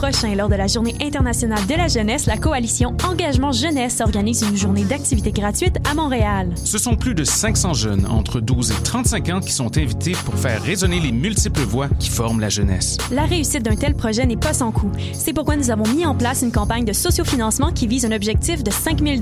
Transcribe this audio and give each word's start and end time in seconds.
prochain, 0.00 0.34
lors 0.34 0.48
de 0.48 0.54
la 0.54 0.66
Journée 0.66 0.94
internationale 1.02 1.66
de 1.66 1.74
la 1.74 1.86
jeunesse, 1.86 2.24
la 2.24 2.38
coalition 2.38 2.96
Engagement 3.06 3.52
Jeunesse 3.52 4.00
organise 4.00 4.40
une 4.40 4.56
journée 4.56 4.84
d'activités 4.84 5.30
gratuites 5.30 5.76
à 5.86 5.92
Montréal. 5.92 6.48
Ce 6.56 6.78
sont 6.78 6.96
plus 6.96 7.14
de 7.14 7.22
500 7.22 7.74
jeunes 7.74 8.06
entre 8.06 8.40
12 8.40 8.70
et 8.70 8.82
35 8.82 9.28
ans 9.28 9.40
qui 9.40 9.52
sont 9.52 9.76
invités 9.76 10.12
pour 10.24 10.34
faire 10.36 10.62
résonner 10.62 11.00
les 11.00 11.12
multiples 11.12 11.60
voix 11.60 11.88
qui 11.98 12.08
forment 12.08 12.40
la 12.40 12.48
jeunesse. 12.48 12.96
La 13.12 13.24
réussite 13.24 13.62
d'un 13.62 13.76
tel 13.76 13.94
projet 13.94 14.24
n'est 14.24 14.38
pas 14.38 14.54
sans 14.54 14.72
coût. 14.72 14.90
C'est 15.12 15.34
pourquoi 15.34 15.56
nous 15.56 15.70
avons 15.70 15.86
mis 15.94 16.06
en 16.06 16.14
place 16.14 16.40
une 16.40 16.52
campagne 16.52 16.86
de 16.86 16.94
sociofinancement 16.94 17.70
qui 17.70 17.86
vise 17.86 18.06
un 18.06 18.12
objectif 18.12 18.64
de 18.64 18.70
5 18.70 19.02
000 19.06 19.20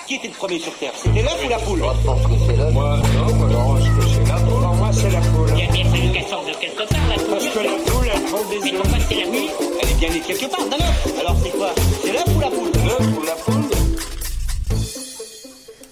Qui 0.07 0.15
était 0.15 0.29
le 0.29 0.35
premier 0.35 0.59
sur 0.59 0.73
Terre? 0.79 0.93
C'était 0.97 1.21
l'œuf 1.23 1.39
ou 1.45 1.49
la 1.51 1.59
poule? 1.59 1.79
Moi, 1.81 1.95
je 2.01 2.07
pense 2.07 2.23
que 2.23 2.29
c'est 2.47 2.57
l'œuf. 2.57 2.73
Moi, 2.73 2.97
non, 3.15 3.35
moi, 3.35 3.49
je 3.51 3.55
pense 3.55 3.85
que 3.99 4.07
c'est 4.09 4.25
la 4.25 4.37
poule. 4.37 4.63
Pour 4.63 4.75
moi, 4.75 4.91
c'est 4.93 5.11
la 5.11 5.21
poule. 5.21 5.51
Il 5.55 5.59
y 5.59 5.63
a 5.63 5.67
bien 5.71 5.85
fallu 5.85 6.11
qu'elle 6.13 6.27
sorte 6.27 6.47
de 6.49 6.55
quelque 6.55 6.89
part, 6.89 7.09
la 7.11 7.17
poule. 7.17 7.27
Parce 7.29 7.47
que 7.49 7.59
la 7.59 7.77
poule, 7.93 8.09
elle 8.15 8.23
prend 8.23 8.43
des 8.49 8.59
Mais 8.63 8.73
œufs. 8.73 8.81
pourquoi 8.81 8.99
c'est 9.07 9.15
la 9.17 9.27
nuit 9.27 9.51
Elle 9.83 9.91
est 9.91 9.95
bien 9.99 10.09
née 10.11 10.21
quelque 10.21 10.47
part 10.51 10.65
d'un 10.67 10.77
œuf. 10.77 11.07
Alors 11.21 11.37
c'est 11.43 11.51
quoi? 11.51 11.75
C'est 12.03 12.13
l'œuf 12.13 12.25
ou 12.35 12.41
la 12.41 12.49
poule? 12.49 12.71
L'œuf 12.73 13.19
ou 13.19 13.23
la 13.27 13.35
poule? 13.35 13.58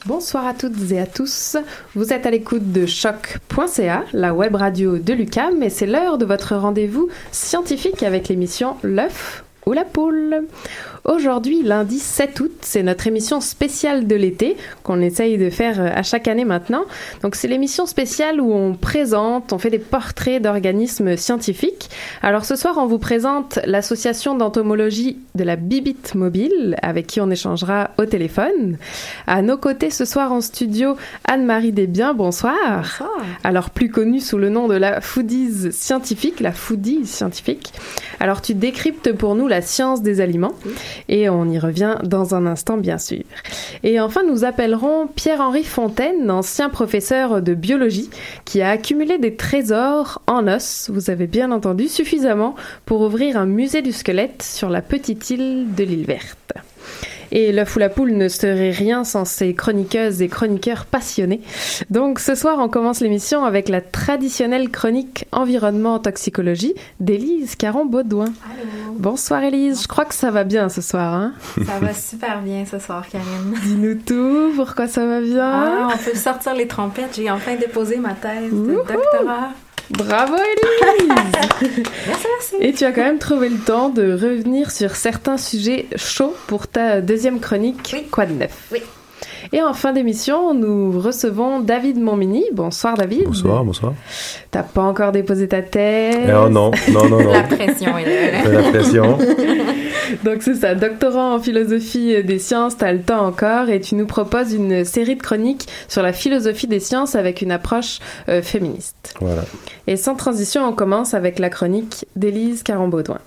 Bonsoir 0.06 0.46
à 0.46 0.54
toutes 0.54 0.92
et 0.92 1.00
à 1.00 1.06
tous. 1.06 1.56
Vous 1.96 2.12
êtes 2.12 2.26
à 2.26 2.30
l'écoute 2.30 2.70
de 2.70 2.86
choc.ca, 2.86 4.04
la 4.12 4.34
web 4.34 4.54
radio 4.54 4.98
de 4.98 5.12
l'UCAM, 5.12 5.64
et 5.64 5.68
c'est 5.68 5.86
l'heure 5.86 6.16
de 6.16 6.24
votre 6.24 6.54
rendez-vous 6.54 7.08
scientifique 7.32 8.04
avec 8.04 8.28
l'émission 8.28 8.76
L'œuf 8.84 9.42
ou 9.66 9.72
la 9.72 9.82
poule. 9.84 10.44
Aujourd'hui, 11.06 11.62
lundi 11.62 12.00
7 12.00 12.40
août, 12.40 12.52
c'est 12.62 12.82
notre 12.82 13.06
émission 13.06 13.40
spéciale 13.40 14.08
de 14.08 14.16
l'été 14.16 14.56
qu'on 14.82 15.00
essaye 15.00 15.38
de 15.38 15.50
faire 15.50 15.80
euh, 15.80 15.88
à 15.94 16.02
chaque 16.02 16.26
année 16.26 16.44
maintenant. 16.44 16.84
Donc 17.22 17.36
c'est 17.36 17.46
l'émission 17.46 17.86
spéciale 17.86 18.40
où 18.40 18.52
on 18.52 18.74
présente, 18.74 19.52
on 19.52 19.58
fait 19.58 19.70
des 19.70 19.78
portraits 19.78 20.42
d'organismes 20.42 21.16
scientifiques. 21.16 21.90
Alors 22.22 22.44
ce 22.44 22.56
soir, 22.56 22.74
on 22.78 22.86
vous 22.86 22.98
présente 22.98 23.60
l'association 23.66 24.34
d'entomologie 24.34 25.18
de 25.36 25.44
la 25.44 25.54
Bibite 25.54 26.16
Mobile 26.16 26.74
avec 26.82 27.06
qui 27.06 27.20
on 27.20 27.30
échangera 27.30 27.92
au 27.98 28.06
téléphone. 28.06 28.76
À 29.28 29.42
nos 29.42 29.58
côtés 29.58 29.90
ce 29.90 30.04
soir 30.04 30.32
en 30.32 30.40
studio, 30.40 30.96
Anne-Marie 31.24 31.70
Desbiens, 31.70 32.14
bonsoir. 32.14 33.04
Alors 33.44 33.70
plus 33.70 33.90
connue 33.90 34.20
sous 34.20 34.38
le 34.38 34.48
nom 34.48 34.66
de 34.66 34.74
la 34.74 35.00
foodies 35.00 35.70
scientifique, 35.70 36.40
la 36.40 36.50
foodie 36.50 37.06
scientifique. 37.06 37.72
Alors 38.18 38.42
tu 38.42 38.54
décryptes 38.54 39.12
pour 39.12 39.36
nous 39.36 39.46
la 39.46 39.62
science 39.62 40.02
des 40.02 40.20
aliments 40.20 40.54
et 41.08 41.28
on 41.28 41.48
y 41.48 41.58
revient 41.58 41.96
dans 42.04 42.34
un 42.34 42.46
instant 42.46 42.76
bien 42.76 42.98
sûr. 42.98 43.22
Et 43.82 44.00
enfin 44.00 44.22
nous 44.24 44.44
appellerons 44.44 45.06
Pierre-Henri 45.06 45.64
Fontaine, 45.64 46.30
ancien 46.30 46.68
professeur 46.68 47.42
de 47.42 47.54
biologie 47.54 48.10
qui 48.44 48.62
a 48.62 48.70
accumulé 48.70 49.18
des 49.18 49.36
trésors 49.36 50.22
en 50.26 50.48
os, 50.48 50.90
vous 50.92 51.10
avez 51.10 51.26
bien 51.26 51.50
entendu, 51.52 51.88
suffisamment 51.88 52.54
pour 52.84 53.00
ouvrir 53.02 53.36
un 53.36 53.46
musée 53.46 53.82
du 53.82 53.92
squelette 53.92 54.42
sur 54.42 54.70
la 54.70 54.82
petite 54.82 55.30
île 55.30 55.66
de 55.76 55.84
l'île 55.84 56.06
verte. 56.06 56.52
Et 57.32 57.52
l'œuf 57.52 57.76
ou 57.76 57.78
la 57.78 57.88
poule 57.88 58.12
ne 58.12 58.28
serait 58.28 58.70
rien 58.70 59.04
sans 59.04 59.24
ces 59.24 59.54
chroniqueuses 59.54 60.22
et 60.22 60.28
chroniqueurs 60.28 60.86
passionnés. 60.86 61.40
Donc 61.90 62.20
ce 62.20 62.34
soir, 62.34 62.58
on 62.58 62.68
commence 62.68 63.00
l'émission 63.00 63.44
avec 63.44 63.68
la 63.68 63.80
traditionnelle 63.80 64.70
chronique 64.70 65.26
environnement 65.32 65.98
toxicologie 65.98 66.74
d'Élise 67.00 67.56
Caron-Baudouin. 67.56 68.32
Bonsoir 68.98 69.42
Élise, 69.42 69.82
je 69.82 69.88
crois 69.88 70.04
que 70.04 70.14
ça 70.14 70.30
va 70.30 70.44
bien 70.44 70.68
ce 70.68 70.80
soir. 70.80 71.14
Hein? 71.14 71.32
Ça 71.66 71.78
va 71.80 71.92
super 71.92 72.40
bien 72.40 72.64
ce 72.64 72.78
soir, 72.78 73.04
Karine. 73.08 73.54
Dis-nous 73.64 73.96
tout, 73.96 74.52
pourquoi 74.56 74.86
ça 74.88 75.04
va 75.06 75.20
bien? 75.20 75.50
Ah, 75.52 75.88
on 75.92 75.98
peut 75.98 76.16
sortir 76.16 76.54
les 76.54 76.66
trompettes. 76.66 77.16
J'ai 77.16 77.30
enfin 77.30 77.56
déposé 77.56 77.96
ma 77.98 78.14
thèse 78.14 78.50
de 78.50 78.56
Wouhou! 78.56 78.76
doctorat. 78.86 79.50
Bravo 79.90 80.34
Élise 80.36 81.06
Merci, 81.08 81.82
merci. 82.06 82.54
Et 82.60 82.72
tu 82.72 82.84
as 82.84 82.92
quand 82.92 83.02
même 83.04 83.18
trouvé 83.18 83.48
le 83.48 83.58
temps 83.58 83.88
de 83.88 84.12
revenir 84.12 84.70
sur 84.70 84.96
certains 84.96 85.38
sujets 85.38 85.86
chauds 85.96 86.36
pour 86.46 86.66
ta 86.66 87.00
deuxième 87.00 87.40
chronique 87.40 87.90
Oui. 87.92 88.06
Quoi 88.10 88.26
de 88.26 88.32
neuf 88.32 88.52
Oui. 88.72 88.82
Et 89.52 89.62
en 89.62 89.74
fin 89.74 89.92
d'émission, 89.92 90.54
nous 90.54 90.98
recevons 90.98 91.60
David 91.60 92.00
Montmini. 92.00 92.44
Bonsoir 92.52 92.96
David. 92.96 93.24
Bonsoir, 93.24 93.64
bonsoir. 93.64 93.94
T'as 94.50 94.62
pas 94.62 94.82
encore 94.82 95.12
déposé 95.12 95.48
ta 95.48 95.62
thèse? 95.62 96.26
Eh, 96.28 96.32
oh 96.32 96.48
non, 96.48 96.70
non, 96.92 97.08
non, 97.08 97.22
non. 97.22 97.32
La 97.32 97.42
pression 97.42 97.96
est 97.98 98.32
là. 98.32 98.50
La 98.62 98.70
pression. 98.70 99.18
Donc 100.24 100.42
c'est 100.42 100.54
ça, 100.54 100.74
doctorant 100.74 101.34
en 101.34 101.40
philosophie 101.40 102.22
des 102.22 102.38
sciences, 102.38 102.76
t'as 102.76 102.92
le 102.92 103.00
temps 103.00 103.26
encore 103.26 103.68
et 103.68 103.80
tu 103.80 103.94
nous 103.94 104.06
proposes 104.06 104.52
une 104.52 104.84
série 104.84 105.16
de 105.16 105.22
chroniques 105.22 105.66
sur 105.88 106.02
la 106.02 106.12
philosophie 106.12 106.66
des 106.66 106.80
sciences 106.80 107.14
avec 107.14 107.42
une 107.42 107.50
approche 107.50 107.98
euh, 108.28 108.42
féministe. 108.42 109.14
Voilà. 109.20 109.42
Et 109.86 109.96
sans 109.96 110.14
transition, 110.14 110.66
on 110.66 110.72
commence 110.72 111.14
avec 111.14 111.38
la 111.38 111.50
chronique 111.50 112.06
d'Élise 112.14 112.62
Caron-Baudouin. 112.62 113.20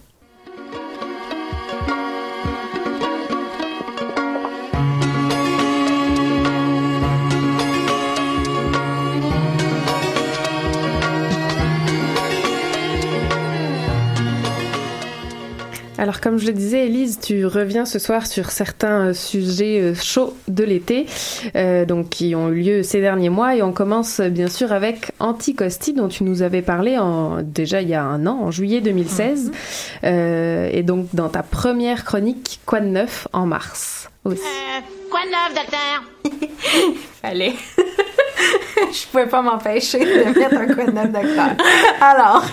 Alors, 15.99 16.21
comme 16.21 16.37
je 16.37 16.47
le 16.47 16.53
disais, 16.53 16.85
Élise, 16.85 17.19
tu 17.19 17.45
reviens 17.45 17.83
ce 17.83 17.99
soir 17.99 18.25
sur 18.25 18.51
certains 18.51 19.07
euh, 19.07 19.13
sujets 19.13 19.81
euh, 19.81 19.93
chauds 19.93 20.33
de 20.47 20.63
l'été, 20.63 21.05
euh, 21.57 21.83
donc 21.83 22.07
qui 22.07 22.35
ont 22.35 22.47
eu 22.47 22.61
lieu 22.61 22.83
ces 22.83 23.01
derniers 23.01 23.27
mois, 23.27 23.57
et 23.57 23.61
on 23.61 23.73
commence 23.73 24.21
bien 24.21 24.47
sûr 24.47 24.71
avec 24.71 25.11
Anticosti, 25.19 25.91
dont 25.91 26.07
tu 26.07 26.23
nous 26.23 26.41
avais 26.41 26.61
parlé 26.61 26.97
en, 26.97 27.41
déjà 27.41 27.81
il 27.81 27.89
y 27.89 27.95
a 27.95 28.03
un 28.03 28.25
an, 28.27 28.39
en 28.43 28.49
juillet 28.49 28.79
2016, 28.79 29.51
Euh, 30.05 30.69
et 30.71 30.83
donc 30.83 31.07
dans 31.13 31.27
ta 31.27 31.43
première 31.43 32.05
chronique, 32.05 32.61
Quoi 32.65 32.79
de 32.79 32.85
neuf, 32.87 33.27
en 33.33 33.45
mars 33.45 34.09
aussi? 34.23 34.41
Quoi 35.11 35.19
de 35.25 35.31
neuf, 35.31 35.65
docteur? 35.65 36.89
Allez. 37.23 37.53
je 38.91 39.07
pouvais 39.07 39.27
pas 39.27 39.41
m'empêcher 39.41 39.99
de 39.99 40.39
mettre 40.39 40.55
un 40.55 40.67
coup 40.67 40.91
de 40.91 40.91
neuf. 40.91 41.57
Alors, 42.01 42.43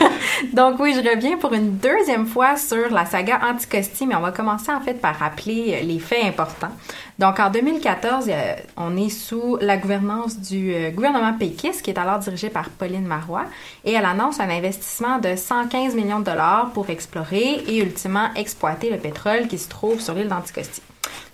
donc 0.52 0.78
oui, 0.80 0.94
je 0.94 1.08
reviens 1.08 1.36
pour 1.36 1.52
une 1.52 1.76
deuxième 1.76 2.26
fois 2.26 2.56
sur 2.56 2.90
la 2.90 3.06
saga 3.06 3.40
Anticosti, 3.48 4.06
mais 4.06 4.14
on 4.14 4.20
va 4.20 4.32
commencer 4.32 4.72
en 4.72 4.80
fait 4.80 4.94
par 4.94 5.16
rappeler 5.16 5.78
euh, 5.80 5.84
les 5.84 5.98
faits 5.98 6.24
importants. 6.24 6.72
Donc 7.18 7.40
en 7.40 7.50
2014, 7.50 8.26
euh, 8.28 8.54
on 8.76 8.96
est 8.96 9.08
sous 9.08 9.56
la 9.60 9.76
gouvernance 9.76 10.38
du 10.38 10.74
euh, 10.74 10.90
gouvernement 10.90 11.32
péquiste, 11.32 11.82
qui 11.82 11.90
est 11.90 11.98
alors 11.98 12.18
dirigé 12.18 12.50
par 12.50 12.70
Pauline 12.70 13.06
Marois, 13.06 13.44
et 13.84 13.92
elle 13.92 14.04
annonce 14.04 14.40
un 14.40 14.50
investissement 14.50 15.18
de 15.18 15.36
115 15.36 15.94
millions 15.94 16.20
de 16.20 16.24
dollars 16.24 16.70
pour 16.74 16.90
explorer 16.90 17.62
et 17.66 17.78
ultimement 17.78 18.28
exploiter 18.34 18.90
le 18.90 18.98
pétrole 18.98 19.46
qui 19.48 19.58
se 19.58 19.68
trouve 19.68 20.00
sur 20.00 20.14
l'île 20.14 20.28
d'Anticosti. 20.28 20.82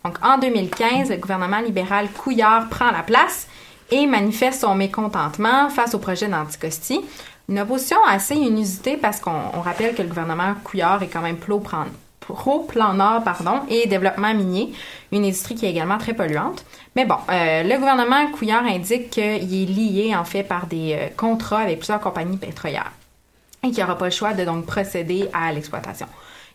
Donc, 0.05 0.17
en 0.23 0.39
2015, 0.39 1.11
le 1.11 1.17
gouvernement 1.17 1.61
libéral 1.61 2.09
Couillard 2.11 2.69
prend 2.69 2.91
la 2.91 3.03
place 3.03 3.47
et 3.93 4.07
manifeste 4.07 4.63
son 4.63 4.75
mécontentement 4.75 5.69
face 5.69 5.95
au 5.95 5.99
projet 5.99 6.27
d'Anticosti. 6.27 7.01
Une 7.49 7.61
opposition 7.61 7.99
assez 8.09 8.35
inusitée 8.35 8.97
parce 8.97 9.21
qu'on 9.21 9.39
on 9.55 9.61
rappelle 9.61 9.95
que 9.95 10.01
le 10.01 10.09
gouvernement 10.09 10.55
Couillard 10.65 11.03
est 11.03 11.09
quand 11.09 11.21
même 11.21 11.37
pro-plan 11.37 12.95
nord 12.95 13.23
pardon, 13.23 13.61
et 13.69 13.87
développement 13.87 14.33
minier, 14.33 14.73
une 15.13 15.25
industrie 15.25 15.55
qui 15.55 15.67
est 15.67 15.71
également 15.71 15.99
très 15.99 16.15
polluante. 16.15 16.65
Mais 16.97 17.05
bon, 17.05 17.17
euh, 17.31 17.63
le 17.63 17.77
gouvernement 17.77 18.29
Couillard 18.29 18.65
indique 18.65 19.11
qu'il 19.11 19.23
est 19.23 19.67
lié 19.67 20.17
en 20.17 20.25
fait 20.25 20.43
par 20.43 20.67
des 20.67 20.95
euh, 20.95 21.09
contrats 21.15 21.61
avec 21.61 21.79
plusieurs 21.79 22.01
compagnies 22.01 22.39
pétrolières 22.39 22.93
et 23.63 23.69
qu'il 23.69 23.77
n'y 23.77 23.83
aura 23.83 23.99
pas 23.99 24.07
le 24.07 24.11
choix 24.11 24.33
de 24.33 24.45
donc 24.45 24.65
procéder 24.65 25.29
à 25.35 25.53
l'exploitation. 25.53 26.07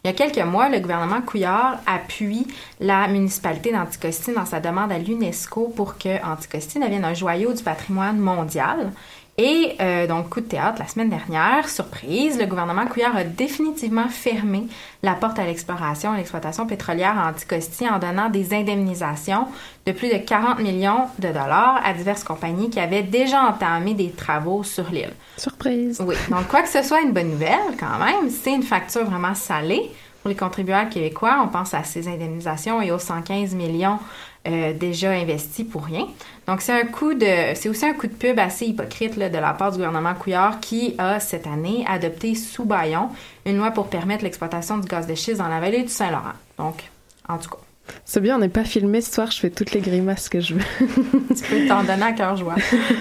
Il 0.08 0.12
y 0.12 0.14
a 0.14 0.26
quelques 0.26 0.48
mois, 0.48 0.70
le 0.70 0.80
gouvernement 0.80 1.22
Couillard 1.22 1.80
appuie 1.86 2.48
la 2.80 3.10
municipalité 3.10 3.74
d'Anticosti 3.74 4.32
dans 4.34 4.46
sa 4.46 4.62
demande 4.62 4.90
à 4.90 5.00
l'UNESCO 5.00 5.74
pour 5.76 5.98
que 5.98 6.24
Anticosti 6.26 6.80
devienne 6.80 7.04
un 7.04 7.14
joyau 7.14 7.52
du 7.52 7.62
patrimoine 7.62 8.18
mondial. 8.18 8.94
Et 9.40 9.76
euh, 9.80 10.08
donc, 10.08 10.30
coup 10.30 10.42
de 10.42 10.48
théâtre, 10.48 10.80
la 10.80 10.88
semaine 10.88 11.10
dernière, 11.10 11.70
surprise, 11.70 12.40
le 12.40 12.48
gouvernement 12.48 12.88
Couillard 12.88 13.16
a 13.16 13.24
définitivement 13.24 14.10
fermé 14.10 14.64
la 15.04 15.14
porte 15.14 15.38
à 15.38 15.46
l'exploration 15.46 16.16
et 16.16 16.18
l'exploitation 16.18 16.66
pétrolière 16.66 17.20
à 17.20 17.30
Anticosti 17.30 17.88
en 17.88 18.00
donnant 18.00 18.30
des 18.32 18.56
indemnisations 18.56 19.46
de 19.86 19.92
plus 19.92 20.08
de 20.08 20.18
40 20.18 20.60
millions 20.60 21.04
de 21.20 21.28
dollars 21.28 21.80
à 21.86 21.94
diverses 21.94 22.24
compagnies 22.24 22.72
qui 22.72 22.80
avaient 22.80 23.04
déjà 23.04 23.44
entamé 23.44 23.94
des 23.94 24.10
travaux 24.10 24.64
sur 24.64 24.90
l'île. 24.90 25.14
Surprise. 25.38 26.02
Oui, 26.04 26.16
donc 26.32 26.48
quoi 26.48 26.64
que 26.64 26.70
ce 26.70 26.82
soit 26.82 27.02
une 27.02 27.12
bonne 27.12 27.30
nouvelle 27.30 27.78
quand 27.80 28.00
même, 28.00 28.32
c'est 28.32 28.56
une 28.56 28.64
facture 28.64 29.06
vraiment 29.06 29.36
salée 29.36 29.92
pour 30.24 30.30
les 30.30 30.36
contribuables 30.36 30.90
québécois. 30.90 31.42
On 31.44 31.48
pense 31.48 31.76
à 31.76 31.84
ces 31.84 32.08
indemnisations 32.08 32.82
et 32.82 32.92
aux 32.92 32.98
115 32.98 33.54
millions 33.54 34.00
euh, 34.48 34.74
déjà 34.74 35.12
investis 35.12 35.66
pour 35.66 35.86
rien. 35.86 36.08
Donc, 36.48 36.62
c'est 36.62 37.70
aussi 37.70 37.86
un 37.86 37.94
coup 37.94 38.08
de 38.08 38.14
pub 38.14 38.40
assez 38.40 38.68
hypocrite 38.68 39.20
de 39.20 39.38
la 39.38 39.54
part 39.54 39.72
du 39.72 39.78
gouvernement 39.78 40.14
Couillard 40.14 40.62
qui 40.62 40.96
a 40.98 41.20
cette 41.20 41.46
année 41.46 41.84
adopté 41.86 42.36
sous 42.36 42.64
baillon 42.64 43.10
une 43.46 43.58
loi 43.58 43.72
pour 43.72 43.90
permettre 43.90 44.24
l'exploitation 44.24 44.78
du 44.78 44.88
gaz 44.88 45.08
de 45.08 45.16
schiste 45.16 45.40
dans 45.40 45.50
la 45.50 45.60
vallée 45.60 45.84
du 45.84 45.90
Saint-Laurent. 45.90 46.34
Donc, 46.58 46.90
en 47.28 47.38
tout 47.38 47.50
cas, 47.50 47.58
C'est 48.06 48.22
bien, 48.22 48.36
on 48.38 48.40
n'est 48.40 48.50
pas 48.50 48.64
filmé 48.64 49.02
ce 49.02 49.14
soir, 49.14 49.32
je 49.32 49.40
fais 49.40 49.50
toutes 49.50 49.72
les 49.72 49.82
grimaces 49.82 50.30
que 50.30 50.40
je 50.40 50.56
veux. 50.56 50.62
tu 50.80 51.44
peux 51.44 51.68
t'en 51.68 51.84
donner 51.84 52.04
à 52.04 52.12
cœur 52.14 52.36
joie. 52.36 52.56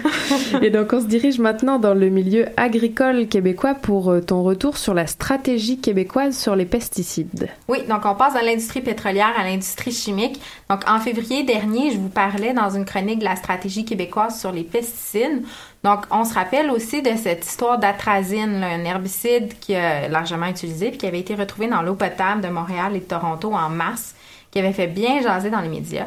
Et 0.62 0.70
donc 0.70 0.92
on 0.92 1.00
se 1.00 1.06
dirige 1.06 1.38
maintenant 1.38 1.78
dans 1.78 1.94
le 1.94 2.08
milieu 2.08 2.46
agricole 2.56 3.28
québécois 3.28 3.74
pour 3.74 4.10
euh, 4.10 4.20
ton 4.20 4.42
retour 4.42 4.76
sur 4.76 4.94
la 4.94 5.06
stratégie 5.06 5.78
québécoise 5.80 6.36
sur 6.36 6.56
les 6.56 6.66
pesticides. 6.66 7.48
Oui, 7.68 7.78
donc 7.88 8.04
on 8.04 8.14
passe 8.14 8.34
de 8.34 8.44
l'industrie 8.44 8.80
pétrolière 8.80 9.32
à 9.38 9.44
l'industrie 9.44 9.92
chimique. 9.92 10.40
Donc 10.68 10.80
en 10.88 10.98
février 10.98 11.44
dernier, 11.44 11.92
je 11.92 11.98
vous 11.98 12.08
parlais 12.08 12.52
dans 12.52 12.70
une 12.70 12.84
chronique 12.84 13.20
de 13.20 13.24
la 13.24 13.36
stratégie 13.36 13.84
québécoise 13.84 14.38
sur 14.38 14.52
les 14.52 14.64
pesticides. 14.64 15.42
Donc 15.84 16.00
on 16.10 16.24
se 16.24 16.34
rappelle 16.34 16.70
aussi 16.70 17.00
de 17.00 17.10
cette 17.16 17.46
histoire 17.46 17.78
d'atrazine, 17.78 18.64
un 18.64 18.84
herbicide 18.84 19.54
qui 19.60 19.72
est 19.72 20.08
largement 20.08 20.46
utilisé 20.46 20.88
puis 20.88 20.98
qui 20.98 21.06
avait 21.06 21.20
été 21.20 21.34
retrouvé 21.34 21.68
dans 21.68 21.82
l'eau 21.82 21.94
potable 21.94 22.40
de 22.40 22.48
Montréal 22.48 22.96
et 22.96 23.00
de 23.00 23.04
Toronto 23.04 23.52
en 23.52 23.68
mars, 23.68 24.14
qui 24.56 24.60
avait 24.60 24.72
fait 24.72 24.86
bien 24.86 25.20
jaser 25.20 25.50
dans 25.50 25.60
les 25.60 25.68
médias. 25.68 26.06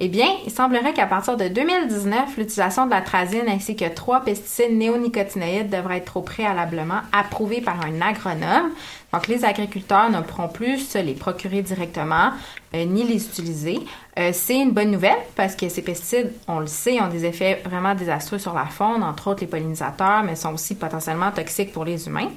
Eh 0.00 0.08
bien, 0.08 0.26
il 0.44 0.50
semblerait 0.50 0.92
qu'à 0.94 1.06
partir 1.06 1.36
de 1.36 1.46
2019, 1.46 2.36
l'utilisation 2.36 2.86
de 2.86 2.90
l'atrazine 2.90 3.44
ainsi 3.46 3.76
que 3.76 3.84
trois 3.84 4.22
pesticides 4.22 4.76
néonicotinoïdes 4.76 5.70
devraient 5.70 5.98
être 5.98 6.16
au 6.16 6.22
préalablement 6.22 7.02
approuvés 7.12 7.60
par 7.60 7.76
un 7.86 8.00
agronome. 8.00 8.72
Donc, 9.12 9.28
les 9.28 9.44
agriculteurs 9.44 10.10
ne 10.10 10.22
pourront 10.22 10.48
plus 10.48 10.78
se 10.78 10.98
les 10.98 11.14
procurer 11.14 11.62
directement 11.62 12.32
euh, 12.74 12.84
ni 12.84 13.04
les 13.04 13.24
utiliser. 13.26 13.78
Euh, 14.18 14.30
c'est 14.32 14.58
une 14.58 14.72
bonne 14.72 14.90
nouvelle 14.90 15.22
parce 15.36 15.54
que 15.54 15.68
ces 15.68 15.82
pesticides, 15.82 16.32
on 16.48 16.58
le 16.58 16.66
sait, 16.66 17.00
ont 17.00 17.06
des 17.06 17.24
effets 17.24 17.62
vraiment 17.64 17.94
désastreux 17.94 18.40
sur 18.40 18.54
la 18.54 18.64
faune, 18.64 19.04
entre 19.04 19.28
autres 19.28 19.42
les 19.42 19.46
pollinisateurs, 19.46 20.24
mais 20.24 20.34
sont 20.34 20.52
aussi 20.52 20.74
potentiellement 20.74 21.30
toxiques 21.30 21.70
pour 21.70 21.84
les 21.84 22.08
humains. 22.08 22.32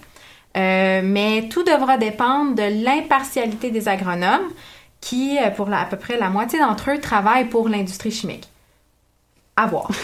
Euh, 0.56 1.02
mais 1.04 1.50
tout 1.50 1.64
devra 1.64 1.98
dépendre 1.98 2.54
de 2.54 2.84
l'impartialité 2.86 3.72
des 3.72 3.88
agronomes 3.88 4.50
qui, 5.08 5.38
euh, 5.38 5.50
pour 5.52 5.68
la- 5.70 5.82
à 5.82 5.86
peu 5.86 5.98
près 5.98 6.18
la 6.18 6.30
moitié 6.30 6.60
d'entre 6.60 6.92
eux, 6.92 7.00
travaillent 7.00 7.46
pour 7.50 7.70
l'industrie 7.70 8.12
chimique. 8.12 8.48
À 9.56 9.66
voir. 9.68 9.90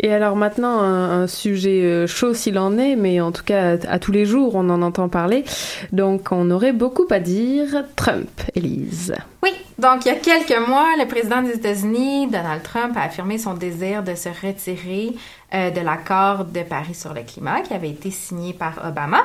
Et 0.00 0.12
alors 0.12 0.36
maintenant, 0.36 0.78
un, 0.78 1.22
un 1.22 1.26
sujet 1.26 1.82
euh, 1.82 2.06
chaud 2.06 2.32
s'il 2.32 2.56
en 2.58 2.78
est, 2.78 2.94
mais 2.94 3.20
en 3.20 3.32
tout 3.32 3.42
cas 3.42 3.72
à, 3.76 3.94
à 3.94 3.98
tous 3.98 4.12
les 4.12 4.26
jours 4.26 4.54
on 4.54 4.70
en 4.70 4.80
entend 4.80 5.08
parler. 5.08 5.44
Donc 5.90 6.28
on 6.30 6.48
aurait 6.52 6.72
beaucoup 6.72 7.06
à 7.10 7.18
dire. 7.18 7.84
Trump, 7.96 8.30
Élise. 8.54 9.12
Oui, 9.42 9.50
donc 9.80 10.04
il 10.04 10.08
y 10.08 10.12
a 10.12 10.14
quelques 10.14 10.68
mois, 10.68 10.90
le 10.98 11.06
président 11.08 11.42
des 11.42 11.54
États-Unis, 11.54 12.28
Donald 12.28 12.62
Trump, 12.62 12.96
a 12.96 13.02
affirmé 13.02 13.38
son 13.38 13.54
désir 13.54 14.04
de 14.04 14.14
se 14.14 14.28
retirer 14.28 15.14
euh, 15.54 15.70
de 15.70 15.80
l'accord 15.80 16.44
de 16.44 16.60
Paris 16.62 16.94
sur 16.94 17.12
le 17.12 17.22
climat 17.22 17.62
qui 17.62 17.74
avait 17.74 17.90
été 17.90 18.12
signé 18.12 18.52
par 18.52 18.74
Obama. 18.86 19.22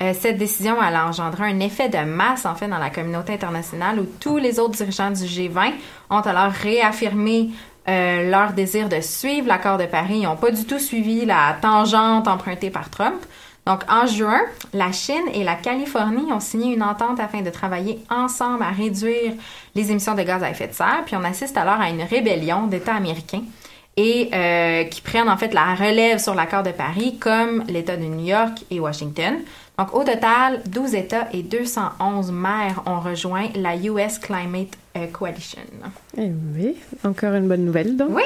Euh, 0.00 0.12
cette 0.18 0.38
décision 0.38 0.80
a 0.80 1.06
engendré 1.06 1.44
un 1.44 1.60
effet 1.60 1.88
de 1.88 1.98
masse 1.98 2.46
en 2.46 2.54
fait 2.54 2.66
dans 2.66 2.78
la 2.78 2.90
communauté 2.90 3.34
internationale 3.34 4.00
où 4.00 4.06
tous 4.18 4.38
les 4.38 4.58
autres 4.58 4.74
dirigeants 4.74 5.10
du 5.10 5.22
G20 5.22 5.72
ont 6.10 6.20
alors 6.20 6.50
réaffirmé 6.50 7.50
euh, 7.86 8.30
leur 8.30 8.54
désir 8.54 8.88
de 8.88 9.00
suivre 9.00 9.46
l'accord 9.46 9.78
de 9.78 9.86
Paris. 9.86 10.18
Ils 10.18 10.22
n'ont 10.22 10.36
pas 10.36 10.50
du 10.50 10.64
tout 10.64 10.78
suivi 10.78 11.24
la 11.24 11.56
tangente 11.60 12.26
empruntée 12.26 12.70
par 12.70 12.90
Trump. 12.90 13.22
Donc, 13.66 13.80
en 13.90 14.06
juin, 14.06 14.40
la 14.74 14.92
Chine 14.92 15.24
et 15.32 15.42
la 15.42 15.54
Californie 15.54 16.30
ont 16.32 16.40
signé 16.40 16.74
une 16.74 16.82
entente 16.82 17.18
afin 17.18 17.40
de 17.40 17.48
travailler 17.48 17.98
ensemble 18.10 18.62
à 18.62 18.70
réduire 18.70 19.32
les 19.74 19.90
émissions 19.90 20.14
de 20.14 20.22
gaz 20.22 20.42
à 20.42 20.50
effet 20.50 20.68
de 20.68 20.74
serre. 20.74 21.02
Puis, 21.06 21.16
on 21.16 21.24
assiste 21.24 21.56
alors 21.56 21.80
à 21.80 21.88
une 21.88 22.02
rébellion 22.02 22.66
d'États 22.66 22.94
américains 22.94 23.42
et 23.96 24.30
euh, 24.34 24.84
qui 24.84 25.00
prennent 25.00 25.28
en 25.28 25.36
fait 25.36 25.54
la 25.54 25.74
relève 25.74 26.18
sur 26.18 26.34
l'accord 26.34 26.62
de 26.62 26.72
Paris, 26.72 27.16
comme 27.18 27.64
l'État 27.68 27.96
de 27.96 28.04
New 28.04 28.26
York 28.26 28.64
et 28.70 28.80
Washington. 28.80 29.36
Donc, 29.78 29.92
au 29.92 30.04
total, 30.04 30.60
12 30.68 30.94
États 30.94 31.26
et 31.32 31.42
211 31.42 32.30
maires 32.30 32.82
ont 32.86 33.00
rejoint 33.00 33.48
la 33.56 33.74
US 33.76 34.18
Climate 34.18 34.68
euh, 34.96 35.06
Coalition. 35.08 35.60
Eh 36.16 36.30
oui, 36.54 36.76
encore 37.02 37.34
une 37.34 37.48
bonne 37.48 37.64
nouvelle 37.64 37.96
donc. 37.96 38.10
Oui. 38.12 38.22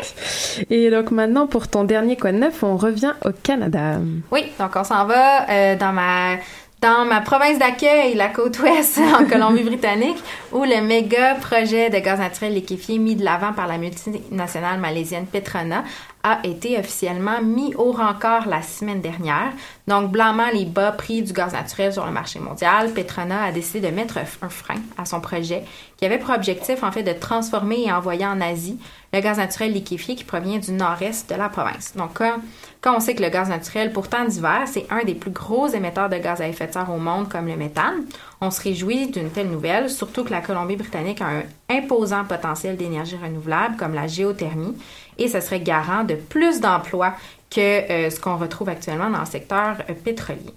Et 0.68 0.90
donc 0.90 1.10
maintenant 1.10 1.46
pour 1.46 1.68
ton 1.68 1.84
dernier 1.84 2.16
quoi 2.16 2.32
de 2.32 2.36
neuf, 2.36 2.62
on 2.62 2.76
revient 2.76 3.14
au 3.24 3.30
Canada. 3.32 3.98
Oui, 4.30 4.52
donc 4.58 4.72
on 4.76 4.84
s'en 4.84 5.06
va 5.06 5.48
euh, 5.48 5.76
dans 5.76 5.92
ma 5.92 6.36
dans 6.80 7.04
ma 7.06 7.20
province 7.22 7.58
d'accueil, 7.58 8.14
la 8.14 8.28
côte 8.28 8.60
ouest 8.60 8.98
en 9.18 9.24
Colombie-Britannique, 9.24 10.18
où 10.52 10.62
le 10.62 10.80
méga 10.80 11.34
projet 11.34 11.90
de 11.90 11.98
gaz 11.98 12.20
naturel 12.20 12.54
liquéfié 12.54 12.98
mis 12.98 13.16
de 13.16 13.24
l'avant 13.24 13.52
par 13.52 13.66
la 13.66 13.78
multinationale 13.78 14.78
malaisienne 14.78 15.26
Petronas 15.26 15.82
a 16.22 16.40
été 16.44 16.78
officiellement 16.78 17.40
mis 17.42 17.74
au 17.74 17.92
rencard 17.92 18.48
la 18.48 18.62
semaine 18.62 19.00
dernière. 19.00 19.52
Donc, 19.86 20.10
blâmant 20.10 20.50
les 20.52 20.64
bas 20.64 20.92
prix 20.92 21.22
du 21.22 21.32
gaz 21.32 21.52
naturel 21.52 21.92
sur 21.92 22.04
le 22.04 22.12
marché 22.12 22.40
mondial, 22.40 22.92
Petronas 22.92 23.44
a 23.44 23.52
décidé 23.52 23.88
de 23.88 23.94
mettre 23.94 24.18
un 24.18 24.48
frein 24.48 24.80
à 24.96 25.04
son 25.04 25.20
projet 25.20 25.64
qui 25.96 26.04
avait 26.04 26.18
pour 26.18 26.34
objectif, 26.34 26.82
en 26.82 26.92
fait, 26.92 27.02
de 27.02 27.12
transformer 27.12 27.84
et 27.86 27.92
envoyer 27.92 28.26
en 28.26 28.40
Asie 28.40 28.78
le 29.12 29.20
gaz 29.20 29.38
naturel 29.38 29.72
liquéfié 29.72 30.16
qui 30.16 30.24
provient 30.24 30.58
du 30.58 30.72
nord-est 30.72 31.30
de 31.30 31.34
la 31.34 31.48
province. 31.48 31.94
Donc, 31.96 32.10
quand, 32.14 32.36
quand 32.80 32.96
on 32.96 33.00
sait 33.00 33.14
que 33.14 33.22
le 33.22 33.30
gaz 33.30 33.48
naturel, 33.48 33.92
pourtant 33.92 34.24
divers, 34.24 34.66
c'est 34.66 34.86
un 34.90 35.04
des 35.04 35.14
plus 35.14 35.30
gros 35.30 35.68
émetteurs 35.68 36.08
de 36.08 36.16
gaz 36.16 36.40
à 36.40 36.48
effet 36.48 36.66
de 36.66 36.72
serre 36.72 36.90
au 36.90 36.98
monde, 36.98 37.28
comme 37.28 37.46
le 37.46 37.56
méthane, 37.56 38.04
on 38.40 38.50
se 38.50 38.60
réjouit 38.62 39.08
d'une 39.08 39.30
telle 39.30 39.48
nouvelle, 39.48 39.90
surtout 39.90 40.24
que 40.24 40.30
la 40.30 40.40
Colombie-Britannique 40.40 41.20
a 41.20 41.26
un 41.26 41.42
imposant 41.68 42.24
potentiel 42.24 42.76
d'énergie 42.76 43.16
renouvelable, 43.16 43.76
comme 43.76 43.94
la 43.94 44.06
géothermie, 44.06 44.76
et 45.18 45.28
ce 45.28 45.40
serait 45.40 45.60
garant 45.60 46.04
de 46.04 46.14
plus 46.14 46.60
d'emplois 46.60 47.14
que 47.50 47.60
euh, 47.60 48.10
ce 48.10 48.20
qu'on 48.20 48.36
retrouve 48.36 48.68
actuellement 48.68 49.10
dans 49.10 49.20
le 49.20 49.26
secteur 49.26 49.76
euh, 49.88 49.94
pétrolier. 49.94 50.54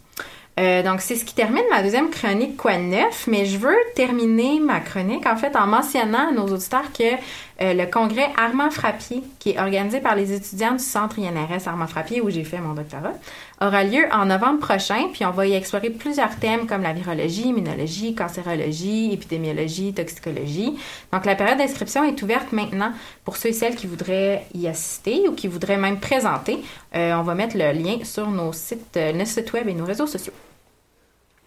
Euh, 0.60 0.84
donc, 0.84 1.02
c'est 1.02 1.16
ce 1.16 1.24
qui 1.24 1.34
termine 1.34 1.64
ma 1.70 1.82
deuxième 1.82 2.10
chronique 2.10 2.58
Quoi 2.58 2.76
de 2.76 2.84
neuf, 2.84 3.26
mais 3.28 3.46
je 3.46 3.58
veux 3.58 3.78
terminer 3.96 4.60
ma 4.60 4.82
chronique 4.82 5.26
en 5.26 5.38
fait 5.38 5.56
en 5.56 5.66
mentionnant 5.66 6.30
à 6.30 6.32
nos 6.32 6.46
auditeurs 6.46 6.92
que 6.92 7.16
euh, 7.62 7.74
le 7.74 7.86
congrès 7.86 8.30
Armand 8.38 8.72
Frappier, 8.72 9.24
qui 9.40 9.52
est 9.52 9.60
organisé 9.60 10.00
par 10.00 10.16
les 10.16 10.34
étudiants 10.34 10.74
du 10.74 10.84
centre 10.84 11.20
INRS 11.20 11.68
Armand 11.68 11.88
Frappier 11.88 12.20
où 12.22 12.30
j'ai 12.30 12.44
fait 12.44 12.60
mon 12.60 12.74
doctorat, 12.74 13.14
aura 13.62 13.84
lieu 13.84 14.06
en 14.12 14.26
novembre 14.26 14.60
prochain, 14.60 15.10
puis 15.14 15.26
on 15.26 15.32
va 15.32 15.46
y 15.46 15.54
explorer 15.54 15.92
plusieurs 15.92 16.36
thèmes 16.38 16.66
comme 16.66 16.82
la 16.82 16.94
virologie, 16.94 17.50
immunologie, 17.50 18.16
cancérologie, 18.16 19.14
épidémiologie, 19.14 19.94
toxicologie. 19.94 20.76
Donc, 21.14 21.26
la 21.26 21.36
période 21.36 21.60
d'inscription 21.60 22.04
est 22.04 22.20
ouverte 22.24 22.52
maintenant 22.52 22.94
pour 23.24 23.38
ceux 23.38 23.50
et 23.50 23.54
celles 23.54 23.76
qui 23.76 23.86
voudraient 23.86 24.46
y 24.56 24.68
assister 24.68 25.28
ou 25.30 25.34
qui 25.34 25.48
voudraient 25.48 25.78
même 25.78 26.00
présenter. 26.00 26.60
Euh, 26.96 27.14
on 27.14 27.22
va 27.22 27.36
mettre 27.36 27.56
le 27.58 27.72
lien 27.74 28.04
sur 28.04 28.30
nos 28.32 28.54
sites, 28.54 28.98
euh, 28.98 29.14
nos 29.14 29.26
sites 29.26 29.54
web 29.54 29.68
et 29.68 29.74
nos 29.74 29.86
réseaux 29.86 30.08
sociaux. 30.08 30.34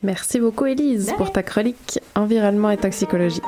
Merci 0.02 0.38
beaucoup 0.38 0.66
Élise 0.66 1.12
pour 1.16 1.32
ta 1.32 1.42
chronique 1.42 1.98
Environnement 2.14 2.70
et 2.70 2.76
toxicologie. 2.76 3.40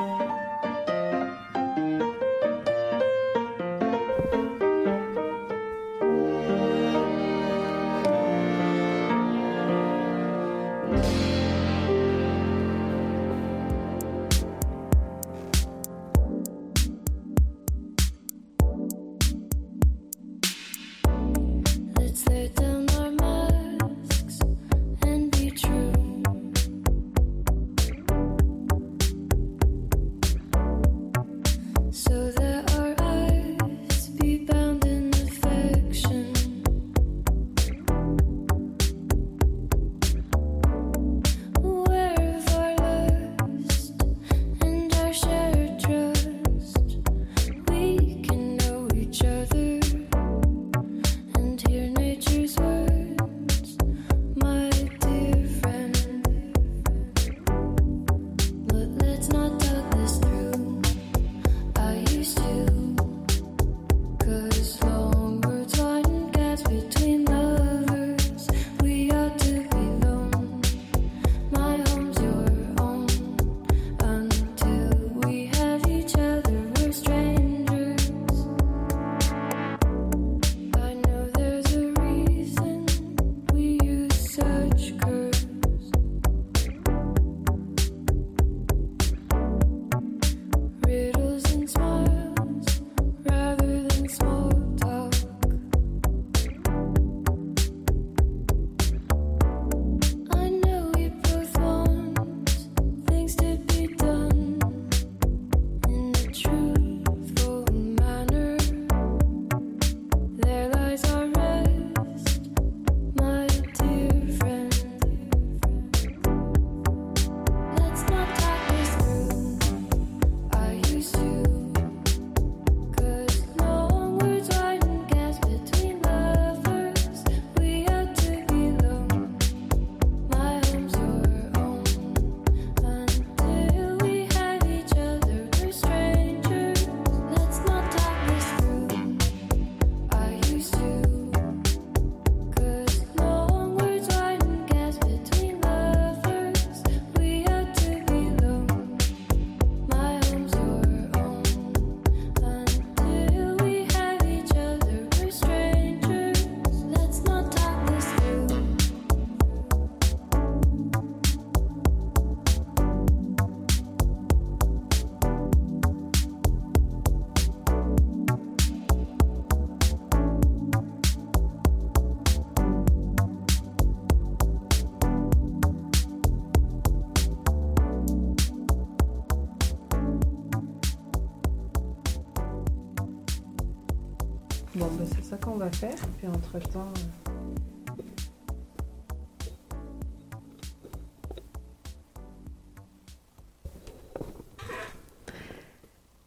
Faire. 185.79 185.95
Puis 186.17 186.27
entre-temps... 186.27 186.91
euh, 186.97 187.27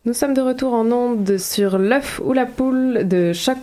Nous 0.07 0.15
sommes 0.15 0.33
de 0.33 0.41
retour 0.41 0.73
en 0.73 0.91
onde 0.93 1.37
sur 1.37 1.77
l'œuf 1.77 2.23
ou 2.25 2.33
la 2.33 2.47
poule 2.47 3.07
de 3.07 3.35
choc, 3.35 3.59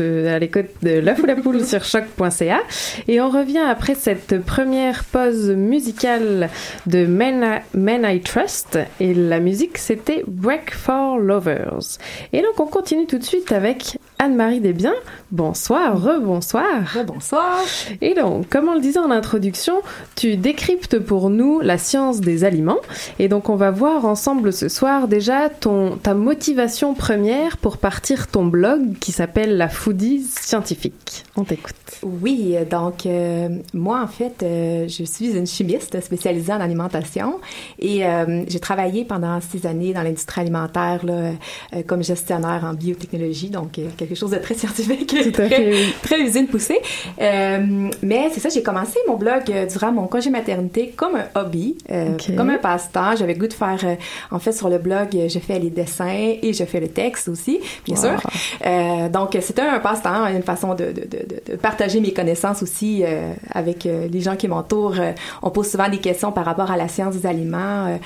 à 0.00 0.38
l'écoute 0.38 0.70
de 0.82 0.98
l'œuf 0.98 1.22
ou 1.22 1.26
la 1.26 1.36
poule 1.36 1.62
sur 1.66 1.84
choc.ca. 1.84 2.60
Et 3.08 3.20
on 3.20 3.28
revient 3.28 3.58
après 3.58 3.94
cette 3.94 4.40
première 4.42 5.04
pause 5.04 5.50
musicale 5.50 6.48
de 6.86 7.04
Men 7.04 7.44
I, 7.74 7.76
Men 7.76 8.06
I 8.06 8.20
Trust. 8.20 8.78
Et 9.00 9.12
la 9.12 9.38
musique, 9.38 9.76
c'était 9.76 10.24
Break 10.26 10.72
for 10.74 11.18
Lovers. 11.18 11.98
Et 12.32 12.40
donc, 12.40 12.58
on 12.58 12.66
continue 12.66 13.06
tout 13.06 13.18
de 13.18 13.24
suite 13.24 13.52
avec 13.52 13.98
Anne-Marie 14.22 14.60
Desbiens. 14.60 14.94
Bonsoir, 15.32 16.00
rebonsoir. 16.00 16.96
Bonsoir. 17.04 17.58
Et 18.00 18.14
donc, 18.14 18.48
comme 18.48 18.68
on 18.68 18.74
le 18.74 18.80
disait 18.80 19.00
en 19.00 19.10
introduction, 19.10 19.82
tu 20.14 20.36
décryptes 20.36 21.00
pour 21.00 21.28
nous 21.28 21.58
la 21.58 21.76
science 21.76 22.20
des 22.20 22.44
aliments. 22.44 22.78
Et 23.18 23.26
donc, 23.26 23.48
on 23.48 23.56
va 23.56 23.72
voir 23.72 24.04
ensemble 24.04 24.52
ce 24.52 24.68
soir 24.68 25.08
déjà 25.08 25.48
ton, 25.48 25.96
ta 25.96 26.14
motivation 26.14 26.94
première 26.94 27.56
pour 27.56 27.78
partir 27.78 28.28
ton 28.28 28.44
blog 28.46 28.96
qui 29.00 29.10
s'appelle 29.10 29.56
La 29.56 29.68
Foodie 29.68 30.20
Scientifique. 30.20 31.24
On 31.34 31.42
t'écoute. 31.42 31.74
Oui, 32.02 32.56
donc 32.68 33.06
euh, 33.06 33.48
moi 33.74 34.02
en 34.02 34.06
fait, 34.06 34.42
euh, 34.42 34.88
je 34.88 35.04
suis 35.04 35.36
une 35.36 35.46
chimiste 35.46 36.00
spécialisée 36.00 36.52
en 36.52 36.60
alimentation 36.60 37.38
et 37.78 38.04
euh, 38.04 38.44
j'ai 38.48 38.60
travaillé 38.60 39.04
pendant 39.04 39.40
six 39.40 39.66
années 39.66 39.92
dans 39.92 40.02
l'industrie 40.02 40.40
alimentaire 40.40 41.06
là, 41.06 41.32
comme 41.86 42.02
gestionnaire 42.02 42.64
en 42.64 42.74
biotechnologie, 42.74 43.50
donc 43.50 43.78
quelque 44.12 44.20
chose 44.20 44.30
de 44.30 44.36
très 44.38 44.54
scientifique, 44.54 45.06
très, 45.32 45.50
très 46.02 46.20
usine 46.20 46.46
poussée. 46.46 46.78
Euh, 47.20 47.88
mais 48.02 48.28
c'est 48.32 48.40
ça, 48.40 48.48
j'ai 48.48 48.62
commencé 48.62 48.98
mon 49.08 49.16
blog 49.16 49.42
euh, 49.50 49.66
durant 49.66 49.92
mon 49.92 50.06
congé 50.06 50.30
maternité 50.30 50.92
comme 50.94 51.16
un 51.16 51.26
hobby, 51.40 51.76
euh, 51.90 52.16
comme 52.36 52.50
un 52.50 52.58
passe-temps. 52.58 53.16
J'avais 53.16 53.34
goût 53.34 53.46
de 53.46 53.52
faire, 53.54 53.78
euh, 53.84 53.94
en 54.30 54.38
fait, 54.38 54.52
sur 54.52 54.68
le 54.68 54.78
blog, 54.78 55.08
euh, 55.14 55.28
je 55.28 55.38
fais 55.38 55.58
les 55.58 55.70
dessins 55.70 56.08
et 56.42 56.52
je 56.52 56.64
fais 56.64 56.80
le 56.80 56.88
texte 56.88 57.28
aussi, 57.28 57.60
bien 57.86 57.96
Wow. 57.96 58.02
sûr. 58.02 58.30
Euh, 58.66 59.08
donc, 59.08 59.36
c'était 59.40 59.62
un 59.62 59.78
passe-temps, 59.80 60.26
une 60.26 60.42
façon 60.42 60.74
de, 60.74 60.86
de, 60.86 61.02
de, 61.06 61.52
de 61.52 61.56
partager 61.56 62.00
mes 62.00 62.12
connaissances 62.12 62.62
aussi 62.62 63.02
euh, 63.04 63.32
avec 63.50 63.84
les 63.84 64.20
gens 64.20 64.36
qui 64.36 64.48
m'entourent. 64.48 64.96
On 65.42 65.50
pose 65.50 65.70
souvent 65.70 65.88
des 65.88 65.98
questions 65.98 66.32
par 66.32 66.44
rapport 66.44 66.70
à 66.70 66.76
la 66.76 66.88
science 66.88 67.14
des 67.16 67.26
aliments. 67.26 67.98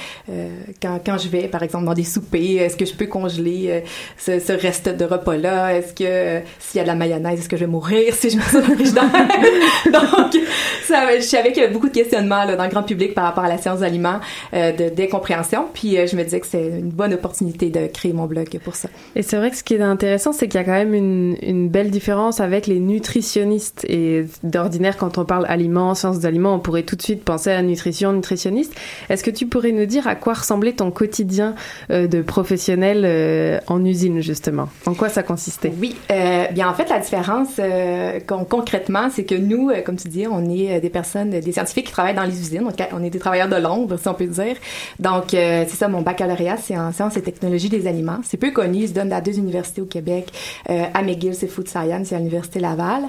Quand, 0.83 1.01
quand 1.05 1.19
je 1.19 1.29
vais, 1.29 1.49
par 1.49 1.63
exemple, 1.63 1.85
dans 1.87 1.95
des 1.95 2.05
soupers, 2.05 2.59
est-ce 2.63 2.77
que 2.77 2.85
je 2.85 2.95
peux 2.95 3.07
congeler 3.07 3.67
euh, 3.69 3.81
ce, 4.19 4.39
ce 4.39 4.53
reste 4.53 4.89
de 4.89 5.05
repas-là? 5.05 5.75
Est-ce 5.77 5.93
que 5.97 6.05
euh, 6.05 6.41
s'il 6.59 6.79
y 6.79 6.81
a 6.81 6.83
de 6.83 6.89
la 6.89 6.95
mayonnaise, 6.95 7.41
est-ce 7.41 7.49
que 7.49 7.57
je 7.57 7.65
vais 7.65 7.71
mourir 7.71 8.15
si 8.15 8.31
je 8.31 8.37
mets 8.37 8.43
ça 8.43 8.61
dans 8.61 8.69
le 8.69 8.75
frigidaire? 8.75 9.05
Donc, 9.87 10.43
ça, 10.85 11.17
je 11.17 11.23
savais 11.23 11.53
qu'il 11.53 11.63
y 11.63 11.65
avait 11.65 11.73
beaucoup 11.75 11.89
de 11.89 11.95
questionnements 11.95 12.45
là, 12.45 12.57
dans 12.57 12.65
le 12.65 12.71
grand 12.71 12.83
public 12.83 13.15
par 13.15 13.25
rapport 13.25 13.45
à 13.45 13.49
la 13.49 13.59
science 13.59 13.81
des 13.81 13.85
aliments, 13.85 14.21
euh, 14.55 14.73
de 14.73 14.89
décompréhension. 14.89 15.67
Puis, 15.73 15.99
euh, 15.99 16.07
je 16.07 16.17
me 16.17 16.23
disais 16.23 16.41
que 16.41 16.47
c'est 16.47 16.69
une 16.69 16.91
bonne 16.91 17.15
opportunité 17.15 17.71
de 17.71 17.87
créer 17.87 18.13
mon 18.13 18.27
blog 18.27 18.49
pour 18.63 18.77
ça. 18.77 18.89
Et 19.15 19.23
c'est 19.23 19.37
vrai 19.37 19.51
que 19.51 19.57
ce 19.57 19.65
qui 19.65 19.75
est 19.75 19.81
intéressant, 19.81 20.33
c'est 20.33 20.49
qu'il 20.49 20.61
y 20.61 20.63
a 20.63 20.65
quand 20.65 20.73
même 20.73 20.95
une, 20.95 21.37
une 21.43 21.69
belle 21.69 21.91
différence 21.91 22.41
avec 22.41 22.67
les 22.67 22.79
nutritionnistes. 22.79 23.85
Et 23.89 24.27
d'ordinaire, 24.43 24.97
quand 24.97 25.19
on 25.19 25.25
parle 25.25 25.47
aliments, 25.49 25.95
sciences 25.95 26.21
des 26.21 26.27
aliments, 26.27 26.55
on 26.55 26.61
pourrait 26.61 26.83
tout 26.83 26.97
de 26.97 27.03
suite 27.03 27.25
penser 27.25 27.51
à 27.51 27.63
nutrition, 27.63 28.13
nutritionniste. 28.13 28.75
Est-ce 29.09 29.25
que 29.25 29.31
tu 29.31 29.47
pourrais 29.47 29.73
nous 29.73 29.87
dire 29.87 30.07
à 30.07 30.15
quoi 30.15 30.35
ressemblait 30.35 30.73
ton 30.73 30.91
quotidien 30.91 31.55
euh, 31.91 32.07
de 32.07 32.23
professionnel 32.23 33.03
euh, 33.05 33.59
en 33.67 33.85
usine, 33.85 34.21
justement? 34.21 34.69
En 34.87 34.95
quoi 34.95 35.09
ça 35.09 35.23
consistait? 35.23 35.73
Oui, 35.81 35.86
euh, 36.11 36.47
bien 36.49 36.69
en 36.69 36.75
fait 36.75 36.89
la 36.89 36.99
différence 36.99 37.49
euh, 37.59 38.21
con- 38.27 38.47
concrètement, 38.49 39.09
c'est 39.11 39.25
que 39.25 39.35
nous, 39.35 39.71
euh, 39.71 39.83
comme 39.83 39.97
tu 39.97 40.09
dis, 40.09 40.27
on 40.31 40.49
est 40.51 40.81
des 40.81 40.91
personnes, 40.91 41.31
des 41.31 41.53
scientifiques 41.53 41.87
qui 41.87 41.93
travaillent 41.93 42.15
dans 42.15 42.25
les 42.25 42.39
usines, 42.39 42.63
donc 42.63 42.75
on 42.93 43.03
est 43.05 43.11
des 43.11 43.19
travailleurs 43.19 43.49
de 43.49 43.57
l'ombre, 43.57 43.99
si 43.99 44.09
on 44.09 44.15
peut 44.15 44.27
dire. 44.27 44.57
Donc 44.99 45.25
c'est 45.31 45.69
ça, 45.69 45.89
mon 45.89 46.03
baccalauréat, 46.03 46.57
c'est 46.57 46.77
en 46.77 46.93
sciences 46.93 47.17
et 47.17 47.23
technologies 47.23 47.69
des 47.69 47.87
aliments. 47.87 48.19
C'est 48.25 48.37
peu 48.37 48.51
connu, 48.51 48.79
il 48.79 48.89
se 48.89 48.93
donne 48.95 49.13
à 49.13 49.21
deux 49.21 49.39
universités 49.39 49.81
au 49.81 49.87
Québec, 49.87 50.29
à 50.69 51.03
McGill, 51.03 51.35
c'est 51.35 51.47
Food 51.47 51.69
Science, 51.69 52.13
et 52.13 52.15
à 52.15 52.19
l'université 52.19 52.61
Laval. 52.61 53.03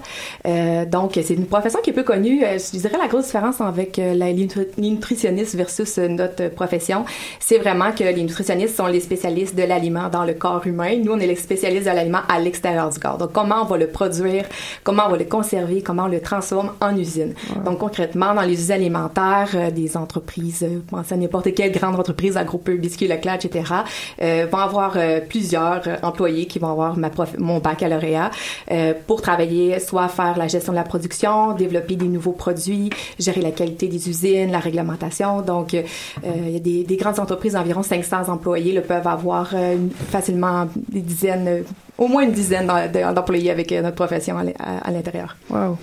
Donc 0.89 1.13
c'est 1.13 1.34
une 1.34 1.46
profession 1.46 1.79
qui 1.81 1.91
est 1.91 1.93
peu 1.93 2.03
connue. 2.03 2.41
Je 2.41 2.77
dirais 2.77 2.98
la 3.01 3.07
grosse 3.07 3.25
différence 3.25 3.62
avec 3.62 3.98
les 3.98 4.34
nutri- 4.34 4.67
nutritionnistes 4.77 5.55
versus 5.55 5.98
notre 5.98 6.50
profession, 6.50 7.05
c'est 7.39 7.57
vraiment 7.57 7.91
que 7.91 8.03
les 8.03 8.22
nutritionnistes 8.22 8.75
sont 8.75 8.88
les 8.88 9.00
spécialistes 9.00 9.55
de 9.55 9.63
l'aliment 9.63 10.10
dans 10.10 10.25
le 10.25 10.34
corps 10.34 10.65
humain. 10.65 10.98
Nous, 11.03 11.12
on 11.12 11.19
est 11.19 11.27
les 11.27 11.36
spécialistes 11.36 11.86
de 11.86 11.91
l'aliment 11.91 12.22
à 12.27 12.39
l'extérieur 12.39 12.56
du 12.61 12.99
corps. 12.99 13.17
Donc, 13.17 13.31
comment 13.31 13.61
on 13.61 13.65
va 13.65 13.77
le 13.77 13.87
produire, 13.87 14.45
comment 14.83 15.03
on 15.07 15.11
va 15.11 15.17
le 15.17 15.25
conserver, 15.25 15.81
comment 15.81 16.03
on 16.03 16.07
le 16.07 16.21
transforme 16.21 16.71
en 16.81 16.95
usine. 16.95 17.33
Donc, 17.65 17.79
concrètement, 17.79 18.33
dans 18.33 18.41
les 18.41 18.53
usines 18.53 18.71
alimentaires, 18.73 19.49
euh, 19.55 19.71
des 19.71 19.95
entreprises, 19.97 20.63
euh, 20.63 20.79
pensez 20.89 21.13
à 21.13 21.17
n'importe 21.17 21.53
quelle 21.53 21.71
grande 21.71 21.95
entreprise, 21.95 22.37
Agropeux, 22.37 22.77
Biscuit, 22.77 23.07
Leclerc, 23.07 23.39
etc., 23.45 23.73
euh, 24.21 24.47
vont 24.51 24.57
avoir 24.57 24.93
euh, 24.95 25.19
plusieurs 25.27 25.81
employés 26.03 26.45
qui 26.47 26.59
vont 26.59 26.71
avoir 26.71 26.97
ma 26.97 27.09
prof- 27.09 27.37
mon 27.37 27.59
baccalauréat 27.59 28.31
pour 29.07 29.21
travailler, 29.21 29.79
soit 29.79 30.07
faire 30.07 30.37
la 30.37 30.47
gestion 30.47 30.73
de 30.73 30.77
la 30.77 30.83
production, 30.83 31.53
développer 31.53 31.95
des 31.95 32.07
nouveaux 32.07 32.31
produits, 32.31 32.89
gérer 33.19 33.41
la 33.41 33.51
qualité 33.51 33.87
des 33.87 34.09
usines, 34.09 34.51
la 34.51 34.59
réglementation. 34.59 35.41
Donc, 35.41 35.73
il 35.73 35.83
y 36.51 36.55
a 36.55 36.59
des, 36.59 36.83
des 36.83 36.97
grandes 36.97 37.19
entreprises, 37.19 37.55
environ 37.55 37.83
500 37.83 38.29
employés, 38.29 38.73
là, 38.73 38.81
peuvent 38.81 39.07
avoir 39.07 39.53
facilement 40.09 40.67
des 40.89 41.01
dizaines, 41.01 41.63
au 41.97 42.07
moins 42.07 42.23
une 42.23 42.31
dizaine 42.31 42.67
d'em- 42.67 42.91
de- 42.91 43.13
d'employés 43.13 43.51
avec 43.51 43.71
euh, 43.71 43.81
notre 43.81 43.95
profession 43.95 44.37
à 44.37 44.43
l'in- 44.43 44.51
à- 44.59 44.87
à 44.87 44.91
l'intérieur. 44.91 45.35
Wow. 45.49 45.77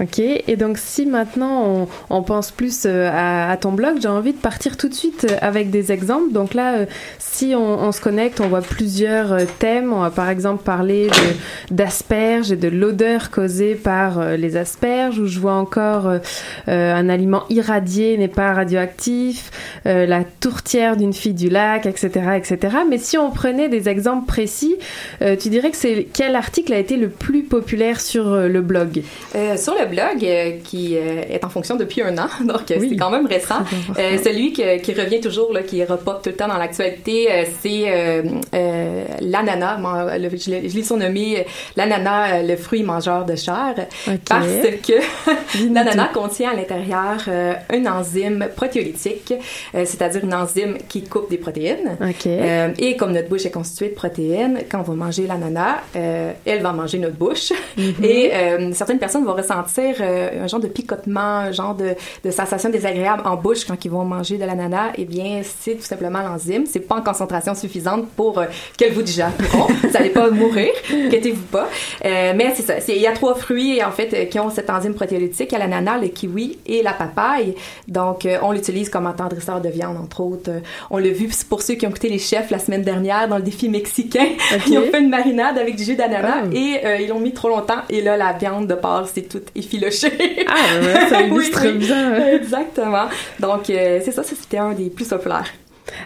Ok. 0.00 0.18
Et 0.18 0.56
donc, 0.56 0.76
si 0.78 1.06
maintenant 1.06 1.86
on, 2.10 2.22
pense 2.22 2.50
plus 2.50 2.82
euh, 2.86 3.10
à, 3.12 3.56
ton 3.56 3.72
blog, 3.72 3.96
j'ai 4.02 4.08
envie 4.08 4.32
de 4.32 4.38
partir 4.38 4.76
tout 4.76 4.88
de 4.88 4.94
suite 4.94 5.26
euh, 5.30 5.36
avec 5.40 5.70
des 5.70 5.92
exemples. 5.92 6.32
Donc 6.32 6.52
là, 6.54 6.84
si 7.18 7.54
on, 7.56 7.90
se 7.92 8.00
connecte, 8.00 8.40
on 8.40 8.48
voit 8.48 8.60
plusieurs 8.60 9.36
thèmes. 9.58 9.92
On 9.92 10.00
va 10.00 10.10
par 10.10 10.28
exemple 10.28 10.62
parler 10.62 11.08
d'asperges 11.70 12.52
et 12.52 12.56
de 12.56 12.68
l'odeur 12.68 13.30
causée 13.30 13.74
par 13.74 14.36
les 14.36 14.56
asperges, 14.56 15.18
où 15.18 15.26
je 15.26 15.38
vois 15.38 15.54
encore 15.54 16.10
un 16.66 17.08
aliment 17.08 17.44
irradié 17.50 18.16
n'est 18.18 18.28
pas 18.28 18.52
radioactif, 18.52 19.50
la 19.84 20.24
tourtière 20.40 20.96
d'une 20.96 21.12
fille 21.12 21.34
du 21.34 21.48
lac, 21.48 21.86
etc., 21.86 22.10
etc. 22.36 22.76
Mais 22.88 22.98
si 22.98 23.18
on 23.18 23.30
prenait 23.30 23.68
des 23.68 23.88
exemples 23.88 24.26
précis, 24.26 24.76
dirais 25.48 25.70
que 25.70 25.76
c'est 25.76 26.06
quel 26.12 26.36
article 26.36 26.72
a 26.72 26.78
été 26.78 26.96
le 26.96 27.08
plus 27.08 27.42
populaire 27.42 28.00
sur 28.00 28.26
euh, 28.32 28.48
le 28.48 28.60
blog? 28.60 29.02
Euh, 29.34 29.56
sur 29.56 29.74
le 29.74 29.86
blog, 29.86 30.22
euh, 30.24 30.52
qui 30.64 30.96
euh, 30.96 31.22
est 31.28 31.44
en 31.44 31.48
fonction 31.48 31.76
depuis 31.76 32.02
un 32.02 32.16
an, 32.18 32.26
donc 32.44 32.62
Oui. 32.78 32.88
c'est 32.90 32.96
quand 32.96 33.10
même 33.10 33.26
récent, 33.26 33.60
celui 33.96 34.52
que- 34.52 34.78
qui 34.78 34.92
revient 34.94 35.20
toujours, 35.20 35.52
là, 35.52 35.62
qui 35.62 35.82
repop 35.84 36.22
tout 36.22 36.30
le 36.30 36.36
temps 36.36 36.48
dans 36.48 36.58
l'actualité, 36.58 37.28
c'est 37.62 37.84
l'ananas. 39.20 39.78
Je 40.36 40.50
l'ai 40.76 40.82
surnommé 40.82 41.46
l'ananas, 41.76 42.42
le 42.42 42.56
fruit 42.56 42.82
mangeur 42.82 43.24
de 43.24 43.36
chair, 43.36 43.74
parce 44.28 44.46
que 44.86 44.94
l'ananas 45.72 46.08
contient 46.12 46.50
à 46.50 46.54
l'intérieur 46.54 47.24
une 47.72 47.88
enzyme 47.88 48.46
protéolytique, 48.54 49.34
c'est-à-dire 49.72 50.24
une 50.24 50.34
enzyme 50.34 50.76
qui 50.88 51.02
coupe 51.04 51.30
des 51.30 51.38
protéines. 51.38 51.96
Et 52.78 52.96
comme 52.96 53.12
notre 53.12 53.28
bouche 53.28 53.46
est 53.46 53.50
constituée 53.50 53.88
de 53.90 53.94
protéines, 53.94 54.60
quand 54.70 54.80
on 54.80 54.82
va 54.92 54.94
euh, 55.96 56.32
elle 56.44 56.62
va 56.62 56.72
manger 56.72 56.98
notre 56.98 57.16
bouche. 57.16 57.52
Et 58.02 58.30
euh, 58.34 58.72
certaines 58.72 58.98
personnes 58.98 59.24
vont 59.24 59.34
ressentir 59.34 59.96
euh, 60.00 60.44
un 60.44 60.46
genre 60.46 60.60
de 60.60 60.68
picotement, 60.68 61.20
un 61.20 61.52
genre 61.52 61.74
de, 61.74 61.94
de 62.24 62.30
sensation 62.30 62.70
désagréable 62.70 63.22
en 63.24 63.36
bouche 63.36 63.64
quand 63.64 63.84
ils 63.84 63.90
vont 63.90 64.04
manger 64.04 64.38
de 64.38 64.44
l'ananas. 64.44 64.92
Eh 64.96 65.04
bien, 65.04 65.42
c'est 65.42 65.74
tout 65.74 65.84
simplement 65.84 66.20
l'enzyme. 66.20 66.64
C'est 66.66 66.80
pas 66.80 66.96
en 66.96 67.02
concentration 67.02 67.54
suffisante 67.54 68.08
pour 68.16 68.42
qu'elle 68.76 68.92
vous 68.92 69.02
digéreront. 69.02 69.32
vous 69.82 69.90
n'allez 69.90 70.10
pas 70.10 70.30
mourir, 70.30 70.70
inquiétez-vous 70.90 71.44
pas. 71.44 71.68
Mais 72.02 72.52
c'est 72.54 72.62
ça. 72.62 72.92
Il 72.92 73.00
y 73.00 73.06
a 73.06 73.12
trois 73.12 73.34
fruits 73.34 73.82
en 73.82 73.90
fait 73.90 74.28
qui 74.28 74.38
ont 74.38 74.50
cette 74.50 74.70
enzyme 74.70 74.94
protéolytique. 74.94 75.52
Il 75.52 75.54
y 75.54 75.56
a 75.56 75.58
l'ananas, 75.58 75.98
le 75.98 76.08
kiwi 76.08 76.58
et 76.66 76.82
la 76.82 76.92
papaye. 76.92 77.54
Donc, 77.88 78.26
on 78.42 78.52
l'utilise 78.52 78.90
comme 78.90 79.06
attendrisseur 79.06 79.60
de 79.60 79.68
viande, 79.68 79.96
entre 79.96 80.20
autres. 80.20 80.50
On 80.90 80.98
l'a 80.98 81.10
vu 81.10 81.28
pour 81.48 81.62
ceux 81.62 81.74
qui 81.74 81.86
ont 81.86 81.90
écouté 81.90 82.08
les 82.08 82.18
chefs 82.18 82.50
la 82.50 82.58
semaine 82.58 82.82
dernière 82.82 83.28
dans 83.28 83.36
le 83.36 83.42
défi 83.42 83.68
mexicain. 83.68 84.26
Ils 84.66 84.78
ont 84.78 84.90
fait 84.90 85.00
une 85.00 85.10
marinade 85.26 85.58
avec 85.58 85.76
du 85.76 85.84
jus 85.84 85.96
d'ananas 85.96 86.44
Oh. 86.46 86.50
et 86.52 86.80
euh, 86.84 86.96
ils 87.00 87.08
l'ont 87.08 87.18
mis 87.20 87.32
trop 87.32 87.48
longtemps. 87.48 87.82
Et 87.90 88.00
là, 88.00 88.16
la 88.16 88.32
viande 88.32 88.66
de 88.66 88.74
porc, 88.74 89.08
c'est 89.12 89.22
toute 89.28 89.48
effilochée. 89.54 90.46
Ah, 90.48 90.78
ouais, 90.80 91.08
ça 91.08 91.22
illustre 91.26 91.60
oui. 91.64 91.72
bien. 91.78 92.26
Exactement. 92.34 93.06
Donc, 93.40 93.70
euh, 93.70 94.00
c'est 94.04 94.12
ça, 94.12 94.22
ça 94.22 94.34
c'était 94.38 94.58
un 94.58 94.72
des 94.72 94.90
plus 94.90 95.06
populaires. 95.08 95.46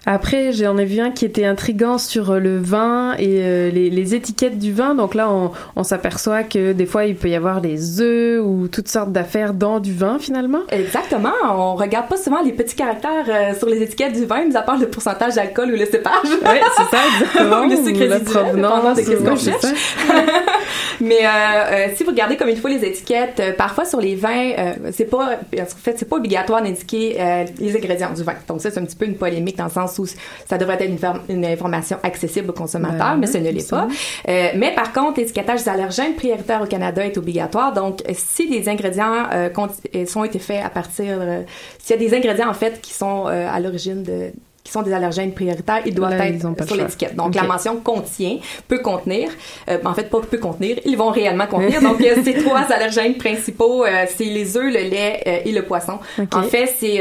Après, 0.06 0.52
j'en 0.52 0.78
ai 0.78 0.84
vu 0.84 1.00
un 1.00 1.10
qui 1.10 1.24
était 1.24 1.44
intriguant 1.44 1.98
sur 1.98 2.30
euh, 2.30 2.38
le 2.38 2.58
vin 2.58 3.14
et 3.18 3.40
euh, 3.42 3.70
les, 3.70 3.90
les 3.90 4.14
étiquettes 4.14 4.58
du 4.58 4.72
vin. 4.72 4.94
Donc 4.94 5.14
là, 5.14 5.30
on, 5.30 5.52
on 5.76 5.82
s'aperçoit 5.82 6.42
que 6.42 6.72
des 6.72 6.86
fois, 6.86 7.04
il 7.04 7.16
peut 7.16 7.28
y 7.28 7.34
avoir 7.34 7.60
des 7.60 8.00
œufs 8.00 8.42
ou 8.44 8.68
toutes 8.68 8.88
sortes 8.88 9.12
d'affaires 9.12 9.54
dans 9.54 9.80
du 9.80 9.92
vin 9.94 10.18
finalement. 10.18 10.60
Exactement. 10.70 11.32
On 11.50 11.74
regarde 11.74 12.08
pas 12.08 12.16
souvent 12.16 12.42
les 12.42 12.52
petits 12.52 12.76
caractères 12.76 13.26
euh, 13.28 13.54
sur 13.58 13.68
les 13.68 13.82
étiquettes 13.82 14.14
du 14.14 14.24
vin, 14.24 14.44
mis 14.44 14.56
à 14.56 14.62
part 14.62 14.78
le 14.78 14.88
pourcentage 14.88 15.34
d'alcool 15.34 15.68
ou 15.68 15.76
le 15.76 15.86
cépage. 15.86 16.12
Oui, 16.24 16.58
c'est 16.76 16.96
ça, 16.96 17.02
exactement. 17.14 17.66
Le 17.70 17.76
sucre 17.76 18.04
la 18.04 18.20
provenance, 18.20 18.96
de 18.96 19.02
qu'est-ce 19.02 19.22
qu'on 19.22 19.36
c'est 19.36 19.50
cherche. 19.50 19.96
Mais 21.00 21.20
euh, 21.24 21.86
si 21.94 22.04
vous 22.04 22.10
regardez 22.10 22.36
comme 22.36 22.48
il 22.48 22.58
faut 22.58 22.68
les 22.68 22.84
étiquettes, 22.84 23.56
parfois 23.56 23.84
sur 23.84 24.00
les 24.00 24.16
vins, 24.16 24.52
c'est 24.92 25.04
pas, 25.04 25.38
en 25.54 25.64
fait, 25.66 25.94
c'est 25.98 26.08
pas 26.08 26.16
obligatoire 26.16 26.62
d'indiquer 26.62 27.46
les 27.58 27.76
ingrédients 27.76 28.12
du 28.12 28.22
vin. 28.22 28.34
Donc 28.48 28.60
ça, 28.60 28.70
c'est 28.70 28.80
un 28.80 28.84
petit 28.84 28.96
peu 28.96 29.04
une 29.04 29.16
polémique 29.16 29.56
dans 29.56 29.69
le 29.70 29.86
sens 29.86 29.98
où 29.98 30.06
ça 30.50 30.58
devrait 30.58 30.74
être 30.80 30.88
une, 30.90 30.98
form- 30.98 31.22
une 31.28 31.44
information 31.46 31.96
accessible 32.02 32.50
aux 32.50 32.58
consommateurs, 32.62 33.12
Ben, 33.14 33.16
mais 33.20 33.26
ce 33.26 33.38
ne 33.38 33.50
l'est 33.50 33.70
pas. 33.70 33.86
Euh, 34.28 34.48
mais 34.56 34.74
par 34.74 34.92
contre, 34.92 35.20
l'étiquetage 35.20 35.60
des 35.64 35.68
allergènes 35.68 36.14
prioritaires 36.14 36.62
au 36.62 36.66
Canada 36.66 37.04
est 37.04 37.16
obligatoire. 37.16 37.72
Donc, 37.72 38.02
si 38.14 38.48
des 38.48 38.68
ingrédients 38.68 39.26
euh, 39.32 39.48
euh, 39.94 40.06
sont 40.06 40.24
été 40.24 40.38
faits 40.38 40.62
à 40.64 40.70
partir, 40.70 41.18
euh, 41.20 41.42
s'il 41.78 41.96
y 41.96 42.04
a 42.04 42.08
des 42.08 42.14
ingrédients 42.16 42.48
en 42.50 42.54
fait 42.54 42.80
qui 42.80 42.92
sont 42.92 43.26
à 43.26 43.58
l'origine 43.60 44.02
de 44.02 44.32
qui 44.70 44.74
sont 44.74 44.82
des 44.82 44.92
allergènes 44.92 45.32
prioritaires, 45.32 45.82
ils 45.84 45.94
doivent 45.94 46.16
Là, 46.16 46.28
être 46.28 46.66
sur 46.66 46.76
l'étiquette. 46.76 47.16
Donc, 47.16 47.34
la 47.34 47.42
mention 47.42 47.76
contient, 47.76 48.38
peut 48.68 48.78
contenir, 48.78 49.28
euh, 49.68 49.78
en 49.84 49.94
fait, 49.94 50.04
pas 50.04 50.20
peut 50.20 50.38
contenir, 50.38 50.78
ils 50.84 50.96
vont 50.96 51.10
réellement 51.10 51.48
contenir. 51.48 51.82
Donc, 51.82 52.00
euh, 52.00 52.22
ces 52.22 52.34
trois 52.34 52.60
allergènes 52.72 53.16
principaux, 53.16 53.84
euh, 53.84 54.04
c'est 54.16 54.24
les 54.24 54.56
œufs, 54.56 54.72
le 54.72 54.88
lait 54.88 55.22
euh, 55.26 55.38
et 55.44 55.50
le 55.50 55.62
poisson. 55.62 55.98
En 56.32 56.42
fait, 56.44 56.72
c'est 56.78 57.00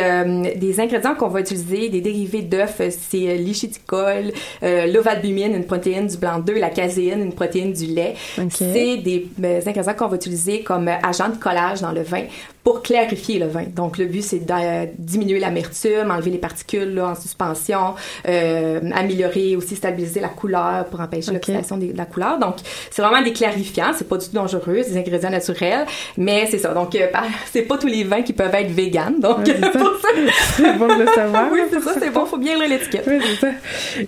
des 0.56 0.80
ingrédients 0.80 1.14
qu'on 1.14 1.28
va 1.28 1.42
utiliser, 1.42 1.90
des 1.90 2.02
dérivés 2.02 2.42
d'œufs, 2.42 2.82
c'est 2.90 3.38
l'ichiticol, 3.38 4.32
l'ovalbumine, 4.62 5.54
une 5.54 5.66
protéine 5.66 6.08
du 6.08 6.18
blanc 6.18 6.40
d'œuf, 6.40 6.58
la 6.58 6.70
caséine, 6.70 7.22
une 7.22 7.34
protéine 7.34 7.74
du 7.74 7.86
lait. 7.86 8.16
C'est 8.50 8.98
des 8.98 9.28
ingrédients 9.68 9.94
qu'on 9.94 10.08
va 10.08 10.16
utiliser 10.16 10.64
comme 10.64 10.88
agent 10.88 11.30
de 11.30 11.36
collage 11.36 11.82
dans 11.82 11.92
le 11.92 12.02
vin 12.02 12.24
pour 12.70 12.84
clarifier 12.84 13.40
le 13.40 13.48
vin. 13.48 13.64
Donc, 13.76 13.98
le 13.98 14.06
but, 14.06 14.22
c'est 14.22 14.46
de 14.46 14.90
diminuer 15.00 15.40
l'amertume, 15.40 16.12
enlever 16.12 16.30
les 16.30 16.38
particules 16.38 16.94
là, 16.94 17.08
en 17.08 17.16
suspension, 17.16 17.96
euh, 18.28 18.80
améliorer 18.94 19.56
aussi, 19.56 19.76
stabiliser 19.76 20.20
la 20.20 20.28
couleur 20.30 20.86
pour 20.86 21.00
empêcher 21.02 21.30
Ok. 21.30 21.34
l'oxydation 21.38 21.78
de 21.78 21.88
la 21.98 22.06
couleur. 22.06 22.38
Donc, 22.38 22.58
c'est 22.92 23.02
vraiment 23.02 23.24
des 23.24 23.34
clarifiants. 23.34 23.92
C'est 23.98 24.08
pas 24.08 24.18
du 24.18 24.28
tout 24.28 24.36
dangereux, 24.36 24.82
c'est 24.84 24.92
des 24.92 24.98
ingrédients 25.00 25.32
naturels. 25.32 25.86
Mais 26.16 26.46
c'est 26.52 26.60
ça. 26.60 26.76
Donc, 26.76 26.94
euh, 26.94 27.08
c'est 27.52 27.64
pas 27.64 27.78
tous 27.80 27.88
les 27.88 28.04
vins 28.04 28.22
qui 28.22 28.34
peuvent 28.34 28.54
être 28.54 28.70
véganes. 28.72 29.20
Donc, 29.20 29.40
Ouais, 29.40 29.56
c'est 30.56 30.78
bon 30.78 30.88
de 30.96 31.00
le 31.04 31.08
savoir. 31.08 31.48
oui, 31.52 31.62
c'est 31.72 31.80
ça, 31.82 31.94
c'est 32.00 32.12
bon. 32.12 32.26
Faut 32.28 32.38
bien 32.38 32.56
lire 32.60 32.70
l'étiquette. 32.70 33.06
Oui, 33.08 33.18
c'est 33.26 33.48
ça. 33.48 33.52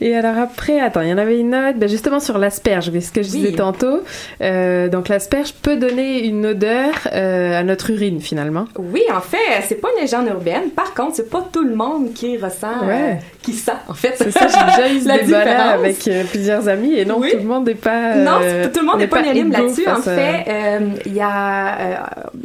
Et 0.02 0.16
alors 0.16 0.38
après, 0.38 0.80
attends, 0.80 1.02
il 1.02 1.10
y 1.10 1.14
en 1.14 1.18
avait 1.18 1.40
une 1.40 1.56
autre, 1.56 1.78
ben 1.80 1.90
justement 1.90 2.20
sur 2.20 2.38
l'asperge, 2.38 2.92
ce 3.00 3.12
que 3.12 3.24
je 3.24 3.32
Oui. 3.32 3.40
disais 3.40 3.52
tantôt. 3.54 4.02
Euh, 4.42 4.88
donc 4.88 5.08
l'asperge 5.08 5.54
peut 5.54 5.78
donner 5.78 6.26
une 6.26 6.46
odeur 6.46 6.92
euh, 7.12 7.60
à 7.60 7.64
notre 7.64 7.90
urine 7.90 8.20
finalement. 8.20 8.51
Oui, 8.78 9.02
en 9.14 9.22
fait, 9.22 9.38
c'est 9.68 9.76
pas 9.76 9.90
une 9.96 10.02
légende 10.02 10.28
urbaine. 10.28 10.70
Par 10.72 10.94
contre, 10.94 11.16
c'est 11.16 11.30
pas 11.30 11.48
tout 11.52 11.64
le 11.64 11.76
monde 11.76 12.14
qui 12.14 12.38
ressent, 12.38 12.86
Ouais. 12.86 13.12
euh, 13.12 13.14
qui 13.42 13.54
sent, 13.54 13.72
en 13.88 13.94
fait. 13.94 14.14
C'est 14.18 14.32
ça, 14.32 14.48
j'ai 14.48 14.66
déjà 14.66 14.94
eu 14.94 15.00
ce 15.20 15.24
différence. 15.26 15.74
avec 15.74 16.08
euh, 16.08 16.24
plusieurs 16.26 16.68
amis 16.68 16.94
et 16.96 17.06
non, 17.06 17.18
Oui. 17.20 17.32
tout 17.32 17.38
le 17.38 17.44
monde 17.44 17.66
n'est 17.68 17.76
pas. 17.76 18.16
Non, 18.16 18.40
euh, 18.42 18.68
tout 18.74 18.80
le 18.80 18.86
monde 18.86 18.96
on 18.96 19.00
n'est 19.00 19.08
pas 19.08 19.22
unanime 19.22 19.52
là-dessus. 19.52 19.88
En 19.90 19.96
fait, 20.02 20.46
euh, 20.48 20.80
il 21.06 21.14
y 21.14 21.22
a, 21.22 21.80
euh, 21.80 21.96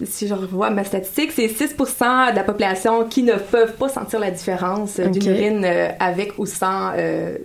si 0.05 0.27
je 0.29 0.35
revois 0.35 0.71
ma 0.71 0.85
statistique, 0.85 1.33
c'est 1.33 1.47
6% 1.49 2.31
de 2.33 2.37
la 2.37 2.45
population 2.45 3.05
qui 3.05 3.23
ne 3.23 3.35
peuvent 3.35 3.73
pas 3.75 3.89
sentir 3.89 4.21
la 4.21 4.31
différence 4.31 4.99
euh, 4.99 5.07
d'une 5.07 5.31
urine 5.31 5.63
euh, 5.65 5.89
avec 6.01 6.39
ou 6.39 6.47
sans 6.47 6.93
euh, 6.97 7.37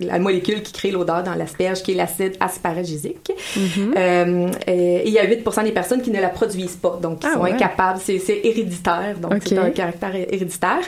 la 0.00 0.18
molécule 0.18 0.62
qui 0.62 0.72
crée 0.72 0.90
l'odeur 0.90 1.22
dans 1.22 1.34
l'asperge, 1.34 1.82
qui 1.82 1.92
est 1.92 1.94
l'acide 1.94 2.36
asparagisique. 2.40 3.30
Mhm. 3.56 3.94
Euh, 3.96 4.48
et 4.66 5.02
il 5.06 5.12
y 5.12 5.18
a 5.18 5.24
8% 5.26 5.62
des 5.64 5.72
personnes 5.72 6.02
qui 6.02 6.10
ne 6.10 6.20
la 6.20 6.28
produisent 6.28 6.76
pas, 6.76 6.98
donc 7.02 7.20
qui 7.20 7.26
Ah 7.30 7.34
sont 7.34 7.40
ouais. 7.42 7.52
incapables. 7.52 8.00
C'est 8.04 8.20
héréditaire, 8.44 9.16
donc 9.20 9.32
Ok. 9.34 9.42
c'est 9.46 9.58
un 9.58 9.70
caractère 9.70 10.14
hé- 10.14 10.28
héréditaire. 10.30 10.80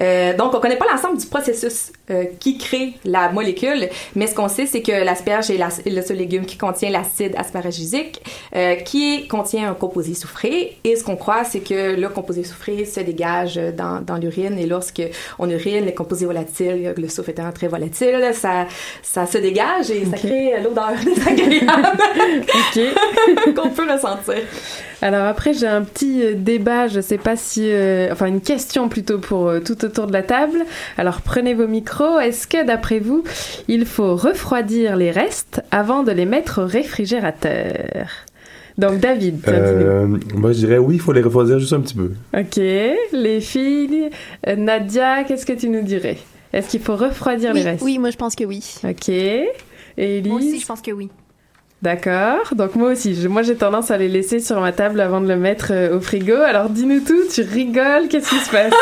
Euh, 0.00 0.36
donc 0.36 0.54
on 0.54 0.60
connaît 0.60 0.76
pas 0.76 0.86
l'ensemble 0.90 1.18
du 1.18 1.26
processus 1.26 1.92
euh, 2.10 2.24
qui 2.38 2.58
crée 2.58 2.94
la 3.04 3.30
molécule, 3.30 3.88
mais 4.14 4.26
ce 4.26 4.34
qu'on 4.34 4.48
sait, 4.48 4.66
c'est 4.66 4.82
que 4.82 4.92
l'asperge 4.92 5.50
est, 5.50 5.56
la- 5.58 5.68
est 5.84 5.90
le 5.90 6.02
seul 6.02 6.16
légume 6.18 6.44
qui 6.46 6.56
contient 6.56 6.90
l'acide 6.90 7.34
asparagisique, 7.36 8.22
euh, 8.54 8.76
qui 8.76 9.26
contient 9.28 9.70
un 9.70 9.74
composé 9.74 10.14
soufré. 10.14 10.76
Et 10.84 10.96
ce 10.96 11.04
qu'on 11.04 11.16
croit, 11.16 11.44
c'est 11.44 11.60
que 11.60 11.96
le 11.98 12.08
composé 12.08 12.44
soufré 12.44 12.84
se 12.84 13.00
dégage 13.00 13.56
dans, 13.76 14.00
dans 14.00 14.16
l'urine. 14.16 14.58
Et 14.58 14.66
lorsque 14.66 15.02
on 15.38 15.48
urine, 15.50 15.84
les 15.86 15.94
composés 15.94 16.26
volatiles, 16.26 16.94
le 16.96 17.08
soufre 17.08 17.30
étant 17.30 17.50
très 17.52 17.68
volatile, 17.68 18.30
ça, 18.32 18.53
ça 19.02 19.26
se 19.26 19.38
dégage 19.38 19.90
et 19.90 20.04
ça 20.04 20.16
crée 20.16 20.54
l'odeur 20.62 20.92
désagréable 21.04 21.98
Ok. 22.76 23.54
qu'on 23.56 23.70
peut 23.70 23.90
ressentir. 23.90 24.42
Alors 25.02 25.26
après, 25.26 25.52
j'ai 25.52 25.66
un 25.66 25.82
petit 25.82 26.22
euh, 26.22 26.32
débat, 26.34 26.88
je 26.88 27.00
sais 27.00 27.18
pas 27.18 27.36
si... 27.36 27.62
euh, 27.70 28.08
enfin, 28.10 28.26
une 28.26 28.40
question 28.40 28.88
plutôt 28.88 29.18
pour 29.18 29.48
euh, 29.48 29.60
tout 29.60 29.84
autour 29.84 30.06
de 30.06 30.12
la 30.12 30.22
table. 30.22 30.64
Alors 30.96 31.20
prenez 31.20 31.52
vos 31.52 31.66
micros. 31.66 32.18
Est-ce 32.20 32.46
que 32.46 32.64
d'après 32.64 33.00
vous, 33.00 33.22
il 33.68 33.84
faut 33.84 34.16
refroidir 34.16 34.96
les 34.96 35.10
restes 35.10 35.62
avant 35.70 36.04
de 36.04 36.12
les 36.12 36.24
mettre 36.24 36.62
au 36.62 36.66
réfrigérateur? 36.66 38.08
Donc 38.78 38.98
David. 38.98 39.40
Euh, 39.48 40.06
moi, 40.34 40.52
je 40.52 40.58
dirais 40.58 40.78
oui, 40.78 40.96
il 40.96 41.00
faut 41.00 41.12
les 41.12 41.22
refroidir 41.22 41.58
juste 41.58 41.72
un 41.72 41.80
petit 41.80 41.94
peu. 41.94 42.10
Ok, 42.36 42.56
les 42.56 43.40
filles. 43.40 44.10
Euh, 44.48 44.56
Nadia, 44.56 45.24
qu'est-ce 45.24 45.46
que 45.46 45.52
tu 45.52 45.68
nous 45.68 45.82
dirais? 45.82 46.18
Est-ce 46.54 46.68
qu'il 46.68 46.80
faut 46.80 46.96
refroidir 46.96 47.50
Oui, 47.52 47.58
les 47.58 47.64
restes 47.64 47.82
oui, 47.82 47.98
moi 47.98 48.10
je 48.10 48.16
pense 48.16 48.34
que 48.36 48.44
oui. 48.44 48.62
Ok. 48.84 49.08
Et 49.08 49.48
Élise 49.96 50.28
Moi 50.30 50.38
aussi, 50.38 50.60
je 50.60 50.66
pense 50.66 50.80
que 50.80 50.90
oui. 50.90 51.10
D'accord. 51.84 52.54
Donc 52.56 52.76
moi 52.76 52.88
aussi, 52.92 53.14
je- 53.14 53.28
moi 53.28 53.42
j'ai 53.42 53.56
tendance 53.56 53.90
à 53.90 53.98
les 53.98 54.08
laisser 54.08 54.40
sur 54.40 54.58
ma 54.58 54.72
table 54.72 55.02
avant 55.02 55.20
de 55.20 55.28
le 55.28 55.36
mettre 55.36 55.66
euh, 55.70 55.98
au 55.98 56.00
frigo. 56.00 56.34
Alors 56.34 56.70
dis-nous 56.70 57.00
tout, 57.00 57.20
tu 57.30 57.42
rigoles, 57.42 58.08
qu'est-ce 58.08 58.30
qui 58.30 58.36
se 58.36 58.50
passe? 58.50 58.72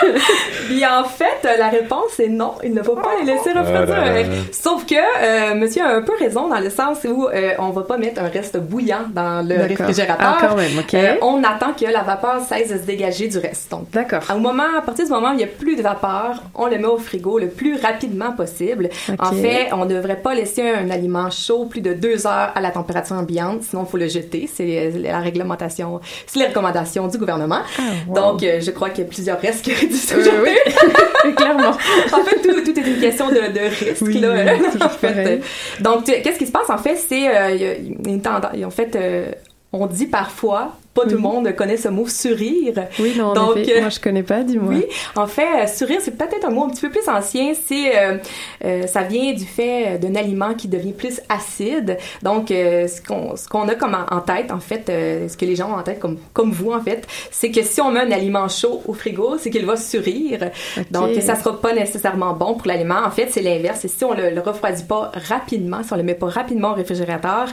Puis 0.66 0.82
en 0.86 1.04
fait, 1.04 1.44
euh, 1.44 1.50
la 1.58 1.68
réponse 1.68 2.18
est 2.18 2.28
non, 2.30 2.52
il 2.64 2.72
ne 2.72 2.82
faut 2.82 2.96
pas 2.96 3.10
les 3.20 3.26
laisser 3.30 3.50
refroidir. 3.52 3.94
Ah 3.98 4.10
là. 4.14 4.22
Sauf 4.52 4.86
que 4.86 4.94
euh, 4.94 5.54
monsieur 5.54 5.82
a 5.82 5.88
un 5.96 6.00
peu 6.00 6.12
raison 6.18 6.48
dans 6.48 6.58
le 6.58 6.70
sens 6.70 6.98
où 7.04 7.28
euh, 7.28 7.50
on 7.58 7.70
va 7.70 7.82
pas 7.82 7.98
mettre 7.98 8.22
un 8.22 8.28
reste 8.28 8.56
bouillant 8.58 9.04
dans 9.14 9.46
le 9.46 9.54
D'accord. 9.54 9.68
réfrigérateur. 9.86 10.38
Ah, 10.40 10.46
quand 10.48 10.56
même, 10.56 10.78
ok. 10.78 10.94
Euh, 10.94 11.14
on 11.20 11.44
attend 11.44 11.74
que 11.78 11.84
la 11.84 12.02
vapeur 12.04 12.40
cesse 12.40 12.70
de 12.72 12.78
se 12.78 12.86
dégager 12.86 13.28
du 13.28 13.36
reste. 13.38 13.70
Donc, 13.70 13.90
D'accord. 13.92 14.22
au 14.34 14.38
moment, 14.38 14.64
à 14.78 14.80
partir 14.80 15.04
du 15.04 15.10
moment 15.12 15.28
où 15.28 15.34
il 15.34 15.38
n'y 15.38 15.44
a 15.44 15.48
plus 15.48 15.76
de 15.76 15.82
vapeur, 15.82 16.42
on 16.54 16.66
le 16.68 16.78
met 16.78 16.86
au 16.86 16.96
frigo 16.96 17.38
le 17.38 17.48
plus 17.48 17.76
rapidement 17.78 18.32
possible. 18.32 18.88
Ok. 19.10 19.16
En 19.20 19.32
fait, 19.32 19.68
on 19.72 19.84
ne 19.84 19.94
devrait 19.94 20.16
pas 20.16 20.34
laisser 20.34 20.62
un 20.70 20.88
aliment 20.90 21.30
chaud 21.30 21.66
plus 21.66 21.82
de 21.82 21.92
deux 21.92 22.26
heures 22.26 22.45
à 22.54 22.60
la 22.60 22.70
température 22.70 23.16
ambiante, 23.16 23.62
sinon 23.62 23.84
il 23.86 23.90
faut 23.90 23.96
le 23.96 24.08
jeter. 24.08 24.48
C'est 24.52 24.90
la 24.90 25.20
réglementation, 25.20 26.00
c'est 26.26 26.38
les 26.38 26.46
recommandations 26.46 27.06
du 27.08 27.18
gouvernement. 27.18 27.60
Ah, 27.78 27.82
wow. 28.08 28.14
Donc, 28.14 28.42
euh, 28.42 28.60
je 28.60 28.70
crois 28.70 28.90
qu'il 28.90 29.04
y 29.04 29.06
a 29.06 29.10
plusieurs 29.10 29.38
se 29.96 30.14
Euh, 30.14 30.24
jeter. 30.24 30.36
oui, 31.24 31.34
clairement. 31.36 31.70
en 31.70 32.24
fait, 32.24 32.40
tout, 32.42 32.60
tout 32.64 32.78
est 32.80 32.86
une 32.86 33.00
question 33.00 33.28
de, 33.28 33.34
de 33.52 33.60
risque. 33.60 34.02
Oui, 34.02 34.20
là, 34.20 34.30
oui, 34.58 34.64
toujours 34.72 34.82
en 34.86 34.88
fait. 34.90 35.08
pareil. 35.14 35.40
Donc, 35.80 36.04
qu'est-ce 36.04 36.38
qui 36.38 36.46
se 36.46 36.52
passe? 36.52 36.70
En 36.70 36.78
fait, 36.78 36.96
c'est 36.96 37.28
euh. 37.28 38.64
En 38.64 38.70
fait, 38.70 38.96
euh, 38.96 39.30
on 39.72 39.86
dit 39.86 40.06
parfois, 40.06 40.72
pas 40.96 41.02
tout 41.04 41.10
le 41.10 41.16
Oui. 41.16 41.22
monde 41.22 41.54
connaît 41.54 41.76
ce 41.76 41.88
mot 41.88 42.08
surrir. 42.08 42.74
Oui, 42.98 43.12
non, 43.16 43.26
en 43.26 43.34
Donc, 43.34 43.56
effet, 43.58 43.76
euh, 43.76 43.80
moi 43.82 43.90
je 43.90 44.00
connais 44.00 44.22
pas, 44.22 44.42
dis-moi. 44.42 44.72
Oui, 44.74 44.84
en 45.14 45.26
fait, 45.26 45.46
euh, 45.62 45.66
surrir, 45.66 46.00
c'est 46.00 46.16
peut-être 46.16 46.46
un 46.46 46.50
mot 46.50 46.64
un 46.64 46.70
petit 46.70 46.80
peu 46.80 46.90
plus 46.90 47.08
ancien. 47.08 47.52
C'est, 47.66 47.92
euh, 48.64 48.86
ça 48.86 49.02
vient 49.02 49.32
du 49.34 49.44
fait 49.44 49.98
d'un 49.98 50.14
aliment 50.14 50.54
qui 50.54 50.68
devient 50.68 50.92
plus 50.92 51.20
acide. 51.28 51.98
Donc, 52.22 52.46
ce 52.48 53.00
qu'on, 53.06 53.36
ce 53.36 53.46
qu'on 53.48 53.68
a 53.68 53.74
comme 53.74 53.94
en, 53.94 54.14
en 54.16 54.20
tête, 54.20 54.50
en 54.50 54.60
fait, 54.60 54.84
ce 54.86 55.36
que 55.36 55.44
les 55.44 55.54
gens 55.56 55.70
ont 55.70 55.78
en 55.78 55.82
tête, 55.82 55.98
comme, 56.00 56.16
comme 56.32 56.50
vous, 56.52 56.72
en 56.72 56.80
fait, 56.80 57.06
c'est 57.30 57.50
que 57.50 57.62
si 57.62 57.80
on 57.80 57.90
met 57.90 58.00
un 58.00 58.10
aliment 58.10 58.48
chaud 58.48 58.82
au 58.86 58.94
frigo, 58.94 59.36
c'est 59.38 59.50
qu'il 59.50 59.66
va 59.66 59.76
surrir. 59.76 60.50
Donc, 60.90 61.10
ça 61.20 61.34
sera 61.36 61.60
pas 61.60 61.72
nécessairement 61.74 62.32
bon 62.32 62.54
pour 62.54 62.66
l'aliment. 62.68 63.00
En 63.04 63.10
fait, 63.10 63.28
c'est 63.30 63.42
l'inverse. 63.42 63.84
Et 63.84 63.88
si 63.88 64.04
on 64.04 64.14
le, 64.14 64.30
le 64.30 64.40
refroidit 64.40 64.84
pas 64.84 65.12
rapidement, 65.28 65.82
si 65.82 65.92
on 65.92 65.96
le 65.96 66.02
met 66.02 66.14
pas 66.14 66.28
rapidement 66.28 66.70
au 66.70 66.74
réfrigérateur, 66.74 67.48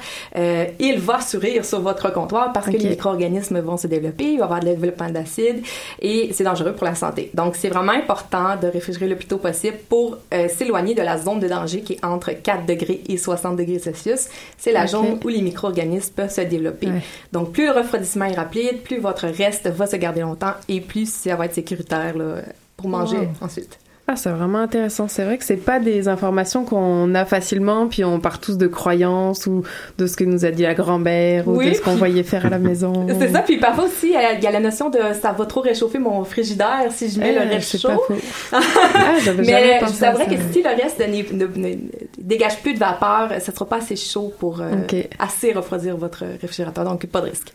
il 0.79 0.99
va 0.99 1.19
surrir 1.21 1.65
sur 1.65 1.81
votre 1.81 2.11
comptoir 2.13 2.53
parce 2.53 2.67
Ok. 2.67 2.73
que 2.73 2.77
les 2.77 2.89
micro-organismes 2.89 3.32
vont 3.39 3.77
se 3.77 3.87
développer, 3.87 4.23
il 4.25 4.37
va 4.37 4.41
y 4.41 4.43
avoir 4.43 4.59
de 4.59 4.65
développement 4.67 5.09
d'acide 5.09 5.63
et 6.01 6.29
c'est 6.33 6.43
dangereux 6.43 6.73
pour 6.73 6.85
la 6.85 6.95
santé. 6.95 7.29
Donc, 7.33 7.55
c'est 7.55 7.69
vraiment 7.69 7.91
important 7.93 8.55
de 8.61 8.67
réfrigérer 8.67 9.07
le 9.07 9.15
plus 9.15 9.27
tôt 9.27 9.37
possible 9.37 9.77
pour 9.89 10.17
euh, 10.33 10.47
s'éloigner 10.47 10.93
de 10.95 11.01
la 11.01 11.17
zone 11.17 11.39
de 11.39 11.47
danger 11.47 11.81
qui 11.81 11.93
est 11.93 12.05
entre 12.05 12.31
4 12.31 12.65
degrés 12.65 13.01
et 13.07 13.17
60 13.17 13.55
degrés 13.57 13.79
Celsius. 13.79 14.27
C'est 14.57 14.71
la 14.71 14.87
zone 14.87 15.19
où 15.23 15.27
les 15.27 15.41
micro-organismes 15.41 16.13
peuvent 16.15 16.29
se 16.33 16.41
développer. 16.41 16.87
Ouais. 16.87 17.01
Donc, 17.31 17.51
plus 17.51 17.65
le 17.65 17.71
refroidissement 17.71 18.25
est 18.25 18.35
rapide, 18.35 18.81
plus 18.83 18.99
votre 18.99 19.27
reste 19.27 19.67
va 19.69 19.87
se 19.87 19.95
garder 19.95 20.21
longtemps 20.21 20.53
et 20.67 20.81
plus 20.81 21.11
ça 21.11 21.35
va 21.35 21.45
être 21.45 21.53
sécuritaire 21.55 22.17
là, 22.17 22.41
pour 22.77 22.89
manger 22.89 23.17
Wow. 23.17 23.27
ensuite. 23.41 23.77
Ah, 24.05 24.17
c'est 24.17 24.29
vraiment 24.31 24.57
intéressant. 24.59 25.07
C'est 25.07 25.23
vrai 25.23 25.37
que 25.37 25.45
c'est 25.45 25.55
pas 25.55 25.79
des 25.79 26.09
informations 26.09 26.65
qu'on 26.65 27.15
a 27.15 27.23
facilement, 27.23 27.87
puis 27.87 28.03
on 28.03 28.19
part 28.19 28.41
tous 28.41 28.57
de 28.57 28.67
croyances 28.67 29.47
ou 29.47 29.63
de 29.97 30.07
ce 30.07 30.17
que 30.17 30.25
nous 30.25 30.43
a 30.43 30.51
dit 30.51 30.63
la 30.63 30.73
grand-mère 30.73 31.47
ou 31.47 31.55
Oui, 31.59 31.69
de 31.69 31.73
ce 31.73 31.81
qu'on 31.81 31.91
puis- 31.91 31.99
voyait 31.99 32.23
faire 32.23 32.45
à 32.45 32.49
la 32.49 32.59
maison. 32.59 33.07
C'est 33.17 33.29
ça, 33.31 33.39
puis 33.39 33.57
parfois 33.57 33.85
aussi, 33.85 34.07
il 34.13 34.43
y 34.43 34.47
a 34.47 34.51
la 34.51 34.59
notion 34.59 34.89
de 34.89 34.99
ça 35.21 35.31
va 35.31 35.45
trop 35.45 35.61
réchauffer 35.61 35.99
mon 35.99 36.25
frigidaire 36.25 36.87
si 36.91 37.09
je 37.09 37.17
mets 37.17 37.29
Eh, 37.33 37.45
le 37.45 37.49
reste 37.49 37.69
c'est 37.69 37.77
chaud. 37.77 37.87
pas 37.87 37.95
faux. 37.95 38.13
Ah, 38.51 38.59
Mais 39.37 39.53
avouerais 39.81 39.87
ça, 39.93 40.11
que 40.25 40.35
si 40.51 40.61
le 40.61 40.69
reste 40.83 40.99
ne, 40.99 41.37
ne- 41.45 41.69
ne- 41.69 41.77
dégage 42.17 42.61
plus 42.61 42.73
de 42.73 42.79
vapeur, 42.79 43.29
ça 43.39 43.53
sera 43.53 43.65
pas 43.65 43.77
assez 43.77 43.95
chaud 43.95 44.33
pour 44.37 44.59
euh, 44.59 44.71
assez 45.17 45.53
refroidir 45.53 45.95
votre 45.95 46.25
réfrigérateur, 46.41 46.83
donc 46.83 47.05
pas 47.05 47.21
de 47.21 47.27
risque. 47.29 47.53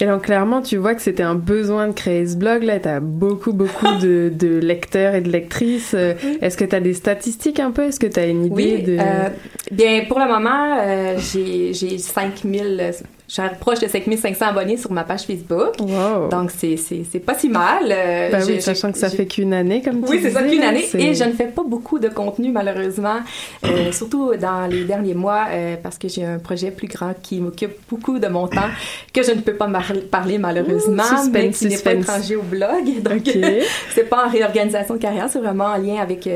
Et 0.00 0.04
donc 0.06 0.22
clairement, 0.24 0.60
tu 0.60 0.76
vois 0.76 0.94
que 0.94 1.00
c'était 1.02 1.22
un 1.22 1.34
besoin 1.34 1.88
de 1.88 1.92
créer 1.94 2.26
ce 2.26 2.36
blog. 2.36 2.62
Là, 2.62 2.78
t'as 2.78 3.00
beaucoup, 3.00 3.54
beaucoup 3.54 3.86
de, 4.02 4.30
de 4.34 4.58
lecteurs 4.58 5.14
et 5.14 5.22
de 5.22 5.30
lectrices. 5.30 5.77
Euh, 5.94 6.14
Est-ce 6.40 6.56
que 6.56 6.64
t'as 6.64 6.80
des 6.80 6.94
statistiques 6.94 7.60
un 7.60 7.70
peu? 7.70 7.84
Est-ce 7.84 8.00
que 8.00 8.06
t'as 8.06 8.26
une 8.28 8.44
idée 8.46 8.54
Oui, 8.54 8.82
de 8.82 8.96
euh, 8.98 9.28
bien 9.70 10.04
pour 10.08 10.18
le 10.18 10.26
moment, 10.26 10.78
euh, 10.80 11.16
j'ai 11.18 11.72
j'ai 11.72 11.98
5000, 11.98 12.92
je 13.28 13.34
suis 13.34 13.42
proche 13.60 13.80
de 13.80 13.86
5500 13.88 14.46
abonnés 14.46 14.76
sur 14.78 14.90
ma 14.90 15.04
page 15.04 15.22
Facebook. 15.22 15.74
Wow. 15.80 16.28
Donc 16.30 16.50
c'est 16.50 16.76
c'est 16.78 17.04
c'est 17.10 17.18
pas 17.20 17.34
si 17.34 17.48
mal. 17.48 17.84
euh, 17.90 18.30
j'ai- 18.46 18.54
oui, 18.54 18.62
sachant 18.62 18.90
que 18.90 18.98
ça 18.98 19.10
fait 19.10 19.26
qu'une 19.26 19.52
année, 19.52 19.82
comme 19.82 20.02
tu 20.02 20.10
Oui, 20.10 20.20
c'est 20.22 20.30
ça, 20.30 20.42
qu'une 20.42 20.62
année. 20.62 20.86
Et 20.94 21.14
je 21.14 21.24
ne 21.24 21.32
fais 21.32 21.46
pas 21.48 21.62
beaucoup 21.62 21.98
de 21.98 22.08
contenu, 22.08 22.50
malheureusement, 22.50 23.18
euh, 23.64 23.92
surtout 23.92 24.34
dans 24.36 24.66
les 24.66 24.84
derniers 24.84 25.14
mois, 25.14 25.44
euh, 25.50 25.76
parce 25.82 25.98
que 25.98 26.08
j'ai 26.08 26.24
un 26.24 26.38
projet 26.38 26.70
plus 26.70 26.88
grand 26.88 27.12
qui 27.22 27.40
m'occupe 27.40 27.76
beaucoup 27.90 28.18
de 28.18 28.28
mon 28.28 28.48
temps, 28.48 28.70
que 29.12 29.22
je 29.22 29.32
ne 29.32 29.40
peux 29.40 29.54
pas 29.54 29.68
parler, 30.10 30.38
malheureusement, 30.38 31.02
Ouh, 31.02 31.16
suspense, 31.24 31.30
mais 31.32 31.50
qui 31.50 31.66
n'est 31.66 31.78
pas 31.78 31.92
étranger 31.94 32.36
au 32.36 32.42
blog. 32.42 32.84
Donc, 33.02 33.18
Ok. 33.18 33.36
c'est 33.94 34.08
pas 34.08 34.26
en 34.26 34.30
réorganisation 34.30 34.94
de 34.94 35.00
carrière, 35.00 35.28
c'est 35.28 35.38
vraiment 35.38 35.64
en 35.66 35.76
lien 35.76 35.96
avec, 36.00 36.26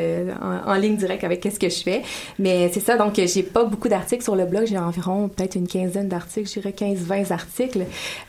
en, 0.66 0.70
en 0.70 0.74
ligne 0.74 0.96
directe 0.96 1.24
avec 1.24 1.40
qu'est-ce 1.40 1.58
que 1.58 1.68
je 1.70 1.82
fais. 1.82 2.02
Mais 2.38 2.70
c'est 2.72 2.80
ça, 2.80 2.96
donc 2.96 3.14
j'ai 3.16 3.42
pas 3.42 3.64
beaucoup 3.64 3.88
d'articles 3.88 4.22
sur 4.24 4.36
le 4.36 4.44
blog, 4.44 4.64
j'ai 4.66 4.76
environ 4.78 5.28
peut-être 5.28 5.54
une 5.54 5.66
quinzaine 5.66 6.08
d'articles, 6.08 6.48
je 6.48 6.60
dirais 6.60 6.72
15-20 6.82 7.32
articles. 7.32 7.80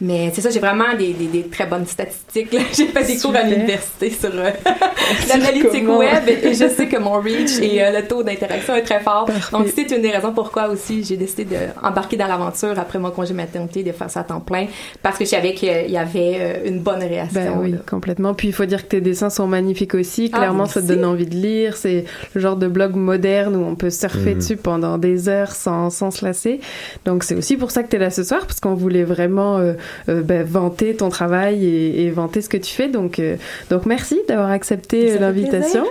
Mais 0.01 0.31
c'est 0.33 0.41
ça, 0.41 0.49
j'ai 0.49 0.59
vraiment 0.59 0.93
des, 0.97 1.13
des, 1.13 1.25
des 1.27 1.43
très 1.43 1.65
bonnes 1.65 1.85
statistiques. 1.87 2.49
J'ai 2.73 2.87
fait 2.87 3.03
des 3.05 3.17
cours 3.17 3.35
à 3.35 3.43
l'université 3.43 4.09
sur 4.09 4.29
euh, 4.33 4.49
l'analytique 5.29 5.87
web 5.87 6.27
et 6.27 6.53
je 6.53 6.67
sais 6.69 6.87
que 6.87 6.97
mon 6.97 7.19
reach 7.19 7.59
et 7.61 7.83
euh, 7.83 7.99
le 8.01 8.07
taux 8.07 8.23
d'interaction 8.23 8.75
est 8.75 8.81
très 8.81 8.99
fort. 8.99 9.25
Parfait. 9.25 9.51
Donc 9.55 9.67
c'est 9.73 9.89
une 9.95 10.01
des 10.01 10.09
raisons 10.11 10.33
pourquoi 10.33 10.67
aussi 10.69 11.03
j'ai 11.03 11.17
décidé 11.17 11.45
d'embarquer 11.81 12.17
dans 12.17 12.27
l'aventure 12.27 12.77
après 12.77 12.99
mon 12.99 13.11
congé 13.11 13.33
maternité, 13.33 13.83
de 13.83 13.91
faire 13.91 14.09
ça 14.09 14.21
à 14.21 14.23
temps 14.23 14.39
plein, 14.39 14.67
parce 15.01 15.17
que 15.17 15.25
je 15.25 15.29
savais 15.29 15.53
qu'il 15.53 15.89
y 15.91 15.97
avait 15.97 16.37
euh, 16.39 16.53
une 16.67 16.79
bonne 16.79 16.99
réaction. 17.03 17.41
Ben 17.41 17.53
oui, 17.59 17.71
là. 17.71 17.77
complètement. 17.89 18.33
Puis 18.33 18.49
il 18.49 18.53
faut 18.53 18.65
dire 18.65 18.83
que 18.83 18.89
tes 18.89 19.01
dessins 19.01 19.29
sont 19.29 19.47
magnifiques 19.47 19.95
aussi. 19.95 20.29
Ah, 20.33 20.37
Clairement, 20.37 20.65
ça 20.65 20.81
te 20.81 20.87
donne 20.87 21.05
envie 21.05 21.25
de 21.27 21.35
lire. 21.35 21.77
C'est 21.77 22.05
le 22.33 22.41
genre 22.41 22.55
de 22.55 22.67
blog 22.67 22.95
moderne 22.95 23.55
où 23.55 23.63
on 23.65 23.75
peut 23.75 23.89
surfer 23.89 24.31
Mhm. 24.31 24.37
dessus 24.39 24.57
pendant 24.57 24.97
des 24.97 25.27
heures 25.29 25.51
sans, 25.51 25.89
sans 25.89 26.11
se 26.11 26.23
lasser. 26.25 26.59
Donc 27.05 27.23
c'est 27.23 27.35
aussi 27.35 27.57
pour 27.57 27.71
ça 27.71 27.83
que 27.83 27.89
tu 27.89 27.95
es 27.95 27.99
là 27.99 28.09
ce 28.09 28.23
soir, 28.23 28.42
parce 28.45 28.59
qu'on 28.59 28.73
voulait 28.73 29.03
vraiment 29.03 29.57
euh, 29.57 29.73
euh, 30.09 30.21
ben, 30.21 30.43
vanter 30.43 30.95
ton 30.95 31.09
travail 31.09 31.65
et, 31.65 32.03
et 32.03 32.09
vanter 32.09 32.41
ce 32.41 32.49
que 32.49 32.57
tu 32.57 32.73
fais. 32.73 32.87
Donc, 32.87 33.19
euh, 33.19 33.37
donc 33.69 33.85
merci 33.85 34.19
d'avoir 34.27 34.51
accepté 34.51 35.17
l'invitation. 35.17 35.85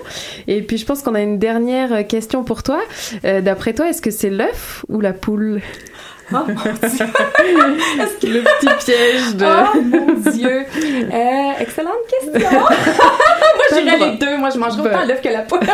Et 0.46 0.62
puis 0.62 0.78
je 0.78 0.86
pense 0.86 1.02
qu'on 1.02 1.14
a 1.14 1.20
une 1.20 1.38
dernière 1.38 2.06
question 2.06 2.44
pour 2.44 2.62
toi. 2.62 2.80
D'après 3.22 3.72
toi, 3.72 3.88
est-ce 3.88 4.02
que 4.02 4.10
c'est 4.10 4.30
l'œuf 4.30 4.84
ou 4.88 5.00
la 5.00 5.12
poule? 5.12 5.60
Oh 6.34 6.38
mon 6.46 6.88
Dieu! 6.88 7.06
Le 8.22 8.40
petit 8.42 8.84
piège 8.84 9.34
de... 9.36 9.44
Oh 9.44 9.80
mon 9.82 10.14
Dieu! 10.30 10.64
Euh, 11.12 11.52
excellente 11.60 11.92
question! 12.08 12.50
Moi, 13.72 13.80
droit. 13.96 14.06
les 14.08 14.16
deux. 14.18 14.36
Moi, 14.36 14.50
je 14.50 14.58
mangerais 14.58 14.82
Ben. 14.82 14.90
autant 14.96 15.06
l'œuf 15.06 15.22
que 15.22 15.28
la 15.28 15.42
poule. 15.42 15.60
Bon, 15.60 15.66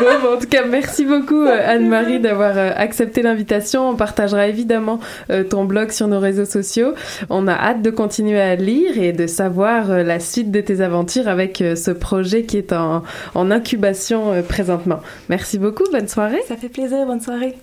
bon, 0.22 0.34
en 0.34 0.38
tout 0.38 0.46
cas, 0.48 0.64
merci 0.64 1.04
beaucoup 1.04 1.44
euh, 1.44 1.58
Anne-Marie 1.64 2.20
d'avoir 2.20 2.56
euh, 2.56 2.70
accepté 2.76 3.22
l'invitation. 3.22 3.88
On 3.88 3.96
partagera 3.96 4.46
évidemment 4.46 5.00
ton 5.48 5.64
blog 5.64 5.90
sur 5.90 6.08
nos 6.08 6.20
réseaux 6.20 6.44
sociaux. 6.44 6.94
On 7.28 7.46
a 7.48 7.54
hâte 7.54 7.82
de 7.82 7.90
continuer 7.90 8.40
à 8.40 8.54
lire 8.56 8.98
et 9.00 9.12
de 9.12 9.26
savoir 9.26 9.88
la 9.88 10.20
suite 10.20 10.50
de 10.50 10.60
tes 10.60 10.80
aventures 10.80 11.28
avec 11.28 11.58
ce 11.58 11.90
projet 11.90 12.44
qui 12.44 12.58
est 12.58 12.72
en, 12.72 13.02
en 13.34 13.50
incubation 13.50 14.42
présentement. 14.48 15.00
Merci 15.28 15.58
beaucoup, 15.58 15.84
bonne 15.92 16.08
soirée. 16.08 16.40
Ça 16.48 16.56
fait 16.56 16.68
plaisir. 16.68 17.06
Bonne 17.06 17.20
soirée. 17.20 17.56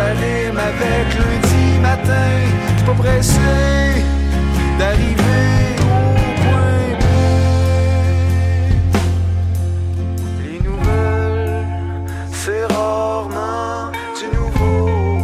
Rime 0.00 0.58
avec 0.58 1.14
lundi 1.18 1.78
matin. 1.80 2.30
J'suis 2.76 2.86
pas 2.86 2.94
pressé 2.94 4.04
d'arriver 4.78 5.76
au 5.80 5.94
point 6.42 6.86
B. 7.00 7.04
Les 10.44 10.60
nouvelles, 10.60 11.66
c'est 12.32 12.64
rarement 12.72 13.90
du 14.18 14.26
nouveau. 14.36 15.18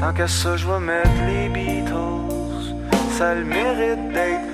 Tant 0.00 0.12
qu'à 0.12 0.28
ça, 0.28 0.56
je 0.56 0.66
mettre 0.78 1.20
les 1.26 1.48
Beatles. 1.48 2.74
Ça 3.18 3.34
le 3.34 3.44
mérite 3.44 4.12
d'être 4.12 4.47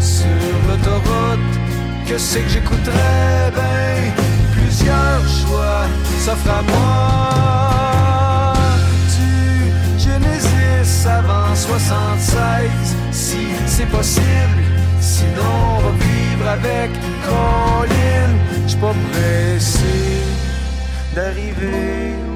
sur 0.00 0.26
l'autoroute. 0.68 1.54
Que 2.06 2.18
c'est 2.18 2.42
que 2.42 2.48
j'écouterais? 2.48 3.52
Ben, 3.54 4.12
plusieurs 4.52 5.28
choix 5.28 5.84
s'offrent 6.28 6.58
à 6.60 6.62
moi. 6.62 8.18
Du 9.16 9.32
Genesis 10.04 11.06
avant 11.06 11.54
76, 11.54 12.96
si 13.12 13.42
c'est 13.66 13.90
possible. 13.98 14.62
Sinon, 15.00 15.54
on 15.76 15.80
va 15.84 15.92
vivre 16.06 16.48
avec 16.58 16.90
Colin. 17.26 18.30
J'suis 18.66 18.78
pas 18.78 18.94
pressé 19.10 19.98
d'arriver 21.14 22.27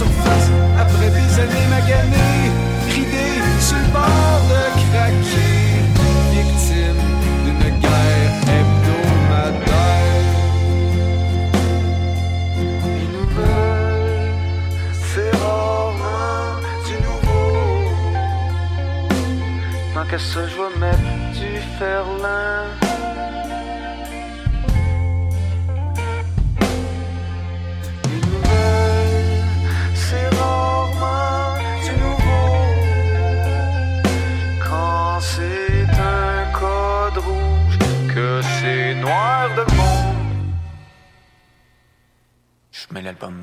surface 0.00 0.48
après 0.78 1.10
des 1.10 1.30
années 1.44 1.68
maganées, 1.76 2.48
ridées 2.94 3.42
sur 3.60 3.76
le 3.84 3.88
bord 3.96 4.40
de 4.52 4.62
craquer, 4.82 5.60
victime 6.32 7.02
d'une 7.44 7.66
guerre 7.84 8.34
hebdomadaire. 8.56 9.66
Une 13.00 13.12
nouvelle, 13.16 14.32
c'est 15.08 15.32
rarement 15.42 16.48
du 16.86 16.96
nouveau. 17.06 17.52
Tant 19.92 20.06
qu'à 20.10 20.18
ça, 20.18 20.40
je 20.50 20.54
vais 20.60 20.74
mettre 20.82 21.10
du 21.38 21.50
ferlin. 21.78 22.79
L'album. 43.10 43.34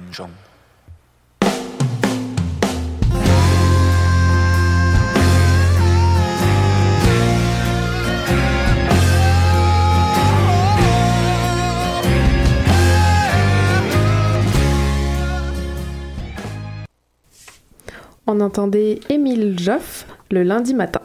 On 18.30 18.42
entendait 18.42 19.00
Émile 19.10 19.58
Joff 19.58 20.06
le 20.32 20.44
lundi 20.44 20.74
matin. 20.74 21.00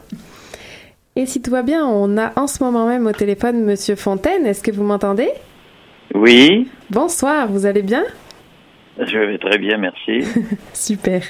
Et 1.15 1.25
si 1.25 1.41
tout 1.41 1.51
va 1.51 1.61
bien, 1.61 1.85
on 1.85 2.17
a 2.17 2.33
en 2.37 2.47
ce 2.47 2.63
moment 2.63 2.87
même 2.87 3.07
au 3.07 3.11
téléphone 3.11 3.63
Monsieur 3.63 3.95
Fontaine. 3.95 4.45
Est-ce 4.45 4.61
que 4.61 4.71
vous 4.71 4.83
m'entendez? 4.83 5.29
Oui, 6.13 6.67
Bonsoir, 6.93 7.47
vous 7.47 7.65
allez 7.65 7.81
bien? 7.81 8.03
Je 8.99 9.17
vais 9.17 9.37
très 9.37 9.57
bien, 9.57 9.77
merci. 9.77 10.23
Super. 10.73 11.21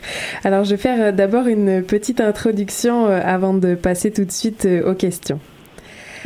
Alors, 0.43 0.63
je 0.63 0.71
vais 0.71 0.82
faire 0.82 1.02
euh, 1.02 1.12
d'abord 1.12 1.47
une 1.47 1.84
petite 1.84 2.19
introduction 2.19 3.08
euh, 3.08 3.21
avant 3.23 3.54
de 3.54 3.76
passer 3.76 4.12
tout 4.12 4.26
de 4.26 4.32
suite 4.32 4.65
euh, 4.65 4.91
aux 4.91 4.95
questions. 4.95 5.39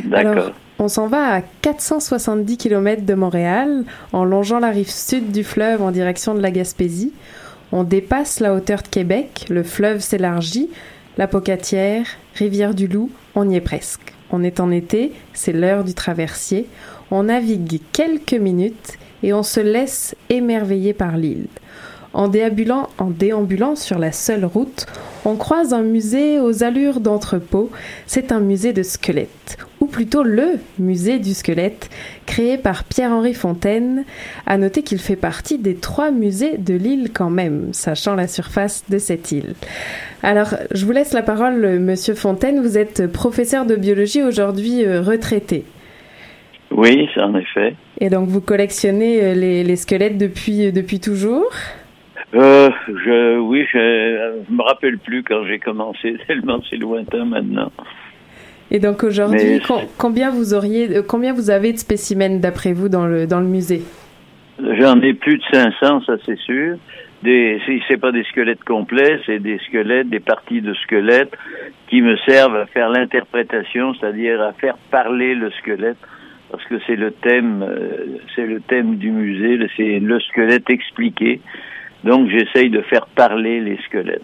D'accord. 0.04 0.52
on 0.78 0.86
s'en 0.86 1.08
va 1.08 1.34
à 1.34 1.40
470 1.62 2.56
km 2.56 3.04
de 3.04 3.14
Montréal, 3.14 3.84
en 4.12 4.24
longeant 4.24 4.60
la 4.60 4.70
rive 4.70 4.90
sud 4.90 5.32
du 5.32 5.42
fleuve 5.42 5.82
en 5.82 5.90
direction 5.90 6.34
de 6.34 6.40
la 6.40 6.52
Gaspésie. 6.52 7.12
On 7.72 7.82
dépasse 7.82 8.40
la 8.40 8.54
hauteur 8.54 8.82
de 8.82 8.88
Québec, 8.88 9.46
le 9.50 9.62
fleuve 9.64 9.98
s'élargit, 9.98 10.70
la 11.18 11.26
Pocatière, 11.26 12.06
Rivière-du-Loup, 12.36 13.10
on 13.34 13.50
y 13.50 13.56
est 13.56 13.60
presque. 13.60 14.14
On 14.30 14.44
est 14.44 14.60
en 14.60 14.70
été, 14.70 15.12
c'est 15.32 15.52
l'heure 15.52 15.82
du 15.82 15.94
traversier. 15.94 16.66
On 17.10 17.24
navigue 17.24 17.80
quelques 17.92 18.34
minutes 18.34 18.98
et 19.22 19.32
on 19.32 19.42
se 19.42 19.60
laisse 19.60 20.14
émerveiller 20.30 20.92
par 20.92 21.16
l'île. 21.16 21.48
En 22.14 22.28
déambulant, 22.28 22.88
en 22.98 23.10
déambulant 23.10 23.76
sur 23.76 23.98
la 23.98 24.12
seule 24.12 24.44
route, 24.44 24.86
on 25.24 25.36
croise 25.36 25.74
un 25.74 25.82
musée 25.82 26.40
aux 26.40 26.64
allures 26.64 27.00
d'entrepôt. 27.00 27.70
C'est 28.06 28.32
un 28.32 28.40
musée 28.40 28.72
de 28.72 28.82
squelettes, 28.82 29.58
ou 29.80 29.86
plutôt 29.86 30.22
le 30.22 30.58
musée 30.78 31.18
du 31.18 31.34
squelette, 31.34 31.90
créé 32.24 32.56
par 32.56 32.84
Pierre-Henri 32.84 33.34
Fontaine. 33.34 34.04
À 34.46 34.56
noter 34.56 34.82
qu'il 34.82 34.98
fait 34.98 35.16
partie 35.16 35.58
des 35.58 35.74
trois 35.74 36.10
musées 36.10 36.56
de 36.56 36.74
l'île 36.74 37.10
quand 37.12 37.30
même, 37.30 37.68
sachant 37.72 38.14
la 38.14 38.26
surface 38.26 38.84
de 38.88 38.98
cette 38.98 39.30
île. 39.30 39.54
Alors, 40.22 40.54
je 40.72 40.86
vous 40.86 40.92
laisse 40.92 41.12
la 41.12 41.22
parole, 41.22 41.78
Monsieur 41.78 42.14
Fontaine. 42.14 42.62
Vous 42.62 42.78
êtes 42.78 43.06
professeur 43.06 43.66
de 43.66 43.76
biologie 43.76 44.22
aujourd'hui 44.22 44.84
euh, 44.84 45.02
retraité. 45.02 45.64
Oui, 46.70 47.08
en 47.16 47.34
effet. 47.36 47.74
Et 48.00 48.10
donc, 48.10 48.28
vous 48.28 48.40
collectionnez 48.40 49.22
euh, 49.22 49.34
les, 49.34 49.64
les 49.64 49.76
squelettes 49.76 50.18
depuis, 50.18 50.66
euh, 50.66 50.70
depuis 50.72 51.00
toujours? 51.00 51.50
Euh, 52.34 52.68
je, 52.88 53.38
oui, 53.38 53.64
je, 53.72 54.42
je 54.48 54.52
me 54.54 54.62
rappelle 54.62 54.98
plus 54.98 55.22
quand 55.22 55.44
j'ai 55.46 55.58
commencé, 55.58 56.16
tellement 56.26 56.60
c'est 56.68 56.76
lointain 56.76 57.24
maintenant. 57.24 57.72
Et 58.70 58.80
donc 58.80 59.02
aujourd'hui, 59.02 59.60
com- 59.66 59.80
combien 59.96 60.30
vous 60.30 60.52
auriez, 60.52 61.00
combien 61.08 61.32
vous 61.32 61.48
avez 61.48 61.72
de 61.72 61.78
spécimens 61.78 62.38
d'après 62.38 62.74
vous 62.74 62.90
dans 62.90 63.06
le 63.06 63.26
dans 63.26 63.40
le 63.40 63.46
musée? 63.46 63.80
J'en 64.78 65.00
ai 65.00 65.14
plus 65.14 65.38
de 65.38 65.42
500, 65.50 66.02
ça 66.02 66.16
c'est 66.26 66.38
sûr. 66.40 66.76
Des, 67.22 67.60
c'est, 67.64 67.80
c'est 67.88 67.96
pas 67.96 68.12
des 68.12 68.24
squelettes 68.24 68.62
complets, 68.64 69.20
c'est 69.24 69.38
des 69.38 69.58
squelettes, 69.66 70.10
des 70.10 70.20
parties 70.20 70.60
de 70.60 70.74
squelettes 70.74 71.32
qui 71.88 72.02
me 72.02 72.16
servent 72.18 72.56
à 72.56 72.66
faire 72.66 72.90
l'interprétation, 72.90 73.94
c'est-à-dire 73.94 74.40
à 74.42 74.52
faire 74.52 74.76
parler 74.90 75.34
le 75.34 75.50
squelette, 75.52 75.96
parce 76.50 76.64
que 76.64 76.76
c'est 76.86 76.96
le 76.96 77.12
thème, 77.12 77.62
euh, 77.62 78.18
c'est 78.34 78.46
le 78.46 78.60
thème 78.60 78.96
du 78.96 79.10
musée, 79.10 79.58
c'est 79.76 79.98
le 79.98 80.20
squelette 80.20 80.70
expliqué. 80.70 81.40
Donc 82.04 82.30
j'essaye 82.30 82.70
de 82.70 82.80
faire 82.82 83.06
parler 83.06 83.60
les 83.60 83.76
squelettes. 83.86 84.22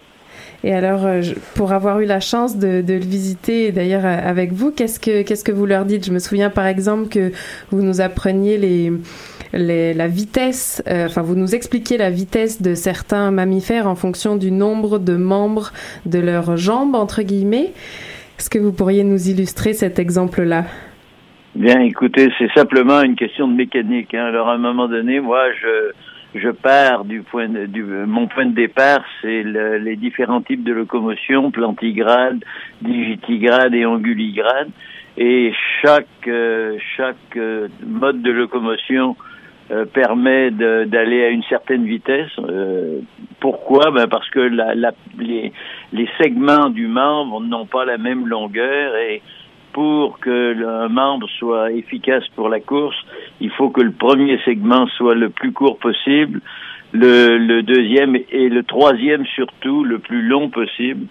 Et 0.63 0.73
alors, 0.73 1.05
euh, 1.05 1.21
pour 1.55 1.73
avoir 1.73 1.99
eu 1.99 2.05
la 2.05 2.19
chance 2.19 2.57
de, 2.57 2.81
le 2.87 2.99
visiter, 2.99 3.71
d'ailleurs 3.71 4.05
euh, 4.05 4.17
avec 4.23 4.53
vous, 4.53 4.71
qu'est-ce 4.71 4.99
que 4.99 5.51
vous 5.51 5.65
leur 5.65 5.85
dites? 5.85 6.05
Je 6.05 6.11
me 6.11 6.19
souviens 6.19 6.49
par 6.49 6.65
exemple 6.65 7.09
que 7.09 7.31
vous 7.69 7.83
nous 7.83 8.01
appreniez 8.01 8.57
la 9.53 10.07
vitesse, 10.07 10.81
enfin 10.87 11.21
vous 11.21 11.35
nous 11.35 11.53
expliquiez 11.53 11.97
la 11.97 12.09
vitesse 12.09 12.61
de 12.61 12.73
certains 12.73 13.29
mammifères 13.29 13.87
en 13.87 13.95
fonction 13.95 14.35
du 14.35 14.51
nombre 14.51 14.97
de 14.97 15.15
membres 15.15 15.71
de 16.05 16.19
leurs 16.19 16.57
jambes 16.57 16.95
entre 16.95 17.21
guillemets. 17.21 17.71
Est-ce 18.39 18.49
que 18.49 18.59
vous 18.59 18.73
pourriez 18.73 19.03
nous 19.03 19.29
illustrer 19.29 19.73
cet 19.73 19.99
exemple-là? 19.99 20.65
Bien, 21.55 21.79
écoutez, 21.81 22.29
c'est 22.37 22.51
simplement 22.51 23.01
une 23.01 23.15
question 23.15 23.47
de 23.47 23.53
mécanique. 23.53 24.13
Hein. 24.13 24.25
Alors, 24.25 24.49
à 24.49 24.53
un 24.53 24.57
moment 24.57 24.87
donné, 24.89 25.21
moi, 25.21 25.45
je, 25.53 26.39
je 26.39 26.49
pars 26.49 27.05
du 27.05 27.21
point 27.21 27.47
de, 27.47 27.65
du, 27.65 27.81
mon 27.83 28.27
point 28.27 28.45
de 28.45 28.53
départ, 28.53 28.99
c'est 29.21 29.41
le- 29.43 29.77
les 29.77 29.95
différents 29.95 30.41
types 30.41 30.63
de 30.65 30.73
locomotion, 30.73 31.51
plantigrade, 31.51 32.43
digitigrade 32.81 33.73
et 33.73 33.85
anguligrade. 33.85 34.69
Et 35.17 35.53
chaque, 35.81 36.27
euh, 36.27 36.77
chaque 36.97 37.37
euh, 37.37 37.69
mode 37.87 38.21
de 38.21 38.31
locomotion 38.31 39.15
euh, 39.71 39.85
permet 39.85 40.51
d'aller 40.51 41.23
à 41.23 41.29
une 41.29 41.43
certaine 41.43 41.85
vitesse. 41.85 42.31
Euh, 42.37 42.99
pourquoi? 43.39 43.91
Ben 43.91 44.07
Parce 44.07 44.29
que 44.29 44.41
la, 44.41 44.75
la, 44.75 44.91
les, 45.17 45.53
les 45.93 46.09
segments 46.21 46.69
du 46.69 46.87
membre 46.87 47.39
n'ont 47.39 47.65
pas 47.65 47.85
la 47.85 47.97
même 47.97 48.27
longueur 48.27 48.97
et 48.97 49.21
pour 49.75 50.19
que 50.19 50.53
le- 50.59 50.67
un 50.85 50.87
membre 50.87 51.27
soit 51.37 51.69
efficace 51.73 52.25
pour 52.35 52.47
la 52.47 52.61
course, 52.61 52.95
il 53.41 53.49
faut 53.51 53.69
que 53.69 53.81
le 53.81 53.91
premier 53.91 54.37
segment 54.45 54.87
soit 54.97 55.15
le 55.15 55.29
plus 55.29 55.51
court 55.51 55.77
possible, 55.77 56.39
le, 56.93 57.37
le 57.37 57.61
deuxième 57.61 58.15
et 58.15 58.47
le 58.47 58.63
troisième 58.63 59.25
surtout 59.25 59.83
le 59.83 59.99
plus 59.99 60.21
long 60.21 60.47
possible, 60.49 61.07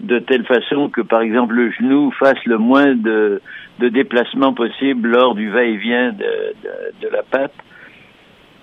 de 0.00 0.18
telle 0.18 0.44
façon 0.44 0.88
que 0.88 1.00
par 1.00 1.20
exemple 1.20 1.54
le 1.54 1.70
genou 1.70 2.10
fasse 2.10 2.44
le 2.44 2.58
moins 2.58 2.92
de, 2.96 3.40
de 3.78 3.88
déplacement 3.88 4.52
possible 4.52 5.08
lors 5.10 5.36
du 5.36 5.48
va-et-vient 5.50 6.10
de, 6.10 6.32
de, 6.64 7.06
de 7.06 7.08
la 7.16 7.22
patte, 7.22 7.54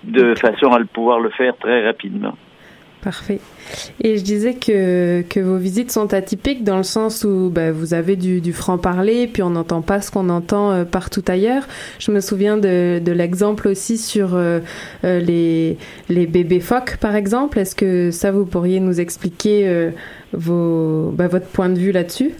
de 0.04 0.34
façon 0.34 0.68
à 0.72 0.78
le 0.78 0.84
pouvoir 0.84 1.18
le 1.18 1.30
faire 1.30 1.56
très 1.56 1.86
rapidement. 1.86 2.36
Parfait. 3.02 3.40
Et 4.02 4.18
je 4.18 4.22
disais 4.22 4.52
que, 4.54 5.22
que 5.22 5.40
vos 5.40 5.56
visites 5.56 5.90
sont 5.90 6.12
atypiques 6.12 6.64
dans 6.64 6.76
le 6.76 6.82
sens 6.82 7.24
où 7.24 7.48
bah, 7.50 7.72
vous 7.72 7.94
avez 7.94 8.14
du, 8.14 8.42
du 8.42 8.52
franc-parler, 8.52 9.26
puis 9.26 9.42
on 9.42 9.48
n'entend 9.48 9.80
pas 9.80 10.02
ce 10.02 10.10
qu'on 10.10 10.28
entend 10.28 10.70
euh, 10.70 10.84
partout 10.84 11.22
ailleurs. 11.28 11.62
Je 11.98 12.12
me 12.12 12.20
souviens 12.20 12.58
de, 12.58 12.98
de 12.98 13.12
l'exemple 13.12 13.68
aussi 13.68 13.96
sur 13.96 14.34
euh, 14.34 14.60
euh, 15.04 15.18
les, 15.18 15.78
les 16.10 16.26
bébés 16.26 16.60
phoques, 16.60 16.98
par 16.98 17.16
exemple. 17.16 17.58
Est-ce 17.58 17.74
que 17.74 18.10
ça, 18.10 18.32
vous 18.32 18.44
pourriez 18.44 18.80
nous 18.80 19.00
expliquer 19.00 19.66
euh, 19.66 19.92
vos, 20.34 21.10
bah, 21.12 21.28
votre 21.28 21.46
point 21.46 21.70
de 21.70 21.78
vue 21.78 21.92
là-dessus? 21.92 22.32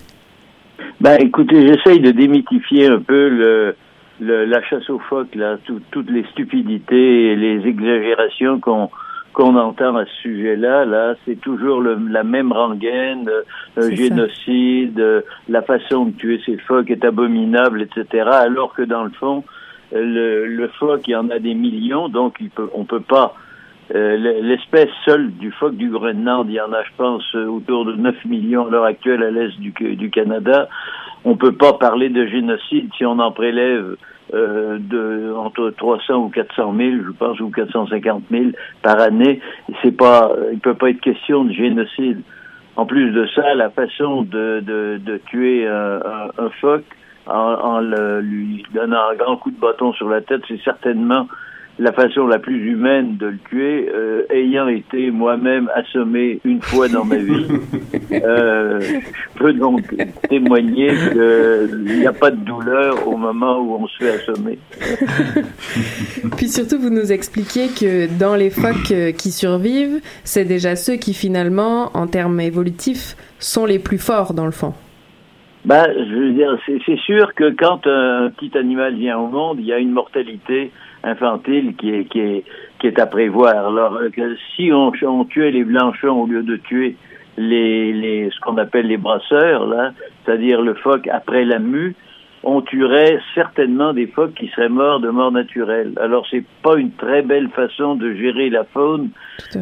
Ben, 1.01 1.17
écoutez, 1.23 1.67
j'essaye 1.67 2.01
de 2.01 2.11
démythifier 2.11 2.87
un 2.89 3.01
peu 3.01 3.31
le, 3.31 3.75
le, 4.21 4.45
la 4.45 4.63
chasse 4.65 4.91
aux 4.91 4.99
phoques, 4.99 5.35
là, 5.35 5.57
tout- 5.65 5.81
toutes 5.91 6.11
les 6.11 6.25
stupidités 6.33 7.33
et 7.33 7.37
les 7.37 7.67
exagérations 7.67 8.61
qu'on 8.61 8.91
qu'on 9.33 9.57
entend 9.57 9.97
à 9.97 10.05
ce 10.07 10.13
sujet-là. 10.23 10.85
Là, 10.85 11.15
c'est 11.25 11.41
toujours 11.41 11.81
le- 11.81 11.99
la 12.11 12.25
même 12.25 12.53
rengaine, 12.53 13.29
euh, 13.29 13.43
génocide, 13.97 14.99
euh, 15.01 15.21
la 15.49 15.63
façon 15.63 16.07
de 16.07 16.13
tuer 16.13 16.41
ces 16.45 16.57
phoques 16.59 16.91
est 16.91 17.05
abominable, 17.05 17.83
etc. 17.83 18.29
Alors 18.33 18.75
que 18.75 18.83
dans 18.83 19.05
le 19.05 19.11
fond, 19.11 19.45
euh, 19.95 20.03
le, 20.03 20.47
le 20.47 20.69
phoque, 20.69 21.07
il 21.09 21.13
y 21.13 21.17
en 21.17 21.31
a 21.31 21.39
des 21.39 21.55
millions, 21.55 22.09
donc 22.09 22.37
il 22.41 22.51
peut, 22.51 22.69
on 22.75 22.85
peut 22.85 23.01
pas 23.01 23.35
euh, 23.93 24.17
L'espèce 24.43 24.89
seule 25.05 25.33
du 25.33 25.51
phoque 25.51 25.75
du 25.75 25.91
Groenland, 25.91 26.47
il 26.49 26.55
y 26.55 26.61
en 26.61 26.73
a, 26.73 26.81
je 26.85 26.91
pense, 26.97 27.25
euh, 27.35 27.47
autour 27.47 27.85
de 27.85 27.95
9 27.95 28.25
millions 28.25 28.69
à 28.69 28.71
l'heure 28.71 28.85
actuelle 28.85 29.21
à 29.25 29.33
l'est 29.33 29.59
du, 29.59 29.73
du 29.97 30.11
Canada. 30.11 30.69
On 31.25 31.37
peut 31.37 31.53
pas 31.53 31.75
parler 31.75 32.09
de 32.09 32.27
génocide 32.27 32.91
si 32.97 33.05
on 33.05 33.19
en 33.19 33.31
prélève 33.33 33.97
euh, 34.33 34.79
de 34.79 35.33
entre 35.37 35.71
300 35.71 36.15
ou 36.17 36.29
400 36.31 36.75
000, 36.77 36.91
je 37.07 37.11
pense, 37.13 37.41
ou 37.41 37.51
450 37.51 38.23
000 38.31 38.45
par 38.83 38.99
année. 39.01 39.41
C'est 39.83 39.97
pas, 39.97 40.33
il 40.53 40.59
peut 40.61 40.75
pas 40.75 40.91
être 40.91 41.01
question 41.01 41.45
de 41.45 41.53
génocide. 41.53 42.23
En 42.77 42.87
plus 42.87 43.11
de 43.11 43.27
ça, 43.35 43.55
la 43.55 43.69
façon 43.71 44.23
de, 44.23 44.61
de, 44.61 44.99
de 45.05 45.17
tuer 45.27 45.67
un, 45.67 45.97
un- 45.97 46.45
un 46.47 46.51
phoque 46.61 46.85
en, 47.27 47.33
en 47.35 47.81
lui 48.21 48.65
donnant 48.73 49.11
un 49.13 49.15
grand 49.17 49.37
coup 49.37 49.51
de 49.51 49.61
bâton 49.61 49.93
sur 49.93 50.09
la 50.09 50.21
tête, 50.23 50.43
c'est 50.49 50.61
certainement 50.63 51.27
la 51.79 51.93
façon 51.93 52.27
la 52.27 52.39
plus 52.39 52.73
humaine 52.73 53.17
de 53.17 53.27
le 53.27 53.39
tuer, 53.49 53.91
euh, 53.95 54.23
ayant 54.31 54.69
été 54.69 55.11
moi-même 55.11 55.71
assommé 55.75 56.41
une 56.45 56.61
fois 56.61 56.89
dans 56.89 57.05
ma 57.05 57.17
vie. 57.17 57.47
Euh, 58.13 58.81
je 58.81 59.39
peux 59.39 59.53
donc 59.53 59.83
témoigner 60.29 60.89
qu'il 60.89 61.99
n'y 61.99 62.07
a 62.07 62.13
pas 62.13 62.33
de 62.33 62.45
douleur 62.45 63.07
au 63.07 63.17
moment 63.17 63.61
où 63.61 63.75
on 63.75 63.87
se 63.87 63.99
fait 63.99 64.11
assommer. 64.11 64.59
Puis 66.37 66.49
surtout, 66.49 66.79
vous 66.79 66.91
nous 66.91 67.13
expliquez 67.13 67.69
que 67.69 68.19
dans 68.19 68.35
les 68.35 68.51
phoques 68.51 68.91
euh, 68.91 69.13
qui 69.13 69.31
survivent, 69.31 70.01
c'est 70.25 70.45
déjà 70.45 70.75
ceux 70.75 70.97
qui 70.97 71.15
finalement, 71.15 71.91
en 71.95 72.09
termes 72.09 72.41
évolutifs, 72.41 73.17
sont 73.39 73.65
les 73.65 73.79
plus 73.79 73.99
forts 73.99 74.35
dans 74.35 74.47
le 74.47 74.53
fond. 74.53 74.75
Ben, 75.65 75.87
je 75.95 76.15
veux 76.15 76.33
dire, 76.33 76.59
c'est 76.67 76.79
c'est 76.85 76.99
sûr 77.01 77.35
que 77.35 77.55
quand 77.55 77.87
un 77.87 78.31
petit 78.31 78.57
animal 78.59 78.97
vient 78.97 79.19
au 79.19 79.29
monde, 79.29 79.59
il 79.61 79.67
y 79.67 79.73
a 79.73 79.79
une 79.79 79.93
mortalité 79.93 80.73
infantile 81.03 81.75
qui 81.77 81.95
est, 81.95 82.05
qui 82.05 82.21
est, 82.21 82.45
qui 82.79 82.87
est 82.87 82.99
à 82.99 83.07
prévoir. 83.07 83.69
Alors, 83.69 83.97
euh, 83.97 84.11
que 84.11 84.37
si 84.55 84.71
on, 84.73 84.93
on 85.03 85.25
tuait 85.25 85.51
les 85.51 85.65
blanchons 85.65 86.23
au 86.23 86.27
lieu 86.27 86.43
de 86.43 86.57
tuer 86.57 86.97
les, 87.37 87.93
les 87.93 88.31
ce 88.31 88.41
qu'on 88.41 88.57
appelle 88.59 88.87
les 88.87 88.99
brasseurs, 88.99 89.67
là, 89.67 89.93
c'est-à-dire 90.25 90.61
le 90.63 90.75
phoque 90.75 91.09
après 91.09 91.45
la 91.45 91.59
mue, 91.59 91.95
on 92.43 92.63
tuerait 92.63 93.19
certainement 93.35 93.93
des 93.93 94.07
phoques 94.07 94.33
qui 94.35 94.49
seraient 94.49 94.71
morts 94.71 95.01
de 95.01 95.11
mort 95.11 95.31
naturelle. 95.31 95.93
Alors, 96.01 96.27
c'est 96.31 96.45
pas 96.63 96.77
une 96.77 96.91
très 96.93 97.21
belle 97.21 97.51
façon 97.51 97.97
de 97.97 98.15
gérer 98.15 98.49
la 98.49 98.65
faune 98.65 99.11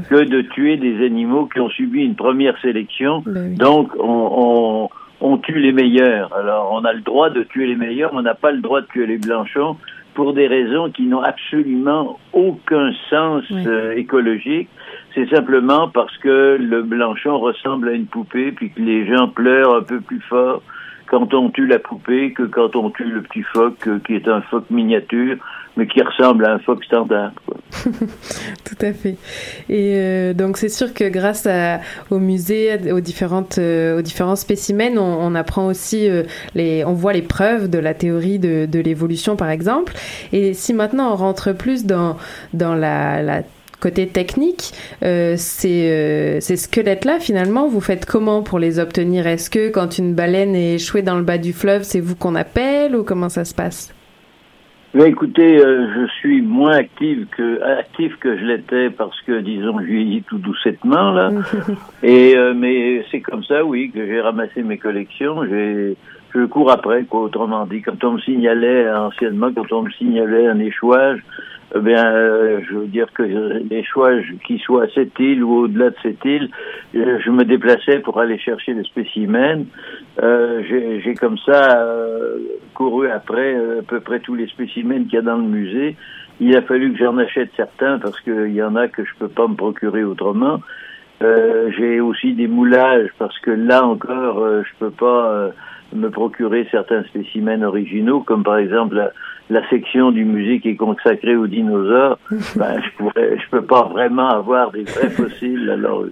que 0.08 0.24
de 0.24 0.42
tuer 0.42 0.76
des 0.76 1.04
animaux 1.04 1.46
qui 1.46 1.58
ont 1.58 1.70
subi 1.70 2.04
une 2.04 2.14
première 2.14 2.56
sélection. 2.60 3.24
Donc, 3.56 3.90
on, 3.98 4.88
on, 5.20 5.28
on 5.32 5.38
tue 5.38 5.58
les 5.58 5.72
meilleurs. 5.72 6.32
Alors, 6.34 6.70
on 6.72 6.84
a 6.84 6.92
le 6.92 7.00
droit 7.00 7.30
de 7.30 7.42
tuer 7.42 7.66
les 7.66 7.74
meilleurs, 7.74 8.12
mais 8.12 8.20
on 8.20 8.22
n'a 8.22 8.34
pas 8.34 8.52
le 8.52 8.60
droit 8.60 8.80
de 8.80 8.86
tuer 8.86 9.06
les 9.06 9.18
blanchons 9.18 9.76
pour 10.18 10.34
des 10.34 10.48
raisons 10.48 10.90
qui 10.90 11.02
n'ont 11.02 11.22
absolument 11.22 12.18
aucun 12.32 12.90
sens 13.08 13.44
euh, 13.52 13.92
écologique. 13.94 14.68
C'est 15.14 15.30
simplement 15.30 15.86
parce 15.90 16.16
que 16.18 16.58
le 16.58 16.82
blanchon 16.82 17.38
ressemble 17.38 17.88
à 17.88 17.92
une 17.92 18.06
poupée, 18.06 18.50
puis 18.50 18.72
que 18.72 18.80
les 18.80 19.06
gens 19.06 19.28
pleurent 19.28 19.76
un 19.76 19.84
peu 19.84 20.00
plus 20.00 20.20
fort 20.22 20.60
quand 21.10 21.32
on 21.34 21.50
tue 21.50 21.66
la 21.66 21.78
poupée 21.78 22.32
que 22.32 22.42
quand 22.44 22.76
on 22.76 22.90
tue 22.90 23.04
le 23.04 23.22
petit 23.22 23.42
phoque, 23.42 23.86
euh, 23.86 24.00
qui 24.06 24.14
est 24.14 24.28
un 24.28 24.40
phoque 24.42 24.68
miniature, 24.70 25.36
mais 25.76 25.86
qui 25.86 26.02
ressemble 26.02 26.44
à 26.44 26.54
un 26.54 26.58
phoque 26.58 26.84
standard. 26.84 27.32
Tout 27.84 28.78
à 28.80 28.92
fait. 28.92 29.16
Et 29.68 29.94
euh, 29.94 30.34
donc 30.34 30.56
c'est 30.56 30.68
sûr 30.68 30.92
que 30.92 31.08
grâce 31.08 31.46
au 32.10 32.18
musée, 32.18 32.92
aux 32.92 33.00
différentes, 33.00 33.58
euh, 33.58 33.98
aux 33.98 34.02
différents 34.02 34.36
spécimens, 34.36 34.98
on, 34.98 35.34
apprend 35.34 35.66
aussi 35.66 36.08
les, 36.54 36.84
on 36.84 36.94
voit 36.94 37.12
les 37.12 37.22
preuves 37.22 37.70
de 37.70 37.78
la 37.78 37.94
théorie 37.94 38.38
de, 38.38 38.66
de 38.66 38.80
l'évolution 38.80 39.36
par 39.36 39.50
exemple. 39.50 39.94
Et 40.32 40.54
si 40.54 40.74
maintenant 40.74 41.12
on 41.12 41.16
rentre 41.16 41.52
plus 41.52 41.86
dans 41.86 42.16
dans 42.52 42.74
la, 42.74 43.22
la 43.22 43.42
côté 43.80 44.08
technique, 44.08 44.72
euh, 45.02 45.34
ces, 45.36 45.90
euh, 45.90 46.40
ces 46.40 46.56
squelettes-là, 46.56 47.20
finalement, 47.20 47.68
vous 47.68 47.80
faites 47.80 48.06
comment 48.06 48.42
pour 48.42 48.58
les 48.58 48.78
obtenir? 48.78 49.26
Est-ce 49.26 49.50
que 49.50 49.70
quand 49.70 49.98
une 49.98 50.14
baleine 50.14 50.54
est 50.54 50.74
échouée 50.74 51.02
dans 51.02 51.16
le 51.16 51.22
bas 51.24 51.38
du 51.38 51.52
fleuve, 51.52 51.82
c'est 51.82 52.00
vous 52.00 52.16
qu'on 52.16 52.34
appelle 52.34 52.96
ou 52.96 53.04
comment 53.04 53.28
ça 53.28 53.44
se 53.44 53.54
passe? 53.54 53.94
Mais 54.94 55.10
écoutez, 55.10 55.58
euh, 55.58 55.86
je 55.94 56.06
suis 56.14 56.40
moins 56.40 56.72
active 56.72 57.26
que 57.36 57.62
actif 57.62 58.16
que 58.20 58.38
je 58.38 58.44
l'étais 58.44 58.88
parce 58.88 59.20
que, 59.22 59.40
disons, 59.40 59.78
je 59.80 59.84
vieillis 59.84 60.22
tout 60.22 60.38
doucettement 60.38 61.12
là. 61.12 61.30
Et 62.02 62.34
euh, 62.36 62.54
mais 62.54 63.04
c'est 63.10 63.20
comme 63.20 63.44
ça, 63.44 63.64
oui, 63.64 63.90
que 63.94 64.04
j'ai 64.06 64.20
ramassé 64.20 64.62
mes 64.62 64.78
collections. 64.78 65.44
J'ai 65.44 65.96
je 66.34 66.44
cours 66.46 66.70
après, 66.70 67.04
quoi. 67.04 67.20
Autrement 67.20 67.66
dit, 67.66 67.82
quand 67.82 68.02
on 68.02 68.12
me 68.12 68.20
signalait 68.20 68.90
anciennement, 68.90 69.50
quand 69.54 69.70
on 69.72 69.82
me 69.82 69.90
signalait 69.90 70.46
un 70.46 70.58
échouage, 70.58 71.20
eh 71.74 71.78
euh, 71.78 72.60
je 72.66 72.74
veux 72.74 72.86
dire 72.86 73.12
que 73.12 73.22
l'échouage, 73.22 74.34
qu'il 74.46 74.58
soit 74.58 74.84
à 74.84 74.88
cette 74.94 75.18
île 75.18 75.44
ou 75.44 75.64
au-delà 75.64 75.90
de 75.90 75.96
cette 76.02 76.24
île, 76.24 76.48
euh, 76.96 77.18
je 77.22 77.30
me 77.30 77.44
déplaçais 77.44 77.98
pour 77.98 78.18
aller 78.18 78.38
chercher 78.38 78.72
le 78.72 78.84
spécimen. 78.84 79.66
Euh, 80.22 80.62
j'ai 81.04 81.14
comme 81.14 81.36
ça 81.38 81.78
euh, 81.78 82.38
couru 82.74 83.10
après 83.10 83.54
euh, 83.54 83.80
à 83.80 83.82
peu 83.82 84.00
près 84.00 84.20
tous 84.20 84.34
les 84.34 84.46
spécimens 84.46 85.04
qu'il 85.04 85.14
y 85.14 85.18
a 85.18 85.22
dans 85.22 85.36
le 85.36 85.42
musée. 85.42 85.96
Il 86.40 86.56
a 86.56 86.62
fallu 86.62 86.92
que 86.92 86.98
j'en 86.98 87.18
achète 87.18 87.50
certains 87.54 87.98
parce 87.98 88.18
qu'il 88.20 88.54
y 88.54 88.62
en 88.62 88.74
a 88.74 88.88
que 88.88 89.04
je 89.04 89.10
peux 89.18 89.28
pas 89.28 89.46
me 89.46 89.54
procurer 89.54 90.04
autrement. 90.04 90.62
Euh, 91.20 91.70
j'ai 91.76 92.00
aussi 92.00 92.32
des 92.32 92.46
moulages 92.46 93.10
parce 93.18 93.38
que 93.40 93.50
là 93.50 93.84
encore, 93.84 94.42
je 94.62 94.70
peux 94.78 94.90
pas 94.90 95.50
me 95.94 96.10
procurer 96.10 96.66
certains 96.70 97.02
spécimens 97.04 97.62
originaux, 97.62 98.20
comme 98.20 98.42
par 98.42 98.58
exemple 98.58 98.94
la, 98.96 99.10
la 99.50 99.68
section 99.68 100.10
du 100.10 100.24
musée 100.24 100.60
qui 100.60 100.70
est 100.70 100.76
consacrée 100.76 101.36
aux 101.36 101.46
dinosaures. 101.46 102.18
ben, 102.56 102.80
je 102.82 102.96
pourrais, 102.98 103.38
je 103.38 103.48
peux 103.50 103.62
pas 103.64 103.84
vraiment 103.84 104.28
avoir 104.28 104.70
des 104.70 104.84
vrais 104.84 105.10
fossiles. 105.10 105.70
Alors, 105.70 106.04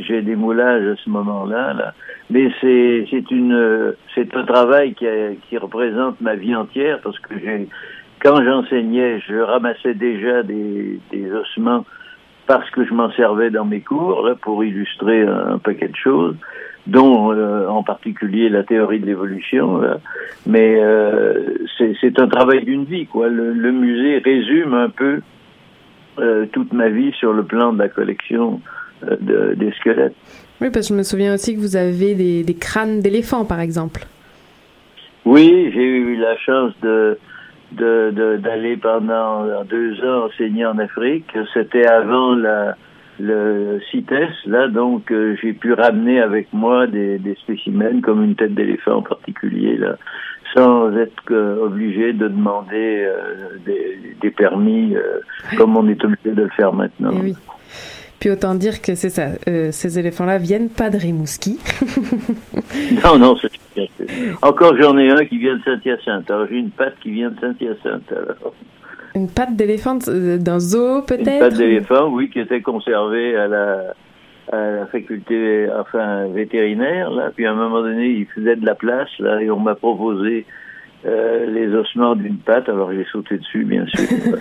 j'ai 0.00 0.22
des 0.22 0.36
moulages 0.36 0.86
à 0.86 0.96
ce 0.96 1.10
moment-là, 1.10 1.74
là. 1.74 1.94
Mais 2.30 2.50
c'est, 2.60 3.06
c'est 3.10 3.30
une, 3.30 3.94
c'est 4.14 4.34
un 4.36 4.44
travail 4.44 4.94
qui, 4.94 5.06
a- 5.06 5.34
qui 5.48 5.56
représente 5.58 6.20
ma 6.20 6.34
vie 6.34 6.54
entière 6.54 7.00
parce 7.02 7.18
que 7.18 7.34
j'ai, 7.38 7.68
quand 8.22 8.42
j'enseignais, 8.44 9.20
je 9.26 9.36
ramassais 9.36 9.94
déjà 9.94 10.42
des, 10.42 11.00
des 11.10 11.32
ossements 11.32 11.84
parce 12.46 12.68
que 12.70 12.84
je 12.84 12.94
m'en 12.94 13.10
servais 13.12 13.50
dans 13.50 13.64
mes 13.64 13.80
cours 13.80 14.26
là, 14.26 14.34
pour 14.34 14.64
illustrer 14.64 15.22
un, 15.22 15.54
un 15.54 15.58
paquet 15.58 15.88
de 15.88 15.96
choses, 15.96 16.36
dont 16.86 17.32
euh, 17.32 17.66
en 17.68 17.82
particulier 17.82 18.48
la 18.48 18.62
théorie 18.62 19.00
de 19.00 19.06
l'évolution. 19.06 19.78
là. 19.78 19.98
Mais 20.46 20.76
euh, 20.80 21.54
c'est 22.00 22.18
un 22.18 22.28
travail 22.28 22.64
d'une 22.64 22.84
vie, 22.84 23.06
quoi. 23.06 23.28
Le, 23.28 23.52
le 23.52 23.72
musée 23.72 24.18
résume 24.18 24.72
un 24.74 24.88
peu 24.88 25.20
euh, 26.18 26.46
toute 26.52 26.72
ma 26.72 26.88
vie 26.88 27.12
sur 27.12 27.32
le 27.32 27.42
plan 27.44 27.72
de 27.72 27.78
la 27.78 27.88
collection 27.88 28.60
euh, 29.04 29.16
de- 29.20 29.54
des 29.54 29.70
squelettes. 29.72 30.14
Oui, 30.60 30.70
parce 30.72 30.88
que 30.88 30.94
je 30.94 30.98
me 30.98 31.02
souviens 31.04 31.34
aussi 31.34 31.54
que 31.54 31.60
vous 31.60 31.76
avez 31.76 32.14
des, 32.14 32.42
des 32.42 32.54
crânes 32.54 33.00
d'éléphants, 33.00 33.44
par 33.44 33.60
exemple. 33.60 34.06
Oui, 35.24 35.70
j'ai 35.74 35.84
eu 35.84 36.16
la 36.16 36.36
chance 36.38 36.72
de 36.82 37.18
de- 37.72 38.10
de- 38.12 38.36
d'aller 38.38 38.78
pendant 38.78 39.44
deux 39.68 39.92
ans 40.02 40.24
enseigner 40.24 40.64
en 40.64 40.78
Afrique. 40.78 41.26
C'était 41.52 41.86
avant 41.86 42.34
la, 42.34 42.76
le 43.18 43.80
CITES, 43.90 44.46
là, 44.46 44.68
donc 44.68 45.10
euh, 45.10 45.36
j'ai 45.42 45.52
pu 45.52 45.72
ramener 45.72 46.20
avec 46.20 46.52
moi 46.52 46.86
des, 46.86 47.18
des 47.18 47.34
spécimens 47.36 48.00
comme 48.00 48.22
une 48.22 48.34
tête 48.34 48.54
d'éléphant 48.54 48.96
en 48.96 49.02
particulier, 49.02 49.76
là, 49.76 49.96
sans 50.54 50.96
être 50.96 51.12
euh, 51.30 51.64
obligé 51.64 52.12
de 52.12 52.28
demander 52.28 53.06
euh, 53.06 53.56
des, 53.66 53.98
des 54.20 54.30
permis 54.30 54.94
comme 55.56 55.76
on 55.76 55.88
est 55.88 56.02
obligé 56.04 56.30
de 56.32 56.42
le 56.42 56.50
faire 56.50 56.72
maintenant. 56.72 57.10
Eh 57.14 57.22
oui. 57.22 57.34
Puis 58.20 58.30
autant 58.30 58.56
dire 58.56 58.82
que 58.82 58.96
c'est 58.96 59.10
ça, 59.10 59.28
ces 59.70 59.98
éléphants-là 59.98 60.38
viennent 60.38 60.70
pas 60.70 60.90
de 60.90 60.96
Rimouski. 60.96 61.58
Non, 63.04 63.18
non, 63.18 63.36
c'est 63.36 63.88
encore 64.42 64.76
j'en 64.78 64.98
ai 64.98 65.08
un 65.10 65.24
qui 65.24 65.38
vient 65.38 65.56
de 65.56 65.62
Saint-Hyacinthe. 65.62 66.30
Alors 66.30 66.46
j'ai 66.50 66.56
une 66.56 66.70
patte 66.70 66.98
qui 67.00 67.10
vient 67.10 67.30
de 67.30 67.40
Saint-Hyacinthe. 67.40 68.12
Alors. 68.12 68.52
Une 69.18 69.28
patte 69.28 69.56
d'éléphant 69.56 69.98
euh, 70.08 70.38
d'un 70.38 70.60
zoo, 70.60 70.98
Une 71.00 71.04
peut-être? 71.06 71.38
patte 71.40 71.54
d'éléphant, 71.54 72.08
oui, 72.08 72.30
qui 72.30 72.38
était 72.40 72.60
conservée 72.60 73.36
à 73.36 73.48
la, 73.48 73.94
à 74.52 74.70
la 74.70 74.86
faculté, 74.86 75.66
enfin, 75.78 76.26
vétérinaire, 76.28 77.10
là. 77.10 77.30
Puis 77.34 77.46
à 77.46 77.50
un 77.52 77.54
moment 77.54 77.82
donné, 77.82 78.06
il 78.10 78.26
faisait 78.26 78.56
de 78.56 78.64
la 78.64 78.74
place, 78.74 79.08
là, 79.18 79.40
et 79.42 79.50
on 79.50 79.58
m'a 79.58 79.74
proposé 79.74 80.46
euh, 81.06 81.46
les 81.46 81.74
ossements 81.74 82.14
d'une 82.16 82.38
patte. 82.38 82.68
Alors 82.68 82.92
j'ai 82.92 83.06
sauté 83.12 83.38
dessus, 83.38 83.64
bien 83.64 83.86
sûr. 83.86 84.06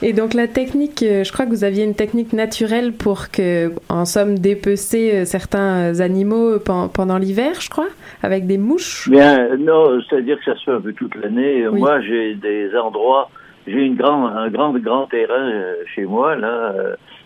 Et 0.00 0.12
donc 0.12 0.32
la 0.34 0.46
technique, 0.46 1.02
euh, 1.02 1.24
je 1.24 1.32
crois 1.32 1.44
que 1.44 1.50
vous 1.50 1.64
aviez 1.64 1.82
une 1.84 1.94
technique 1.96 2.32
naturelle 2.32 2.92
pour 2.92 3.30
que, 3.32 3.72
en 3.88 4.04
somme, 4.04 4.38
dépecer 4.38 5.10
euh, 5.12 5.24
certains 5.24 6.00
animaux 6.00 6.54
euh, 6.54 6.58
pen- 6.64 6.88
pendant 6.92 7.18
l'hiver, 7.18 7.60
je 7.60 7.68
crois, 7.68 7.88
avec 8.22 8.46
des 8.46 8.58
mouches? 8.58 9.08
Bien, 9.10 9.56
non, 9.56 10.00
c'est-à-dire 10.08 10.38
que 10.38 10.44
ça 10.44 10.56
se 10.56 10.64
fait 10.64 10.70
un 10.70 10.80
peu 10.80 10.92
toute 10.92 11.16
l'année. 11.16 11.66
Oui. 11.66 11.80
Moi, 11.80 12.00
j'ai 12.02 12.34
des 12.36 12.76
endroits, 12.76 13.28
j'ai 13.66 13.80
une 13.82 13.96
grand, 13.96 14.28
un 14.28 14.48
grand, 14.50 14.72
grand 14.78 15.06
terrain 15.06 15.50
chez 15.94 16.04
moi, 16.04 16.36
là. 16.36 16.74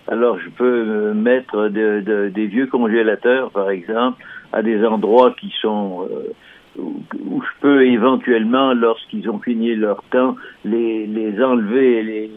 alors, 0.08 0.38
je 0.38 0.48
peux 0.48 1.12
mettre 1.12 1.68
de- 1.68 2.00
de- 2.00 2.30
des 2.34 2.46
vieux 2.46 2.66
congélateurs, 2.68 3.50
par 3.50 3.68
exemple, 3.70 4.22
à 4.52 4.62
des 4.62 4.82
endroits 4.84 5.34
qui 5.38 5.52
sont 5.60 6.08
euh, 6.10 6.32
où, 6.78 7.02
je 7.42 7.60
peux 7.60 7.86
éventuellement, 7.86 8.72
lorsqu'ils 8.74 9.28
ont 9.28 9.38
fini 9.38 9.74
leur 9.74 10.02
temps, 10.10 10.36
les, 10.64 11.06
les 11.06 11.42
enlever 11.42 11.98
et 11.98 12.02
les, 12.02 12.30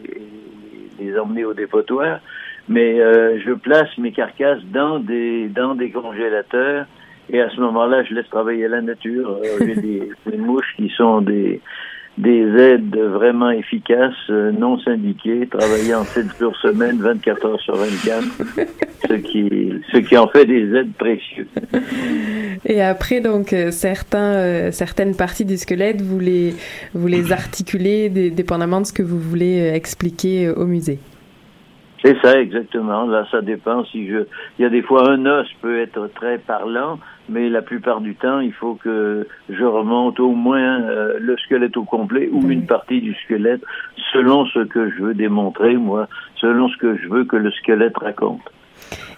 les 1.00 1.18
emmener 1.18 1.44
au 1.44 1.54
dépotoir. 1.54 2.20
Mais 2.68 3.00
euh, 3.00 3.38
je 3.44 3.52
place 3.52 3.96
mes 3.98 4.10
carcasses 4.12 4.64
dans 4.72 4.98
des 4.98 5.48
dans 5.48 5.76
des 5.76 5.90
congélateurs 5.90 6.86
et 7.30 7.40
à 7.40 7.50
ce 7.50 7.60
moment-là, 7.60 8.04
je 8.04 8.14
laisse 8.14 8.28
travailler 8.28 8.68
la 8.68 8.80
nature. 8.80 9.40
Euh, 9.44 9.58
J'ai 9.60 9.74
des, 9.80 10.10
des 10.26 10.36
mouches 10.36 10.74
qui 10.76 10.88
sont 10.90 11.20
des 11.20 11.60
des 12.18 12.46
aides 12.58 12.96
vraiment 12.96 13.50
efficaces, 13.50 14.14
euh, 14.30 14.50
non 14.50 14.78
syndiquées, 14.80 15.46
travaillant 15.50 16.04
7 16.04 16.26
jours 16.40 16.56
semaine, 16.56 16.98
24 17.00 17.44
heures 17.46 17.60
sur 17.60 17.76
24, 17.76 18.24
ce 19.08 19.12
qui, 19.14 19.72
ce 19.92 19.98
qui 19.98 20.16
en 20.16 20.26
fait 20.28 20.46
des 20.46 20.74
aides 20.74 20.92
précieuses. 20.98 21.46
Et 22.64 22.82
après, 22.82 23.20
donc, 23.20 23.52
euh, 23.52 23.70
certains, 23.70 24.34
euh, 24.34 24.72
certaines 24.72 25.14
parties 25.14 25.44
du 25.44 25.56
squelette, 25.58 26.00
vous 26.00 26.18
les, 26.18 26.54
vous 26.94 27.06
les 27.06 27.32
articulez 27.32 28.08
dé- 28.08 28.30
dépendamment 28.30 28.80
de 28.80 28.86
ce 28.86 28.92
que 28.94 29.02
vous 29.02 29.20
voulez 29.20 29.70
expliquer 29.74 30.48
au 30.48 30.64
musée. 30.66 30.98
C'est 32.06 32.16
ça, 32.22 32.40
exactement. 32.40 33.04
Là, 33.06 33.26
ça 33.32 33.42
dépend. 33.42 33.84
Si 33.86 34.06
je, 34.06 34.18
il 34.58 34.62
y 34.62 34.64
a 34.64 34.68
des 34.68 34.82
fois 34.82 35.10
un 35.10 35.26
os 35.26 35.48
peut 35.60 35.80
être 35.80 36.08
très 36.14 36.38
parlant, 36.38 37.00
mais 37.28 37.48
la 37.48 37.62
plupart 37.62 38.00
du 38.00 38.14
temps, 38.14 38.38
il 38.38 38.52
faut 38.52 38.76
que 38.76 39.26
je 39.48 39.64
remonte 39.64 40.20
au 40.20 40.30
moins 40.30 40.82
euh, 40.82 41.18
le 41.18 41.36
squelette 41.38 41.76
au 41.76 41.82
complet 41.82 42.28
ou 42.30 42.48
une 42.48 42.64
partie 42.64 43.00
du 43.00 43.12
squelette, 43.24 43.62
selon 44.12 44.46
ce 44.46 44.60
que 44.60 44.88
je 44.90 45.02
veux 45.02 45.14
démontrer, 45.14 45.74
moi, 45.74 46.06
selon 46.36 46.68
ce 46.68 46.76
que 46.76 46.96
je 46.96 47.08
veux 47.08 47.24
que 47.24 47.34
le 47.34 47.50
squelette 47.50 47.96
raconte. 47.96 48.52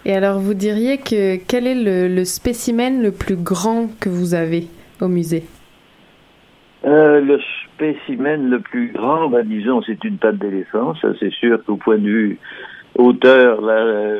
Et 0.03 0.15
alors, 0.15 0.39
vous 0.39 0.55
diriez 0.55 0.97
que 0.97 1.35
quel 1.47 1.67
est 1.67 1.75
le, 1.75 2.07
le 2.07 2.25
spécimen 2.25 3.03
le 3.03 3.11
plus 3.11 3.35
grand 3.35 3.87
que 3.99 4.09
vous 4.09 4.33
avez 4.33 4.63
au 4.99 5.09
musée? 5.09 5.43
Euh, 6.85 7.21
le 7.21 7.39
spécimen 7.75 8.49
le 8.49 8.61
plus 8.61 8.91
grand, 8.93 9.29
ben, 9.29 9.45
disons, 9.45 9.83
c'est 9.83 10.03
une 10.03 10.17
patte 10.17 10.37
d'éléphant. 10.37 10.95
Ça, 10.95 11.09
c'est 11.19 11.31
sûr 11.33 11.63
qu'au 11.65 11.75
point 11.75 11.99
de 11.99 12.09
vue 12.09 12.39
hauteur, 12.97 13.61
là, 13.61 13.73
euh, 13.73 14.19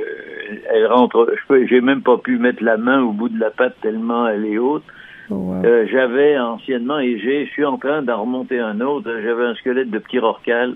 elle 0.73 0.87
rentre. 0.87 1.33
J'ai 1.69 1.81
même 1.81 2.01
pas 2.01 2.17
pu 2.17 2.37
mettre 2.37 2.63
la 2.63 2.77
main 2.77 3.01
au 3.01 3.11
bout 3.11 3.29
de 3.29 3.39
la 3.39 3.49
patte 3.51 3.75
tellement 3.81 4.27
elle 4.27 4.45
est 4.45 4.57
haute. 4.57 4.83
Euh, 5.31 5.85
j'avais 5.91 6.39
anciennement 6.39 6.99
et 6.99 7.19
j'ai, 7.19 7.45
je 7.45 7.51
suis 7.51 7.65
en 7.65 7.77
train 7.77 8.01
d'en 8.01 8.21
remonter 8.21 8.59
un 8.59 8.81
autre. 8.81 9.11
J'avais 9.23 9.45
un 9.45 9.53
squelette 9.55 9.91
de 9.91 9.99
petit 9.99 10.17
rorcal 10.17 10.73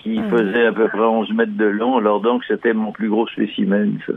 qui 0.00 0.20
Ah. 0.20 0.28
faisait 0.30 0.66
à 0.66 0.72
peu 0.72 0.86
près 0.88 1.00
11 1.00 1.32
mètres 1.32 1.56
de 1.56 1.64
long. 1.64 1.96
Alors 1.98 2.20
donc, 2.20 2.44
c'était 2.46 2.74
mon 2.74 2.92
plus 2.92 3.08
gros 3.08 3.26
spécimen. 3.28 3.98
Ça. 4.06 4.12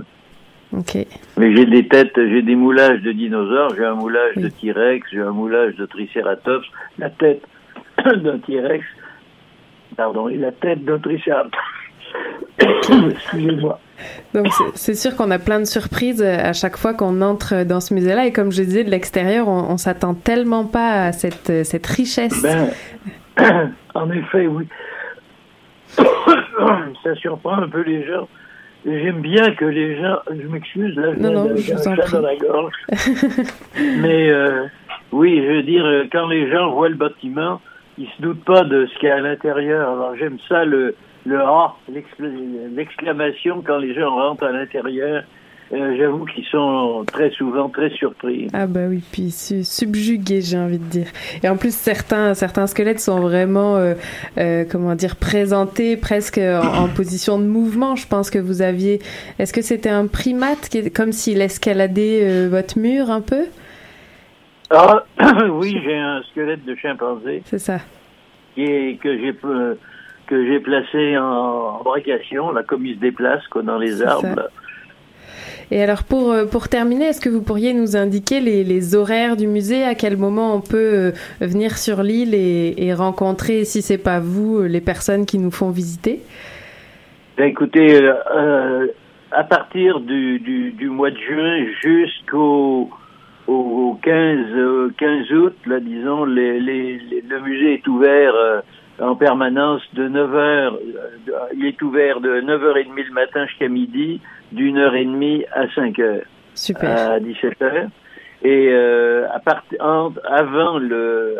Ok. 0.73 0.97
Mais 1.37 1.55
j'ai 1.55 1.65
des 1.65 1.87
têtes, 1.87 2.13
j'ai 2.15 2.41
des 2.43 2.55
moulages 2.55 3.01
de 3.01 3.11
dinosaures, 3.11 3.73
j'ai 3.75 3.85
un 3.85 3.95
moulage 3.95 4.35
de 4.35 4.49
T-Rex, 4.49 5.07
j'ai 5.11 5.21
un 5.21 5.31
moulage 5.31 5.75
de 5.77 5.85
Triceratops, 5.85 6.67
la 6.99 7.09
tête 7.09 7.41
d'un 8.05 8.37
T-Rex, 8.39 8.83
pardon, 9.95 10.27
et 10.27 10.37
la 10.37 10.51
tête 10.51 10.83
d'un 10.83 10.99
Triceratops. 10.99 11.57
Excusez-moi. 13.11 13.79
Donc, 14.33 14.47
c'est- 14.75 14.93
sûr 14.93 15.15
qu'on 15.15 15.31
a 15.31 15.39
plein 15.39 15.59
de 15.59 15.65
surprises 15.65 16.21
euh, 16.21 16.37
à 16.37 16.53
chaque 16.53 16.77
fois 16.77 16.93
qu'on 16.93 17.21
entre 17.21 17.63
dans 17.63 17.79
ce 17.79 17.93
musée-là. 17.93 18.25
Et 18.27 18.33
comme 18.33 18.51
je 18.51 18.61
disais, 18.61 18.83
de 18.83 18.89
l'extérieur, 18.89 19.47
on, 19.47 19.71
on 19.71 19.77
s'attend 19.77 20.13
tellement 20.13 20.65
pas 20.65 21.05
à 21.05 21.11
cette, 21.11 21.49
euh, 21.49 21.63
cette 21.63 21.87
richesse. 21.87 22.41
Ben, 22.43 23.71
en 23.95 24.09
effet, 24.11 24.47
oui. 24.47 24.67
Ça 27.03 27.15
surprend 27.15 27.59
un 27.59 27.69
peu 27.69 27.81
les 27.81 28.05
gens. 28.05 28.27
J'aime 28.85 29.21
bien 29.21 29.51
que 29.55 29.65
les 29.65 29.99
gens, 29.99 30.17
je 30.29 30.47
m'excuse, 30.47 30.95
là, 30.95 31.13
Non, 31.17 31.31
non, 31.31 31.49
je 31.55 31.73
vous 31.73 31.87
en 31.87 31.95
prie. 31.95 32.11
dans 32.11 32.21
la 32.21 32.35
gorge. 32.35 32.73
Mais 33.99 34.29
euh, 34.29 34.65
oui, 35.11 35.41
je 35.43 35.53
veux 35.53 35.63
dire, 35.63 35.83
quand 36.11 36.27
les 36.27 36.51
gens 36.51 36.71
voient 36.71 36.89
le 36.89 36.95
bâtiment, 36.95 37.61
ils 37.97 38.07
se 38.07 38.21
doutent 38.21 38.43
pas 38.45 38.63
de 38.63 38.85
ce 38.85 38.99
qu'il 38.99 39.09
y 39.09 39.11
a 39.11 39.15
à 39.15 39.21
l'intérieur. 39.21 39.89
Alors 39.89 40.15
j'aime 40.19 40.37
ça, 40.47 40.65
le, 40.65 40.95
le 41.25 41.39
ah, 41.41 41.73
l'excl- 41.91 42.73
l'exclamation 42.75 43.61
quand 43.65 43.77
les 43.77 43.93
gens 43.93 44.13
rentrent 44.13 44.43
à 44.45 44.51
l'intérieur. 44.51 45.23
Euh, 45.73 45.95
J'avoue 45.97 46.25
qu'ils 46.25 46.45
sont 46.45 47.03
très 47.11 47.31
souvent 47.31 47.69
très 47.69 47.89
surpris. 47.89 48.47
Ah 48.53 48.67
bah 48.67 48.81
oui, 48.87 49.01
puis 49.11 49.31
su- 49.31 49.63
subjugué, 49.63 50.41
j'ai 50.41 50.59
envie 50.59 50.77
de 50.77 50.83
dire. 50.83 51.07
Et 51.41 51.49
en 51.49 51.57
plus, 51.57 51.73
certains, 51.75 52.35
certains 52.35 52.67
squelettes 52.67 52.99
sont 52.99 53.19
vraiment, 53.19 53.75
euh, 53.75 53.95
euh, 54.37 54.63
comment 54.69 54.93
dire, 54.93 55.15
présentés 55.15 55.97
presque 55.97 56.37
en, 56.37 56.83
en 56.83 56.87
position 56.95 57.39
de 57.39 57.45
mouvement. 57.45 57.95
Je 57.95 58.07
pense 58.07 58.29
que 58.29 58.37
vous 58.37 58.61
aviez... 58.61 58.99
Est-ce 59.39 59.53
que 59.53 59.63
c'était 59.63 59.89
un 59.89 60.05
primate, 60.05 60.69
qui 60.69 60.91
comme 60.91 61.11
s'il 61.11 61.41
escaladait 61.41 62.47
votre 62.47 62.77
mur 62.77 63.09
un 63.09 63.21
peu? 63.21 63.45
Ah, 64.69 65.03
oui, 65.49 65.79
j'ai 65.83 65.95
un 65.95 66.21
squelette 66.29 66.63
de 66.63 66.75
chimpanzé. 66.75 67.41
C'est 67.45 67.59
ça. 67.59 67.79
Qui 68.53 68.65
est, 68.65 68.99
que 69.01 69.17
j'ai 69.17 69.33
que 70.25 70.45
j'ai 70.45 70.59
placé 70.59 71.17
en 71.17 71.79
embarcation, 71.81 72.51
là, 72.51 72.63
comme 72.63 72.85
il 72.85 72.95
se 72.95 72.99
déplace, 72.99 73.45
quoi, 73.47 73.61
dans 73.61 73.77
les 73.77 74.01
arbres. 74.03 74.49
Et 75.71 75.81
alors, 75.81 76.03
pour, 76.03 76.31
euh, 76.31 76.45
pour 76.45 76.67
terminer, 76.69 77.05
est-ce 77.05 77.19
que 77.21 77.29
vous 77.29 77.41
pourriez 77.41 77.73
nous 77.73 77.95
indiquer 77.97 78.39
les, 78.39 78.63
les 78.63 78.95
horaires 78.95 79.35
du 79.35 79.47
musée, 79.47 79.83
à 79.83 79.95
quel 79.95 80.15
moment 80.15 80.53
on 80.55 80.61
peut 80.61 80.77
euh, 80.77 81.11
venir 81.41 81.77
sur 81.77 82.03
l'île 82.03 82.35
et, 82.35 82.75
et 82.77 82.93
rencontrer, 82.93 83.65
si 83.65 83.81
c'est 83.81 83.97
pas 83.97 84.19
vous, 84.19 84.59
euh, 84.59 84.67
les 84.67 84.81
personnes 84.81 85.25
qui 85.25 85.39
nous 85.39 85.49
font 85.51 85.71
visiter? 85.71 86.21
Ben, 87.37 87.45
écoutez, 87.45 87.99
euh, 88.03 88.87
à 89.31 89.43
partir 89.43 89.99
du, 90.01 90.39
du, 90.39 90.71
du 90.71 90.87
mois 90.89 91.09
de 91.09 91.17
juin 91.17 91.65
jusqu'au 91.83 92.89
au, 93.47 93.53
au 93.53 93.99
15, 94.03 94.37
euh, 94.55 94.89
15 94.97 95.31
août, 95.33 95.55
là, 95.65 95.79
disons, 95.79 96.25
les, 96.25 96.59
les, 96.59 96.99
les- 96.99 97.23
le 97.27 97.39
musée 97.41 97.73
est 97.75 97.87
ouvert 97.87 98.33
euh, 98.35 98.61
en 98.99 99.15
permanence 99.15 99.81
de 99.93 100.07
9 100.07 100.35
heures. 100.35 100.73
euh, 100.75 101.31
il 101.55 101.65
est 101.65 101.81
ouvert 101.81 102.19
de 102.21 102.41
9h30 102.41 103.05
le 103.07 103.13
matin 103.13 103.45
jusqu'à 103.47 103.67
midi, 103.67 104.21
d'une 104.51 104.77
heure 104.77 104.95
et 104.95 105.05
demie 105.05 105.45
à 105.53 105.67
5 105.73 105.99
heures. 105.99 106.23
Super. 106.53 107.11
À 107.11 107.19
17 107.19 107.61
heures. 107.61 107.87
Et 108.43 108.69
euh, 108.71 109.27
à 109.33 109.39
partir 109.39 109.79
avant 109.81 110.77
le 110.77 110.95
euh, 110.95 111.35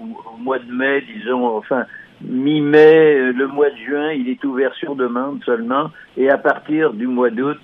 au, 0.00 0.34
au 0.34 0.36
mois 0.38 0.58
de 0.58 0.72
mai, 0.72 1.02
disons, 1.02 1.46
enfin 1.56 1.84
mi-mai, 2.22 3.16
euh, 3.16 3.32
le 3.32 3.46
mois 3.46 3.70
de 3.70 3.76
juin, 3.76 4.12
il 4.12 4.28
est 4.28 4.42
ouvert 4.44 4.74
sur 4.74 4.96
demande 4.96 5.42
seulement. 5.44 5.90
Et 6.16 6.30
à 6.30 6.38
partir 6.38 6.92
du 6.92 7.06
mois 7.06 7.30
d'août, 7.30 7.58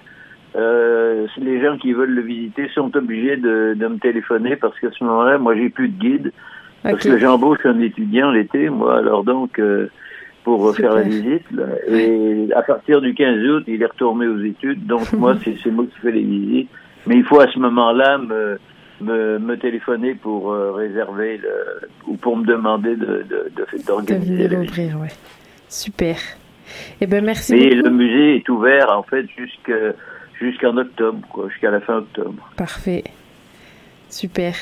euh, 0.57 1.26
les 1.39 1.61
gens 1.61 1.76
qui 1.78 1.93
veulent 1.93 2.14
le 2.14 2.22
visiter 2.22 2.68
sont 2.74 2.95
obligés 2.97 3.37
de, 3.37 3.74
de 3.76 3.87
me 3.89 3.99
téléphoner 3.99 4.57
parce 4.57 4.78
qu'à 4.78 4.91
ce 4.97 5.03
moment-là, 5.03 5.39
moi, 5.39 5.57
j'ai 5.57 5.70
plus 5.70 5.89
de 5.89 5.99
guide. 5.99 6.32
Parce 6.93 7.05
que 7.05 7.18
j'embauche 7.18 7.64
un 7.64 7.80
étudiant 7.80 8.30
l'été, 8.30 8.68
moi, 8.68 8.99
alors 8.99 9.24
donc, 9.24 9.59
euh, 9.59 9.89
pour 10.45 10.74
faire 10.76 10.95
la 10.95 11.03
visite. 11.03 11.51
là. 11.53 11.64
Et 11.89 12.49
à 12.55 12.62
partir 12.62 13.01
du 13.01 13.14
15 13.14 13.39
août, 13.49 13.64
il 13.66 13.82
est 13.82 13.87
retourné 13.87 14.26
aux 14.26 14.41
études. 14.41 14.87
Donc, 14.87 15.12
moi, 15.14 15.35
c'est 15.45 15.70
moi 15.70 15.85
qui 15.87 15.99
fais 16.01 16.12
les 16.12 16.22
visites. 16.22 16.68
Mais 17.07 17.16
il 17.16 17.24
faut 17.24 17.41
à 17.41 17.49
ce 17.51 17.59
moment-là 17.59 18.18
me, 18.18 18.59
me, 19.01 19.39
me 19.39 19.57
téléphoner 19.59 20.14
pour 20.14 20.53
euh, 20.53 20.72
réserver 20.72 21.39
le, 21.39 21.89
ou 22.07 22.16
pour 22.16 22.37
me 22.37 22.45
demander 22.47 22.97
de, 22.97 23.05
de, 23.07 23.51
de- 23.57 23.78
De 23.78 23.87
d'organiser 23.87 24.35
venir 24.35 24.51
la 24.53 24.59
visite. 24.61 24.70
ouvrir, 24.70 25.01
ouais. 25.01 25.09
Super. 25.68 26.16
Eh 27.01 27.07
ben 27.07 27.24
merci 27.24 27.55
beaucoup. 27.57 27.82
le 27.85 27.91
musée 27.91 28.37
est 28.37 28.49
ouvert, 28.49 28.91
en 28.97 29.03
fait, 29.03 29.26
jusque- 29.37 29.72
jusqu'en 30.41 30.76
octobre, 30.76 31.20
quoi, 31.30 31.49
jusqu'à 31.49 31.70
la 31.70 31.80
fin 31.80 31.99
octobre. 31.99 32.51
Parfait. 32.57 33.05
Super. 34.15 34.55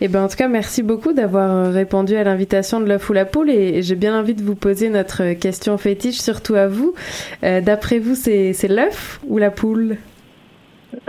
Et 0.00 0.08
ben 0.08 0.24
en 0.24 0.28
tout 0.28 0.36
cas, 0.36 0.48
merci 0.48 0.82
beaucoup 0.82 1.12
d'avoir 1.12 1.50
euh, 1.50 1.70
répondu 1.70 2.16
à 2.16 2.24
l'invitation 2.24 2.80
de 2.80 2.86
l'œuf 2.86 3.10
ou 3.10 3.12
la 3.12 3.26
poule 3.26 3.50
et, 3.50 3.76
et 3.78 3.82
j'ai 3.82 3.96
bien 3.96 4.18
envie 4.18 4.32
de 4.34 4.42
vous 4.42 4.54
poser 4.54 4.88
notre 4.88 5.34
question 5.34 5.76
fétiche, 5.76 6.16
surtout 6.20 6.54
à 6.54 6.68
vous. 6.68 6.94
Euh, 7.42 7.60
D'après 7.60 7.98
vous, 7.98 8.14
c'est 8.14 8.54
l'œuf 8.68 9.20
ou 9.26 9.36
la 9.36 9.50
poule? 9.50 9.98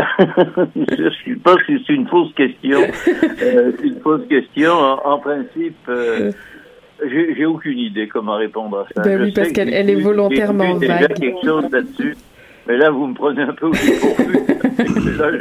Je 0.75 1.33
pense 1.43 1.61
que 1.63 1.73
c'est 1.87 1.93
une 1.93 2.07
fausse 2.07 2.33
question. 2.33 2.81
Euh, 3.41 3.71
une 3.83 3.99
fausse 4.01 4.27
question. 4.27 4.71
En, 4.73 4.99
en 5.13 5.19
principe, 5.19 5.77
euh, 5.87 6.31
j'ai 7.37 7.45
aucune 7.45 7.77
idée 7.79 8.07
comment 8.07 8.35
répondre 8.35 8.79
à 8.79 8.85
ça. 8.93 9.03
Ben 9.03 9.21
oui, 9.21 9.31
parce 9.31 9.49
que 9.49 9.53
qu'elle- 9.53 9.89
est 9.89 9.95
volontairement 10.01 10.75
vague. 10.75 11.13
quelque 11.13 11.45
chose 11.45 11.65
là-dessus. 11.71 12.15
Mais 12.67 12.77
là, 12.77 12.89
vous 12.89 13.07
me 13.07 13.13
prenez 13.13 13.43
un 13.43 13.53
peu 13.53 13.67
au 13.67 13.71
dépourvu. 13.71 14.33
là, 15.17 15.31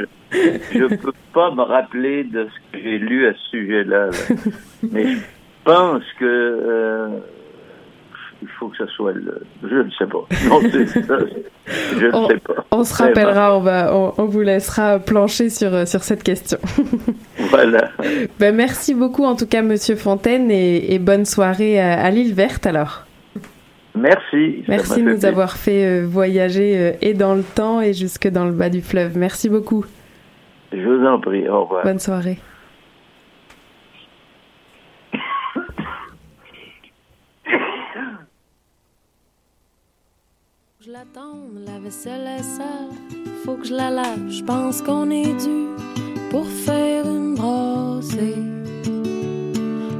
je 0.72 0.78
ne 0.78 0.96
peux 0.96 1.12
pas 1.32 1.50
me 1.54 1.62
rappeler 1.62 2.24
de 2.24 2.46
ce 2.46 2.72
que 2.72 2.82
j'ai 2.82 2.98
lu 2.98 3.26
à 3.26 3.32
ce 3.32 3.50
sujet-là. 3.50 4.06
là. 4.06 4.12
Mais 4.92 5.06
je 5.06 5.18
pense 5.64 6.02
que 6.18 6.24
euh, 6.24 7.08
il 8.42 8.48
faut 8.58 8.68
que 8.68 8.76
ça 8.76 8.86
soit 8.88 9.12
le... 9.12 9.42
Je 9.62 9.74
ne 9.74 9.90
sais 9.98 10.06
pas. 10.06 10.26
Non. 10.48 10.60
Je 10.60 12.06
ne 12.06 12.14
on, 12.14 12.28
sais 12.28 12.36
pas. 12.36 12.66
on 12.70 12.84
se 12.84 12.94
rappellera, 12.94 13.56
on, 13.56 13.60
va, 13.60 13.94
on, 13.96 14.12
on 14.18 14.24
vous 14.26 14.42
laissera 14.42 14.98
plancher 14.98 15.48
sur, 15.48 15.72
euh, 15.72 15.86
sur 15.86 16.02
cette 16.02 16.22
question. 16.22 16.58
Voilà. 17.50 17.90
ben, 18.40 18.54
merci 18.54 18.94
beaucoup 18.94 19.24
en 19.24 19.36
tout 19.36 19.46
cas, 19.46 19.62
Monsieur 19.62 19.94
Fontaine, 19.94 20.50
et, 20.50 20.92
et 20.92 20.98
bonne 20.98 21.24
soirée 21.24 21.80
à, 21.80 22.00
à 22.02 22.10
l'île 22.10 22.34
verte 22.34 22.66
alors. 22.66 23.03
Merci. 23.94 24.64
Merci 24.66 25.00
de 25.00 25.04
nous 25.04 25.10
plaisir. 25.12 25.28
avoir 25.28 25.56
fait 25.56 25.86
euh, 25.86 26.06
voyager 26.06 26.76
euh, 26.76 26.92
et 27.00 27.14
dans 27.14 27.34
le 27.34 27.44
temps 27.44 27.80
et 27.80 27.92
jusque 27.92 28.28
dans 28.28 28.44
le 28.44 28.52
bas 28.52 28.68
du 28.68 28.82
fleuve. 28.82 29.16
Merci 29.16 29.48
beaucoup. 29.48 29.84
Je 30.72 30.80
vous 30.80 31.06
en 31.06 31.20
prie. 31.20 31.48
Au 31.48 31.62
revoir. 31.62 31.84
Bonne 31.84 32.00
soirée. 32.00 32.38
Je 40.86 40.90
l'attends, 40.92 41.38
la 41.64 41.78
vaisselle 41.78 42.26
est 42.26 42.42
sale, 42.42 42.66
faut 43.42 43.54
que 43.54 43.64
je 43.66 43.72
la 43.72 43.88
lave. 43.88 44.28
Je 44.28 44.44
pense 44.44 44.82
qu'on 44.82 45.10
est 45.10 45.32
dû 45.32 45.68
pour 46.30 46.46
faire 46.46 47.06
une 47.06 47.34
brassée. 47.34 48.53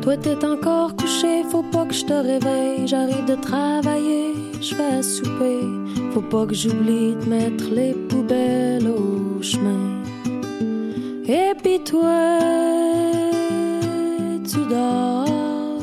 Toi 0.05 0.19
t'es 0.19 0.45
encore 0.45 0.95
couché, 0.97 1.45
faut 1.51 1.63
pas 1.63 1.87
que 1.87 1.95
je 1.95 2.05
te 2.05 2.13
réveille. 2.13 2.87
J'arrive 2.87 3.25
de 3.25 3.37
travailler, 3.37 4.35
je 4.61 4.75
fais 4.75 4.97
à 4.99 5.03
souper. 5.03 5.61
Faut 6.13 6.21
pas 6.21 6.45
que 6.45 6.53
j'oublie 6.53 7.15
de 7.15 7.25
mettre 7.27 7.71
les 7.73 7.95
poubelles 7.95 8.87
au 8.87 9.41
chemin. 9.41 10.03
Et 11.27 11.55
puis 11.63 11.83
toi, 11.83 12.39
tu 14.47 14.59
dors. 14.69 15.79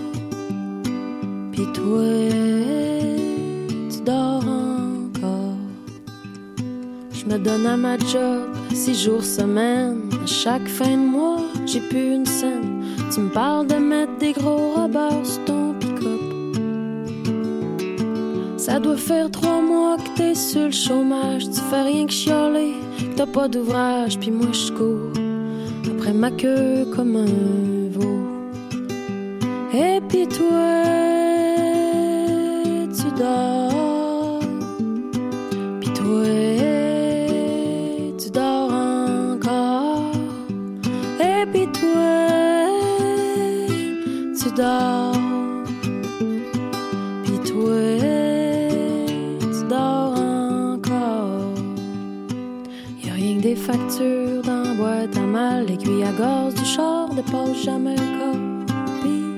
Puis 1.52 1.66
toi, 1.74 2.06
tu 3.90 4.02
dors 4.06 4.46
encore. 4.46 5.58
Je 7.12 7.26
me 7.26 7.40
donne 7.40 7.66
à 7.66 7.76
ma 7.76 7.98
job 7.98 8.52
six 8.72 9.04
jours 9.04 9.24
semaine. 9.24 10.12
À 10.24 10.28
chaque 10.28 10.68
fin 10.68 10.96
de 10.96 11.08
mois, 11.08 11.42
j'ai 11.66 11.82
plus 11.82 12.14
une 12.14 12.26
scène. 12.28 12.71
Tu 13.14 13.20
me 13.20 13.30
parles 13.30 13.68
de 13.68 13.76
mettre 13.76 14.18
des 14.20 14.32
gros 14.32 14.74
robbers 14.74 15.26
sur 15.26 15.44
ton 15.44 15.74
pick-up. 15.74 16.22
Ça 18.58 18.80
doit 18.80 18.96
faire 18.96 19.30
trois 19.30 19.62
mois 19.62 19.98
que 19.98 20.18
t'es 20.18 20.34
sur 20.34 20.68
le 20.68 20.72
chômage. 20.72 21.44
Tu 21.50 21.60
fais 21.70 21.82
rien 21.82 22.06
que 22.06 22.14
chialer, 22.14 22.74
que 23.00 23.18
t'as 23.18 23.26
pas 23.26 23.50
d'ouvrage. 23.50 24.18
Puis 24.18 24.32
moi, 24.32 24.48
je 24.54 24.72
cours 24.72 25.12
après 25.94 26.14
ma 26.14 26.32
queue 26.32 26.86
comme 26.96 27.18
un 27.18 27.90
veau. 27.92 28.22
Et 29.74 30.00
puis 30.08 30.26
toi, 30.28 30.84
tu 32.96 33.20
dors. 33.20 33.61
Tu 44.62 44.68
dors. 44.68 45.16
Puis 47.24 47.40
toi, 47.52 47.76
tu 49.40 49.68
dors 49.68 50.14
encore. 50.14 51.54
Y'a 53.04 53.14
rien 53.14 53.38
que 53.38 53.42
des 53.42 53.56
factures 53.56 54.42
dans 54.44 54.64
la 54.64 54.74
boîte 54.74 55.18
à 55.18 55.22
mal. 55.22 55.66
L'aiguille 55.66 56.04
à 56.04 56.12
gaz 56.12 56.54
du 56.54 56.66
char 56.66 57.10
dépasse 57.10 57.64
jamais 57.64 57.96
le 57.96 58.08
copie 58.20 59.38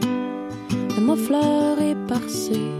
de 0.95 1.01
ma 1.01 1.15
fleur 1.15 1.79
est 1.81 1.97
parcée. 2.07 2.71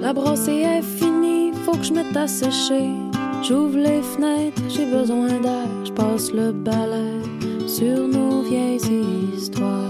La 0.00 0.12
brossée 0.12 0.62
est 0.62 0.82
finie, 0.82 1.52
faut 1.64 1.72
que 1.72 1.82
je 1.82 1.92
mette 1.92 2.16
à 2.16 2.28
sécher. 2.28 2.90
J'ouvre 3.42 3.78
les 3.78 4.02
fenêtres, 4.02 4.62
j'ai 4.68 4.86
besoin 4.86 5.28
d'air. 5.40 5.68
Je 5.84 5.92
passe 5.92 6.32
le 6.32 6.52
balai 6.52 7.22
sur 7.66 8.06
nos 8.08 8.42
vieilles 8.42 8.80
histoires. 9.36 9.85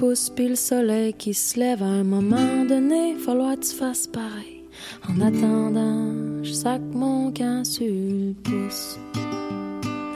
Pousse 0.00 0.30
puis 0.30 0.48
le 0.48 0.56
soleil 0.56 1.12
qui 1.12 1.34
se 1.34 1.60
lève 1.60 1.82
à 1.82 1.86
un 2.00 2.04
moment 2.04 2.64
donné, 2.66 3.16
falloir 3.16 3.54
que 3.54 3.66
tu 3.66 3.74
fasses 3.74 4.06
pareil. 4.06 4.64
En 5.06 5.20
attendant, 5.20 6.42
je 6.42 6.52
sac 6.54 6.80
mon 6.94 7.30
camp 7.30 7.66
sur 7.66 8.34
pouce. 8.42 8.98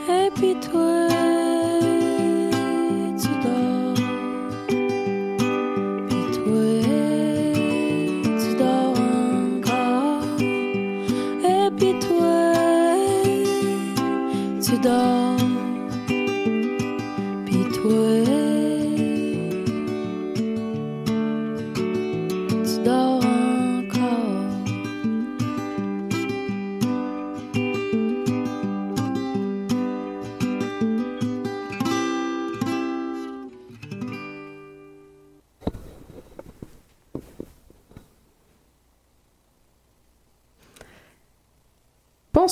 Et 0.09 0.31
puis 0.33 0.55
toi, 0.71 1.07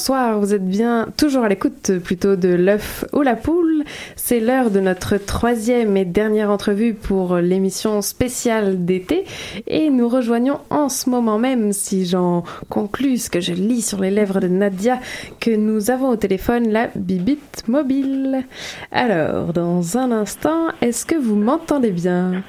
Bonsoir, 0.06 0.38
vous 0.38 0.54
êtes 0.54 0.68
bien 0.68 1.08
toujours 1.16 1.46
à 1.46 1.48
l'écoute 1.48 1.94
plutôt 2.04 2.36
de 2.36 2.50
l'œuf 2.50 3.06
ou 3.14 3.22
la 3.22 3.38
poule. 3.38 3.86
C'est 4.18 4.42
l'heure 4.42 4.70
de 4.70 4.82
notre 4.82 5.16
troisième 5.16 5.96
et 5.96 6.04
dernière 6.04 6.52
entrevue 6.52 6.94
pour 6.94 7.38
l'émission 7.38 8.02
spéciale 8.02 8.84
d'été 8.84 9.24
et 9.66 9.90
nous 9.90 10.10
rejoignons 10.10 10.60
en 10.70 10.90
ce 10.90 11.10
moment 11.10 11.40
même, 11.40 11.72
si 11.72 12.06
j'en 12.06 12.44
conclus 12.68 13.16
ce 13.16 13.30
que 13.30 13.40
je 13.40 13.54
lis 13.54 13.82
sur 13.82 14.02
les 14.02 14.12
lèvres 14.12 14.42
de 14.42 14.50
Nadia, 14.50 15.00
que 15.40 15.52
nous 15.52 15.90
avons 15.90 16.10
au 16.10 16.18
téléphone 16.18 16.68
la 16.68 16.90
bibite 16.96 17.64
mobile. 17.70 18.44
Alors, 18.92 19.54
dans 19.54 19.98
un 19.98 20.12
instant, 20.12 20.68
est-ce 20.82 21.06
que 21.06 21.16
vous 21.16 21.38
m'entendez 21.38 21.92
bien? 21.92 22.44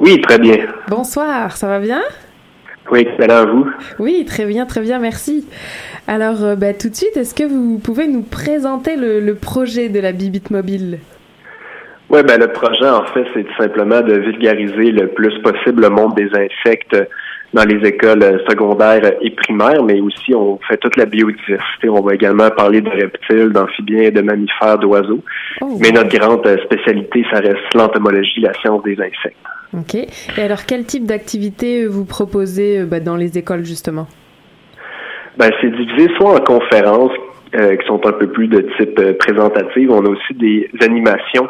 Oui, 0.00 0.18
très 0.22 0.38
bien. 0.38 0.66
Bonsoir, 0.88 1.58
ça 1.58 1.66
va 1.66 1.78
bien? 1.78 2.00
Oui, 2.90 3.00
excellent 3.00 3.42
à 3.42 3.46
vous. 3.46 3.66
Oui, 3.98 4.24
très 4.26 4.46
bien, 4.46 4.66
très 4.66 4.80
bien, 4.80 4.98
merci. 4.98 5.46
Alors, 6.06 6.42
euh, 6.42 6.54
bah, 6.54 6.72
tout 6.72 6.88
de 6.88 6.94
suite, 6.94 7.16
est-ce 7.16 7.34
que 7.34 7.44
vous 7.44 7.78
pouvez 7.78 8.06
nous 8.06 8.22
présenter 8.22 8.96
le, 8.96 9.20
le 9.20 9.34
projet 9.34 9.88
de 9.88 10.00
la 10.00 10.12
Bibite 10.12 10.50
Mobile? 10.50 10.98
Oui, 12.08 12.22
ben 12.22 12.38
le 12.38 12.46
projet, 12.48 12.88
en 12.88 13.04
fait, 13.06 13.24
c'est 13.34 13.42
tout 13.42 13.56
simplement 13.58 14.00
de 14.00 14.14
vulgariser 14.14 14.92
le 14.92 15.08
plus 15.08 15.36
possible 15.42 15.82
le 15.82 15.90
monde 15.90 16.14
des 16.14 16.28
insectes 16.28 16.96
dans 17.52 17.64
les 17.64 17.88
écoles 17.88 18.22
euh, 18.22 18.38
secondaires 18.48 19.12
et 19.20 19.30
primaires, 19.30 19.82
mais 19.82 20.00
aussi 20.00 20.34
on 20.34 20.58
fait 20.68 20.76
toute 20.76 20.96
la 20.96 21.06
biodiversité. 21.06 21.88
On 21.88 22.02
va 22.02 22.14
également 22.14 22.50
parler 22.50 22.80
de 22.80 22.90
reptiles, 22.90 23.50
d'amphibiens, 23.50 24.10
de 24.10 24.20
mammifères, 24.20 24.78
d'oiseaux. 24.78 25.22
Oh, 25.60 25.78
Mais 25.80 25.90
notre 25.90 26.16
grande 26.16 26.46
euh, 26.46 26.58
spécialité, 26.64 27.24
ça 27.32 27.40
reste 27.40 27.74
l'entomologie, 27.74 28.40
la 28.40 28.52
science 28.54 28.82
des 28.84 28.94
insectes. 29.00 29.36
Ok. 29.74 29.94
Et 29.94 30.42
alors, 30.42 30.64
quel 30.66 30.84
type 30.84 31.04
d'activité 31.04 31.82
euh, 31.82 31.88
vous 31.88 32.04
proposez 32.04 32.80
euh, 32.80 32.86
bah, 32.86 33.00
dans 33.00 33.16
les 33.16 33.38
écoles, 33.38 33.64
justement? 33.64 34.06
Ben, 35.38 35.50
c'est 35.60 35.70
divisé 35.70 36.08
soit 36.16 36.34
en 36.34 36.40
conférences 36.40 37.12
euh, 37.54 37.76
qui 37.76 37.86
sont 37.86 38.00
un 38.06 38.12
peu 38.12 38.28
plus 38.28 38.48
de 38.48 38.66
type 38.78 39.00
présentative. 39.18 39.90
On 39.90 40.04
a 40.04 40.08
aussi 40.08 40.34
des 40.34 40.70
animations 40.80 41.48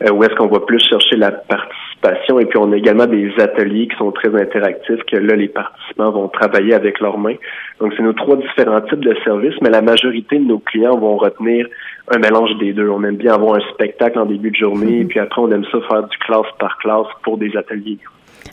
où 0.00 0.22
est-ce 0.24 0.34
qu'on 0.34 0.48
va 0.48 0.60
plus 0.60 0.80
chercher 0.80 1.16
la 1.16 1.32
participation. 1.32 2.38
Et 2.38 2.44
puis, 2.44 2.58
on 2.58 2.72
a 2.72 2.76
également 2.76 3.06
des 3.06 3.32
ateliers 3.38 3.88
qui 3.88 3.96
sont 3.96 4.12
très 4.12 4.28
interactifs 4.28 5.02
que 5.10 5.16
là, 5.16 5.34
les 5.36 5.48
participants 5.48 6.10
vont 6.10 6.28
travailler 6.28 6.74
avec 6.74 7.00
leurs 7.00 7.18
mains. 7.18 7.36
Donc, 7.80 7.92
c'est 7.96 8.02
nos 8.02 8.12
trois 8.12 8.36
différents 8.36 8.82
types 8.82 9.00
de 9.00 9.16
services, 9.24 9.54
mais 9.62 9.70
la 9.70 9.82
majorité 9.82 10.38
de 10.38 10.44
nos 10.44 10.58
clients 10.58 10.98
vont 10.98 11.16
retenir 11.16 11.66
un 12.14 12.18
mélange 12.18 12.50
des 12.58 12.72
deux. 12.72 12.88
On 12.88 13.02
aime 13.04 13.16
bien 13.16 13.34
avoir 13.34 13.56
un 13.56 13.72
spectacle 13.72 14.18
en 14.18 14.26
début 14.26 14.50
de 14.50 14.56
journée, 14.56 15.00
et 15.00 15.04
puis 15.04 15.18
après, 15.18 15.40
on 15.40 15.50
aime 15.50 15.64
ça 15.72 15.78
faire 15.88 16.02
du 16.02 16.18
classe 16.18 16.46
par 16.58 16.76
classe 16.78 17.06
pour 17.22 17.38
des 17.38 17.56
ateliers. 17.56 17.98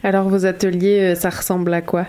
Alors, 0.04 0.28
vos 0.30 0.46
ateliers, 0.46 1.12
euh, 1.12 1.16
ça 1.16 1.30
ressemble 1.30 1.74
à 1.74 1.82
quoi? 1.82 2.06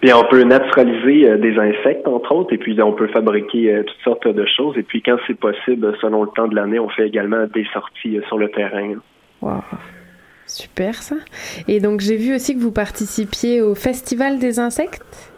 Bien, 0.00 0.16
on 0.16 0.24
peut 0.24 0.44
naturaliser 0.44 1.28
euh, 1.28 1.38
des 1.38 1.58
insectes, 1.58 2.06
entre 2.06 2.32
autres, 2.32 2.52
et 2.52 2.58
puis 2.58 2.80
on 2.80 2.92
peut 2.92 3.08
fabriquer 3.08 3.74
euh, 3.74 3.82
toutes 3.82 4.00
sortes 4.04 4.28
de 4.28 4.46
choses. 4.56 4.76
Et 4.78 4.84
puis, 4.84 5.02
quand 5.02 5.16
c'est 5.26 5.38
possible, 5.38 5.92
selon 6.00 6.22
le 6.22 6.30
temps 6.36 6.46
de 6.46 6.54
l'année, 6.54 6.78
on 6.78 6.88
fait 6.88 7.08
également 7.08 7.46
des 7.52 7.66
sorties 7.72 8.18
euh, 8.18 8.22
sur 8.28 8.38
le 8.38 8.48
terrain. 8.50 8.94
Wow. 9.42 9.60
Super, 10.46 10.94
ça. 10.94 11.16
Et 11.66 11.80
donc, 11.80 12.00
j'ai 12.00 12.16
vu 12.16 12.34
aussi 12.34 12.54
que 12.54 12.60
vous 12.60 12.72
participiez 12.72 13.60
au 13.60 13.74
Festival 13.74 14.38
des 14.38 14.60
insectes? 14.60 15.32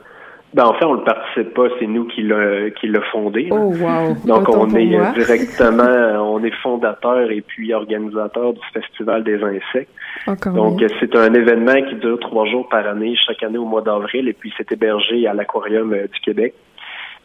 Ben, 0.52 0.66
en 0.66 0.74
fait, 0.74 0.84
on 0.84 0.96
ne 0.96 1.04
participe 1.04 1.54
pas, 1.54 1.68
c'est 1.78 1.86
nous 1.86 2.06
qui 2.06 2.22
l'a 2.22 2.70
qui 2.70 2.88
l'a 2.88 3.00
fondé. 3.12 3.48
Oh, 3.50 3.72
wow. 3.72 4.14
Donc, 4.26 4.48
Autant 4.48 4.62
on 4.62 4.74
est 4.74 4.84
moi. 4.84 5.12
directement, 5.16 6.34
on 6.34 6.42
est 6.42 6.54
fondateur 6.62 7.30
et 7.30 7.40
puis 7.40 7.72
organisateur 7.72 8.52
du 8.52 8.60
Festival 8.74 9.22
des 9.24 9.42
insectes. 9.42 9.92
Encore 10.26 10.52
Donc, 10.52 10.82
c'est 11.00 11.16
un 11.16 11.32
événement 11.34 11.82
qui 11.88 11.94
dure 11.96 12.18
trois 12.20 12.46
jours 12.46 12.68
par 12.68 12.86
année, 12.86 13.14
chaque 13.26 13.42
année 13.42 13.58
au 13.58 13.64
mois 13.64 13.82
d'avril, 13.82 14.28
et 14.28 14.32
puis 14.32 14.52
c'est 14.56 14.70
hébergé 14.72 15.26
à 15.26 15.34
l'Aquarium 15.34 15.92
euh, 15.92 16.06
du 16.06 16.20
Québec. 16.20 16.54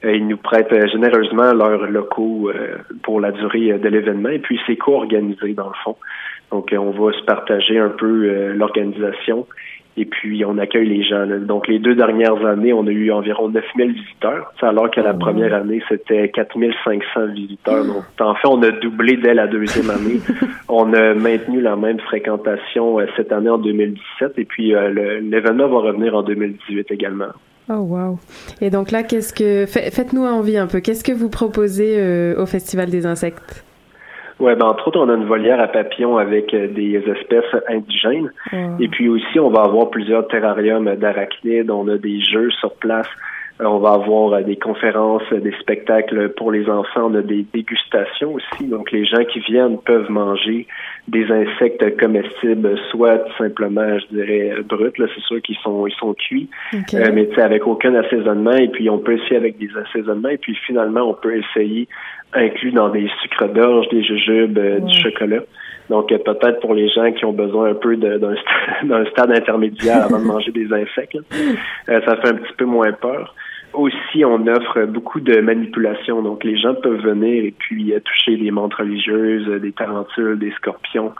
Euh, 0.03 0.15
ils 0.15 0.27
nous 0.27 0.37
prêtent 0.37 0.71
euh, 0.71 0.87
généreusement 0.87 1.53
leurs 1.53 1.87
locaux 1.87 2.51
pour 3.03 3.19
la 3.19 3.31
durée 3.31 3.77
de 3.77 3.89
l'événement 3.89 4.29
et 4.29 4.39
puis 4.39 4.59
c'est 4.67 4.75
co-organisé 4.75 5.53
dans 5.53 5.67
le 5.67 5.75
fond. 5.83 5.95
Donc 6.51 6.73
on 6.77 6.91
va 6.91 7.11
se 7.11 7.23
partager 7.23 7.79
un 7.79 7.89
peu 7.89 8.53
l'organisation 8.53 9.47
et 9.97 10.05
puis 10.05 10.43
on 10.45 10.57
accueille 10.57 10.87
les 10.89 11.03
gens. 11.03 11.25
là. 11.25 11.37
Donc 11.37 11.67
les 11.67 11.79
deux 11.79 11.95
dernières 11.95 12.45
années, 12.45 12.73
on 12.73 12.85
a 12.87 12.91
eu 12.91 13.11
environ 13.11 13.49
9000 13.49 13.93
visiteurs, 13.93 14.51
alors 14.61 14.91
que 14.91 14.99
la 15.01 15.13
première 15.13 15.53
année, 15.53 15.81
c'était 15.89 16.29
4500 16.29 17.27
visiteurs. 17.33 17.85
Donc 17.85 18.03
en 18.19 18.35
fait, 18.35 18.47
on 18.47 18.61
a 18.63 18.71
doublé 18.71 19.17
dès 19.17 19.33
la 19.33 19.47
deuxième 19.47 19.89
année. 19.89 20.19
on 20.69 20.93
a 20.93 21.13
maintenu 21.13 21.61
la 21.61 21.75
même 21.75 21.99
fréquentation 22.01 22.99
euh, 22.99 23.05
cette 23.15 23.31
année 23.31 23.49
en 23.49 23.57
2017 23.57 24.33
et 24.37 24.45
puis 24.45 24.75
euh, 24.75 25.19
l'événement 25.21 25.67
va 25.67 25.77
revenir 25.79 26.15
en 26.15 26.23
2018 26.23 26.91
également. 26.91 27.27
Oh 27.69 27.73
wow. 27.79 28.19
Et 28.61 28.69
donc 28.69 28.91
là, 28.91 29.01
qu'est-ce 29.01 29.33
que 29.33 29.65
fait- 29.65 29.89
faites-nous 29.91 30.23
envie 30.25 30.57
un 30.57 30.67
peu. 30.67 30.81
Qu'est-ce 30.81 31.03
que 31.03 31.11
vous 31.11 31.29
proposez 31.29 31.95
euh, 31.97 32.39
au 32.41 32.45
Festival 32.45 32.89
des 32.89 33.05
insectes? 33.07 33.63
Ouais, 34.39 34.55
ben 34.55 34.65
entre 34.65 34.89
autres, 34.89 34.99
on 34.99 35.09
a 35.09 35.13
une 35.13 35.25
volière 35.25 35.61
à 35.61 35.67
papillons 35.67 36.17
avec 36.17 36.53
euh, 36.53 36.67
des 36.67 37.01
espèces 37.07 37.55
indigènes. 37.69 38.31
Et 38.79 38.89
puis 38.89 39.07
aussi, 39.07 39.39
on 39.39 39.49
va 39.49 39.61
avoir 39.61 39.89
plusieurs 39.89 40.27
terrariums 40.27 40.93
d'arachnides. 40.95 41.71
On 41.71 41.87
a 41.87 41.97
des 41.97 42.21
jeux 42.21 42.51
sur 42.51 42.73
place. 42.73 43.07
Euh, 43.61 43.65
On 43.65 43.79
va 43.79 43.93
avoir 43.93 44.33
euh, 44.33 44.41
des 44.41 44.57
conférences, 44.57 45.23
des 45.31 45.53
spectacles 45.61 46.29
pour 46.29 46.51
les 46.51 46.69
enfants. 46.69 47.05
On 47.05 47.15
a 47.15 47.21
des 47.21 47.45
dégustations 47.53 48.33
aussi. 48.33 48.65
Donc, 48.65 48.91
les 48.91 49.05
gens 49.05 49.23
qui 49.23 49.39
viennent 49.39 49.77
peuvent 49.79 50.09
manger 50.11 50.67
des 51.07 51.25
insectes 51.31 51.97
comestibles, 51.97 52.77
soit 52.91 53.19
tout 53.19 53.37
simplement, 53.37 53.97
je 53.99 54.15
dirais, 54.15 54.55
bruts. 54.67 54.91
Là, 54.97 55.05
c'est 55.15 55.23
sûr 55.23 55.41
qu'ils 55.41 55.57
sont, 55.57 55.87
ils 55.87 55.95
sont 55.95 56.13
cuits, 56.13 56.49
Ok. 56.73 56.93
Euh, 56.95 57.11
mais 57.13 57.27
tu 57.27 57.35
sais, 57.35 57.41
avec 57.41 57.65
aucun 57.65 57.95
assaisonnement. 57.95 58.57
Et 58.57 58.67
puis, 58.67 58.89
on 58.89 58.97
peut 58.97 59.13
essayer 59.13 59.37
avec 59.37 59.57
des 59.57 59.69
assaisonnements. 59.77 60.29
Et 60.29 60.37
puis, 60.37 60.55
finalement, 60.65 61.01
on 61.01 61.13
peut 61.13 61.37
essayer 61.37 61.87
inclus 62.33 62.71
dans 62.71 62.89
des 62.89 63.07
sucres 63.21 63.47
d'orge, 63.49 63.87
des 63.89 64.03
jujubes, 64.03 64.57
euh, 64.57 64.79
du 64.79 64.93
chocolat. 65.01 65.41
Donc, 65.89 66.11
euh, 66.11 66.17
peut-être 66.17 66.59
pour 66.61 66.73
les 66.73 66.89
gens 66.89 67.11
qui 67.11 67.25
ont 67.25 67.31
besoin 67.33 67.69
un 67.69 67.73
peu 67.75 67.95
d'un 67.95 68.17
st- 68.17 68.39
d'un 68.87 69.05
stade 69.11 69.31
intermédiaire 69.31 70.05
avant 70.05 70.19
de 70.19 70.25
manger 70.25 70.51
des 70.51 70.65
insectes, 70.73 71.13
là, 71.13 71.21
euh, 71.89 72.01
ça 72.05 72.17
fait 72.17 72.29
un 72.29 72.33
petit 72.35 72.53
peu 72.57 72.65
moins 72.65 72.91
peur. 72.91 73.35
Aussi, 73.75 74.23
on 74.25 74.47
offre 74.47 74.85
beaucoup 74.85 75.19
de 75.19 75.39
manipulations. 75.41 76.21
Donc, 76.21 76.43
les 76.43 76.57
gens 76.57 76.73
peuvent 76.75 77.01
venir 77.01 77.43
et 77.45 77.53
puis 77.57 77.93
euh, 77.93 77.99
toucher 77.99 78.37
des 78.37 78.51
montres 78.51 78.77
religieuses, 78.77 79.47
euh, 79.47 79.59
des 79.59 79.71
tarentules, 79.71 80.39
des 80.39 80.51
scorpions. 80.51 81.13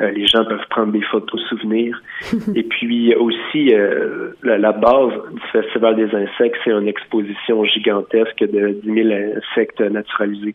Euh, 0.00 0.10
les 0.10 0.26
gens 0.26 0.44
peuvent 0.44 0.66
prendre 0.70 0.92
des 0.92 1.02
photos 1.02 1.40
souvenirs. 1.48 2.00
et 2.54 2.62
puis 2.62 3.14
aussi, 3.14 3.74
euh, 3.74 4.30
la, 4.42 4.58
la 4.58 4.72
base 4.72 5.12
du 5.32 5.40
Festival 5.52 5.96
des 5.96 6.14
insectes, 6.14 6.56
c'est 6.64 6.70
une 6.70 6.88
exposition 6.88 7.64
gigantesque 7.64 8.40
de 8.40 8.80
10 8.82 8.92
000 8.92 9.08
insectes 9.36 9.80
naturalisés. 9.80 10.54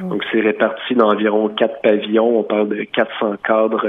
Donc, 0.00 0.24
c'est 0.30 0.40
réparti 0.40 0.94
dans 0.94 1.10
environ 1.10 1.48
quatre 1.48 1.80
pavillons. 1.82 2.40
On 2.40 2.42
parle 2.42 2.68
de 2.68 2.84
400 2.84 3.36
cadres 3.44 3.86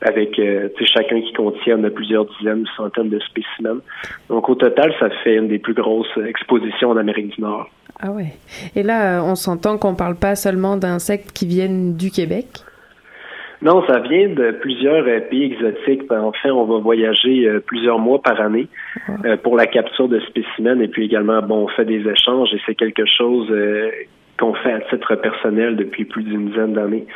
avec 0.00 0.38
euh, 0.38 0.68
chacun 0.84 1.20
qui 1.20 1.32
contient 1.32 1.78
plusieurs 1.90 2.26
dizaines, 2.38 2.64
centaines 2.76 3.08
de 3.08 3.18
spécimens. 3.20 3.80
Donc, 4.28 4.48
au 4.48 4.54
total, 4.54 4.94
ça 5.00 5.10
fait 5.24 5.36
une 5.36 5.48
des 5.48 5.58
plus 5.58 5.74
grosses 5.74 6.16
expositions 6.26 6.90
en 6.90 6.96
Amérique 6.96 7.34
du 7.34 7.40
Nord. 7.40 7.68
Ah 8.00 8.10
ouais. 8.12 8.32
Et 8.76 8.82
là, 8.82 9.22
on 9.24 9.34
s'entend 9.34 9.76
qu'on 9.76 9.94
parle 9.94 10.16
pas 10.16 10.36
seulement 10.36 10.76
d'insectes 10.76 11.32
qui 11.32 11.46
viennent 11.46 11.96
du 11.96 12.10
Québec? 12.10 12.46
Non, 13.60 13.84
ça 13.88 13.98
vient 13.98 14.28
de 14.28 14.52
plusieurs 14.52 15.04
euh, 15.06 15.20
pays 15.20 15.44
exotiques. 15.44 16.10
En 16.12 16.32
fait, 16.32 16.50
on 16.50 16.64
va 16.64 16.78
voyager 16.78 17.46
euh, 17.46 17.58
plusieurs 17.58 17.98
mois 17.98 18.22
par 18.22 18.40
année 18.40 18.68
euh, 19.24 19.36
pour 19.36 19.56
la 19.56 19.66
capture 19.66 20.08
de 20.08 20.20
spécimens 20.20 20.78
et 20.80 20.86
puis 20.86 21.06
également, 21.06 21.42
bon, 21.42 21.64
on 21.64 21.68
fait 21.68 21.84
des 21.84 22.08
échanges 22.08 22.54
et 22.54 22.60
c'est 22.66 22.76
quelque 22.76 23.04
chose 23.04 23.52
qu'on 24.38 24.54
fait 24.54 24.72
à 24.72 24.80
titre 24.80 25.14
personnel 25.16 25.76
depuis 25.76 26.04
plus 26.04 26.22
d'une 26.22 26.48
dizaine 26.48 26.72
d'années. 26.72 27.06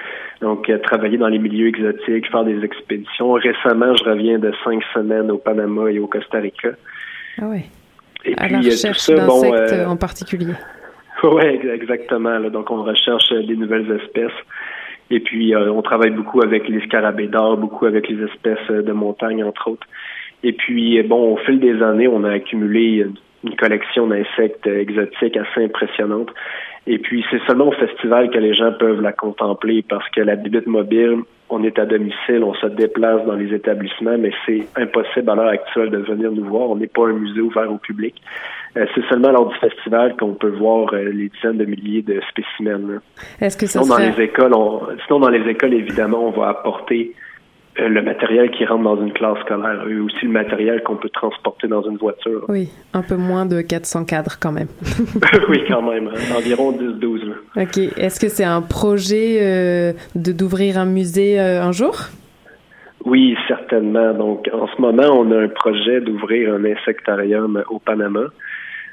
Donc, 0.41 0.69
euh, 0.69 0.79
travailler 0.79 1.19
dans 1.19 1.29
les 1.29 1.39
milieux 1.39 1.69
exotiques, 1.69 2.31
faire 2.31 2.45
des 2.45 2.63
expéditions. 2.65 3.33
Récemment, 3.33 3.95
je 3.97 4.05
reviens 4.05 4.39
de 4.39 4.53
cinq 4.65 4.83
semaines 4.93 5.31
au 5.31 5.39
Panama 5.39 5.91
et 5.91 5.99
au 5.99 6.07
Costa 6.09 6.39
Rica. 6.39 6.71
Ah 7.41 7.47
ouais. 7.47 7.65
Et 8.25 8.35
à 8.37 8.45
puis, 8.47 8.53
la 8.53 8.59
euh, 8.59 8.89
tout 8.89 8.95
ça, 8.95 9.27
bon, 9.27 9.41
d'insectes 9.43 9.73
euh, 9.73 9.87
en 9.87 9.97
particulier. 9.97 10.53
Oui, 11.25 11.45
exactement. 11.73 12.37
là. 12.37 12.51
Donc, 12.51 12.69
on 12.73 12.83
recherche 12.83 13.33
des 13.33 13.55
nouvelles 13.55 13.89
espèces. 13.93 14.33
Et 15.09 15.21
puis, 15.21 15.55
euh, 15.55 15.71
on 15.71 15.81
travaille 15.81 16.11
beaucoup 16.11 16.43
avec 16.43 16.69
les 16.69 16.81
scarabées 16.81 17.29
d'or, 17.29 17.59
beaucoup 17.59 17.87
avec 17.87 18.09
les 18.09 18.25
espèces 18.25 18.67
de 18.69 18.91
montagne, 18.91 19.45
entre 19.45 19.71
autres. 19.71 19.87
Et 20.43 20.53
puis, 20.53 21.01
bon, 21.05 21.35
au 21.35 21.37
fil 21.37 21.61
des 21.61 21.81
années, 21.81 22.09
on 22.09 22.25
a 22.25 22.33
accumulé 22.33 23.07
une- 23.45 23.55
collection 23.57 24.09
d'insectes 24.09 24.67
exotiques 24.67 25.37
assez 25.37 25.65
impressionnante. 25.65 26.31
Et 26.87 26.99
puis, 26.99 27.25
c'est 27.31 27.41
seulement 27.47 27.69
au 27.69 27.73
festival 27.73 28.31
que 28.31 28.39
les 28.39 28.55
gens 28.55 28.73
peuvent 28.73 29.01
la 29.01 29.13
contempler 29.13 29.85
parce 29.89 30.09
que 30.11 30.21
la 30.21 30.35
bibite 30.35 30.67
mobile, 30.67 31.19
on 31.49 31.63
est 31.63 31.79
à 31.79 31.87
domicile, 31.87 32.43
on 32.43 32.55
se 32.55 32.67
déplace 32.67 33.25
dans 33.25 33.35
les 33.35 33.55
établissements, 33.55 34.19
mais 34.19 34.33
c'est 34.47 34.67
impossible 34.77 35.31
à 35.31 35.35
l'heure 35.35 35.49
actuelle 35.49 35.91
de 35.91 35.99
venir 35.99 36.33
nous 36.33 36.45
voir. 36.45 36.71
On 36.71 36.77
n'est 36.77 36.89
pas 36.89 37.07
un 37.07 37.13
musée 37.13 37.41
ouvert 37.41 37.71
au 37.71 37.79
public. 37.79 38.21
Euh, 38.77 38.87
c'est 38.95 39.05
seulement 39.09 39.31
lors 39.31 39.49
du 39.49 39.57
festival 39.59 40.17
qu'on 40.17 40.35
peut 40.35 40.49
voir 40.49 40.93
euh, 40.95 41.11
les 41.13 41.29
dizaines 41.29 41.59
de 41.59 41.67
milliers 41.67 42.03
de 42.03 42.21
spécimens. 42.31 43.01
Est-ce 43.41 43.57
que 43.57 43.67
ça 43.67 43.83
Sinon, 43.83 43.97
dans 43.97 44.03
les 44.03 44.21
écoles, 44.21 44.55
on, 44.55 44.81
sinon, 45.07 45.21
dans 45.21 45.29
les 45.29 45.49
écoles, 45.49 45.75
évidemment, 45.75 46.27
on 46.27 46.31
va 46.31 46.49
apporter 46.49 47.13
le 47.79 48.03
matériel 48.03 48.51
qui 48.51 48.65
rentre 48.67 48.83
dans 48.85 49.01
une 49.03 49.13
classe 49.13 49.39
scolaire 49.41 49.87
et 49.89 49.97
aussi 49.99 50.27
le 50.27 50.31
matériel 50.33 50.83
qu'on 50.83 50.97
peut 50.97 51.09
transporter 51.09 51.69
dans 51.69 51.83
une 51.83 51.97
voiture. 51.97 52.45
Oui, 52.49 52.69
un 52.93 53.03
peu 53.03 53.17
moins 53.17 53.47
de 53.47 53.63
400 53.63 54.05
cadres 54.05 54.37
quand 54.41 54.53
même. 54.53 54.69
oui, 55.49 55.63
quand 55.69 55.83
même. 55.83 56.09
hein, 56.09 56.35
environ 56.37 56.73
10-12. 56.73 57.25
là. 57.29 57.63
Ok. 57.63 57.79
Est-ce 57.97 58.21
que 58.21 58.29
c'est 58.29 58.45
un 58.45 58.61
projet 58.63 59.39
euh, 59.41 59.93
de 60.15 60.33
d'ouvrir 60.33 60.79
un 60.79 60.85
musée 60.87 61.41
euh, 61.41 61.63
un 61.63 61.73
jour? 61.73 61.95
Oui, 63.05 63.37
certainement. 63.49 64.13
Donc, 64.15 64.49
en 64.53 64.69
ce 64.69 64.81
moment, 64.81 65.09
on 65.19 65.31
a 65.33 65.39
un 65.43 65.49
projet 65.49 66.01
d'ouvrir 66.01 66.55
un 66.55 66.65
insectarium 66.65 67.65
au 67.69 67.79
Panama. 67.79 68.25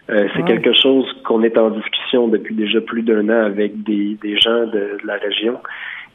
Euh, 0.09 0.27
c'est 0.33 0.39
Wow. 0.41 0.47
quelque 0.47 0.73
chose 0.73 1.05
qu'on 1.25 1.43
est 1.43 1.55
en 1.57 1.69
discussion 1.69 2.27
depuis 2.29 2.55
déjà 2.55 2.81
plus 2.81 3.03
d'un 3.03 3.29
an 3.29 3.45
avec 3.45 3.83
des, 3.83 4.17
des 4.23 4.39
gens 4.39 4.65
de, 4.65 4.97
de 5.01 5.05
la 5.05 5.15
région. 5.17 5.59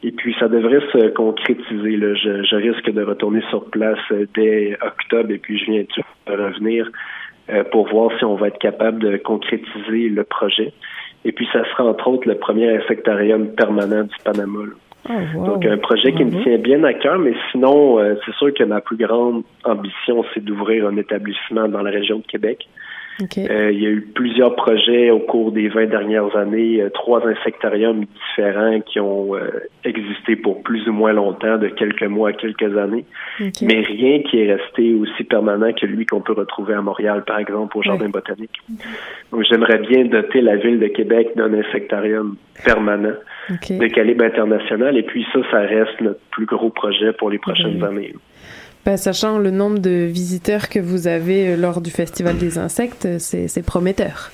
Et 0.07 0.13
puis, 0.13 0.37
ça 0.39 0.49
devrait 0.49 0.83
se 0.93 1.09
concrétiser. 1.09 1.97
Là. 1.97 2.15
Je, 2.15 2.45
je 2.45 2.57
risque 2.57 2.91
de 2.91 3.03
retourner 3.03 3.41
sur 3.49 3.65
place 3.71 3.99
euh, 4.13 4.27
dès 4.35 4.77
octobre 4.83 5.31
et 5.31 5.39
puis 5.39 5.59
je 5.59 5.65
viens 5.65 5.83
de 5.83 6.33
revenir 6.33 6.91
euh, 7.49 7.65
pour 7.73 7.89
voir 7.89 8.11
si 8.19 8.25
on 8.27 8.35
va 8.35 8.49
être 8.49 8.59
capable 8.59 8.99
de 8.99 9.17
concrétiser 9.17 10.11
le 10.11 10.25
projet. 10.25 10.75
Et 11.25 11.33
puis, 11.33 11.49
ça 11.55 11.65
sera 11.71 11.85
entre 11.85 12.07
autres 12.09 12.29
le 12.29 12.35
premier 12.35 12.77
insectarium 12.77 13.55
permanent 13.55 14.03
du 14.03 14.17
Panama. 14.23 14.61
Oh, 15.09 15.45
Donc, 15.47 15.65
un 15.65 15.79
projet 15.79 16.13
qui 16.13 16.25
me 16.25 16.43
tient 16.43 16.59
bien 16.59 16.85
à 16.85 16.93
cœur, 16.93 17.19
mais 17.19 17.33
sinon, 17.51 17.99
euh, 17.99 18.15
c'est 18.27 18.35
sûr 18.35 18.53
que 18.53 18.65
ma 18.65 18.83
plus 18.83 18.99
grande 18.99 19.43
ambition, 19.65 20.23
c'est 20.35 20.45
d'ouvrir 20.45 20.87
un 20.87 20.99
établissement 20.99 21.67
dans 21.67 21.83
la 21.83 21.91
région 21.91 22.19
de 22.19 22.27
Québec. 22.27 22.69
Euh, 23.21 23.71
il 23.71 23.81
y 23.81 23.87
a 23.87 23.91
eu 23.91 24.01
plusieurs 24.01 24.57
projets 24.57 25.11
au 25.11 25.21
cours 25.21 25.53
des 25.53 25.69
20 25.69 25.87
dernières 25.87 26.35
années, 26.37 26.83
euh, 26.83 26.91
trois 26.91 27.25
insectariums 27.27 28.05
différents 28.05 28.81
qui 28.81 28.99
ont 28.99 29.37
euh, 29.37 29.51
existé 29.85 30.35
pour 30.35 30.63
plus 30.63 30.89
ou 30.89 30.93
moins 30.93 31.13
longtemps, 31.13 31.57
de 31.59 31.69
quelques 31.69 32.05
mois 32.05 32.31
à 32.31 32.33
quelques 32.33 32.77
années, 32.77 33.05
mais 33.63 33.81
rien 33.83 34.21
qui 34.23 34.41
est 34.41 34.53
resté 34.53 34.95
aussi 34.95 35.25
permanent 35.25 35.73
que 35.73 35.87
lui 35.87 36.07
qu'on 36.07 36.21
peut 36.21 36.33
retrouver 36.33 36.75
à 36.75 36.83
Montréal, 36.83 37.23
par 37.25 37.39
exemple, 37.39 37.77
au 37.79 37.83
Jardin 37.83 38.09
botanique. 38.09 38.61
Donc, 39.31 39.45
j'aimerais 39.49 39.79
bien 39.79 40.05
doter 40.07 40.41
la 40.41 40.57
ville 40.57 40.81
de 40.81 40.89
Québec 40.89 41.31
d'un 41.37 41.55
insectarium 41.55 42.37
permanent 42.65 43.15
de 43.51 43.87
calibre 43.89 44.25
international, 44.25 44.97
et 44.97 45.03
puis 45.03 45.25
ça, 45.33 45.41
ça 45.51 45.61
reste 45.61 46.01
notre 46.01 46.21
plus 46.31 46.47
gros 46.47 46.71
projet 46.71 47.13
pour 47.13 47.31
les 47.31 47.39
prochaines 47.39 47.83
années. 47.85 48.15
Ben, 48.85 48.97
sachant 48.97 49.39
le 49.39 49.51
nombre 49.51 49.79
de 49.79 50.05
visiteurs 50.05 50.69
que 50.69 50.79
vous 50.79 51.09
avez 51.09 51.53
euh, 51.53 51.57
lors 51.57 51.81
du 51.81 51.91
Festival 51.91 52.37
des 52.37 52.59
insectes, 52.59 53.07
euh, 53.07 53.17
c'est 53.19 53.65
prometteur. 53.65 54.31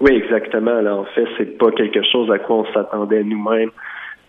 Oui, 0.00 0.12
exactement. 0.12 0.80
Là, 0.80 0.96
en 0.96 1.04
fait, 1.04 1.26
c'est 1.38 1.56
pas 1.56 1.70
quelque 1.70 2.02
chose 2.10 2.30
à 2.30 2.38
quoi 2.38 2.56
on 2.56 2.72
s'attendait 2.72 3.22
nous-mêmes 3.22 3.70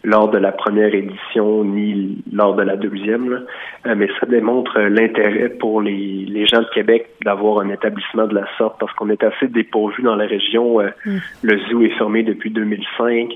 lors 0.06 0.30
de 0.30 0.38
la 0.38 0.52
première 0.52 0.94
édition 0.94 1.64
ni 1.64 2.24
lors 2.32 2.56
de 2.56 2.62
la 2.62 2.78
deuxième. 2.78 3.30
là. 3.30 3.40
Euh, 3.88 3.96
mais 3.98 4.08
ça 4.20 4.28
démontre 4.28 4.80
l'intérêt 4.80 5.50
pour 5.50 5.82
les, 5.82 6.26
les 6.30 6.46
gens 6.46 6.62
de 6.62 6.70
Québec 6.74 7.10
d'avoir 7.24 7.60
un 7.60 7.70
établissement 7.70 8.28
de 8.28 8.36
la 8.36 8.46
sorte 8.58 8.80
parce 8.80 8.94
qu'on 8.94 9.10
est 9.10 9.24
assez 9.24 9.48
dépourvu 9.48 10.04
dans 10.04 10.16
la 10.16 10.26
région. 10.28 10.80
Euh, 10.80 10.90
Mm. 11.06 11.18
Le 11.44 11.60
zoo 11.70 11.82
est 11.84 11.98
fermé 11.98 12.24
depuis 12.24 12.50
2005. 12.50 13.34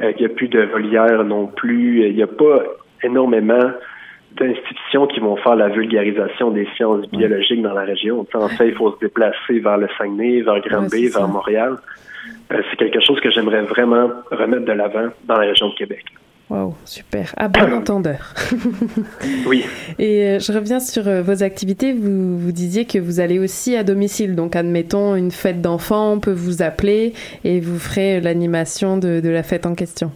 Euh, 0.00 0.12
il 0.16 0.20
n'y 0.20 0.26
a 0.26 0.34
plus 0.34 0.48
de 0.48 0.62
volières 0.62 1.24
non 1.24 1.46
plus. 1.46 2.06
Il 2.08 2.14
n'y 2.14 2.22
a 2.22 2.26
pas 2.26 2.62
énormément 3.02 3.70
d'institutions 4.38 5.06
qui 5.06 5.20
vont 5.20 5.36
faire 5.36 5.56
la 5.56 5.68
vulgarisation 5.68 6.50
des 6.50 6.66
sciences 6.76 7.08
biologiques 7.10 7.62
dans 7.62 7.74
la 7.74 7.82
région. 7.82 8.26
En 8.34 8.48
fait, 8.48 8.68
il 8.68 8.74
faut 8.74 8.92
se 8.92 8.98
déplacer 9.00 9.58
vers 9.60 9.78
le 9.78 9.88
Saguenay, 9.98 10.42
vers 10.42 10.60
Granby, 10.60 11.04
Ouais, 11.04 11.08
vers 11.08 11.12
ça. 11.12 11.26
Montréal. 11.26 11.76
Euh, 12.52 12.62
c'est 12.70 12.76
quelque 12.76 13.00
chose 13.04 13.20
que 13.20 13.30
j'aimerais 13.30 13.62
vraiment 13.62 14.10
remettre 14.30 14.64
de 14.64 14.72
l'avant 14.72 15.08
dans 15.24 15.36
la 15.36 15.46
région 15.46 15.68
de 15.68 15.74
Québec. 15.74 16.04
Wow, 16.50 16.74
super. 16.84 17.32
À 17.36 17.48
bon 17.48 17.72
entendeur. 17.78 18.34
oui. 19.46 19.64
Et 19.98 20.26
euh, 20.26 20.38
je 20.38 20.52
reviens 20.52 20.80
sur 20.80 21.08
euh, 21.08 21.22
vos 21.22 21.42
activités. 21.42 21.92
Vous, 21.94 22.38
vous 22.38 22.52
disiez 22.52 22.84
que 22.84 22.98
vous 22.98 23.20
allez 23.20 23.38
aussi 23.38 23.74
à 23.74 23.84
domicile. 23.84 24.34
Donc, 24.34 24.54
admettons, 24.54 25.16
une 25.16 25.30
fête 25.30 25.62
d'enfants, 25.62 26.12
on 26.12 26.20
peut 26.20 26.32
vous 26.32 26.62
appeler 26.62 27.14
et 27.44 27.60
vous 27.60 27.78
ferez 27.78 28.20
l'animation 28.20 28.98
de, 28.98 29.20
de 29.20 29.28
la 29.30 29.42
fête 29.42 29.64
en 29.64 29.74
question. 29.74 30.12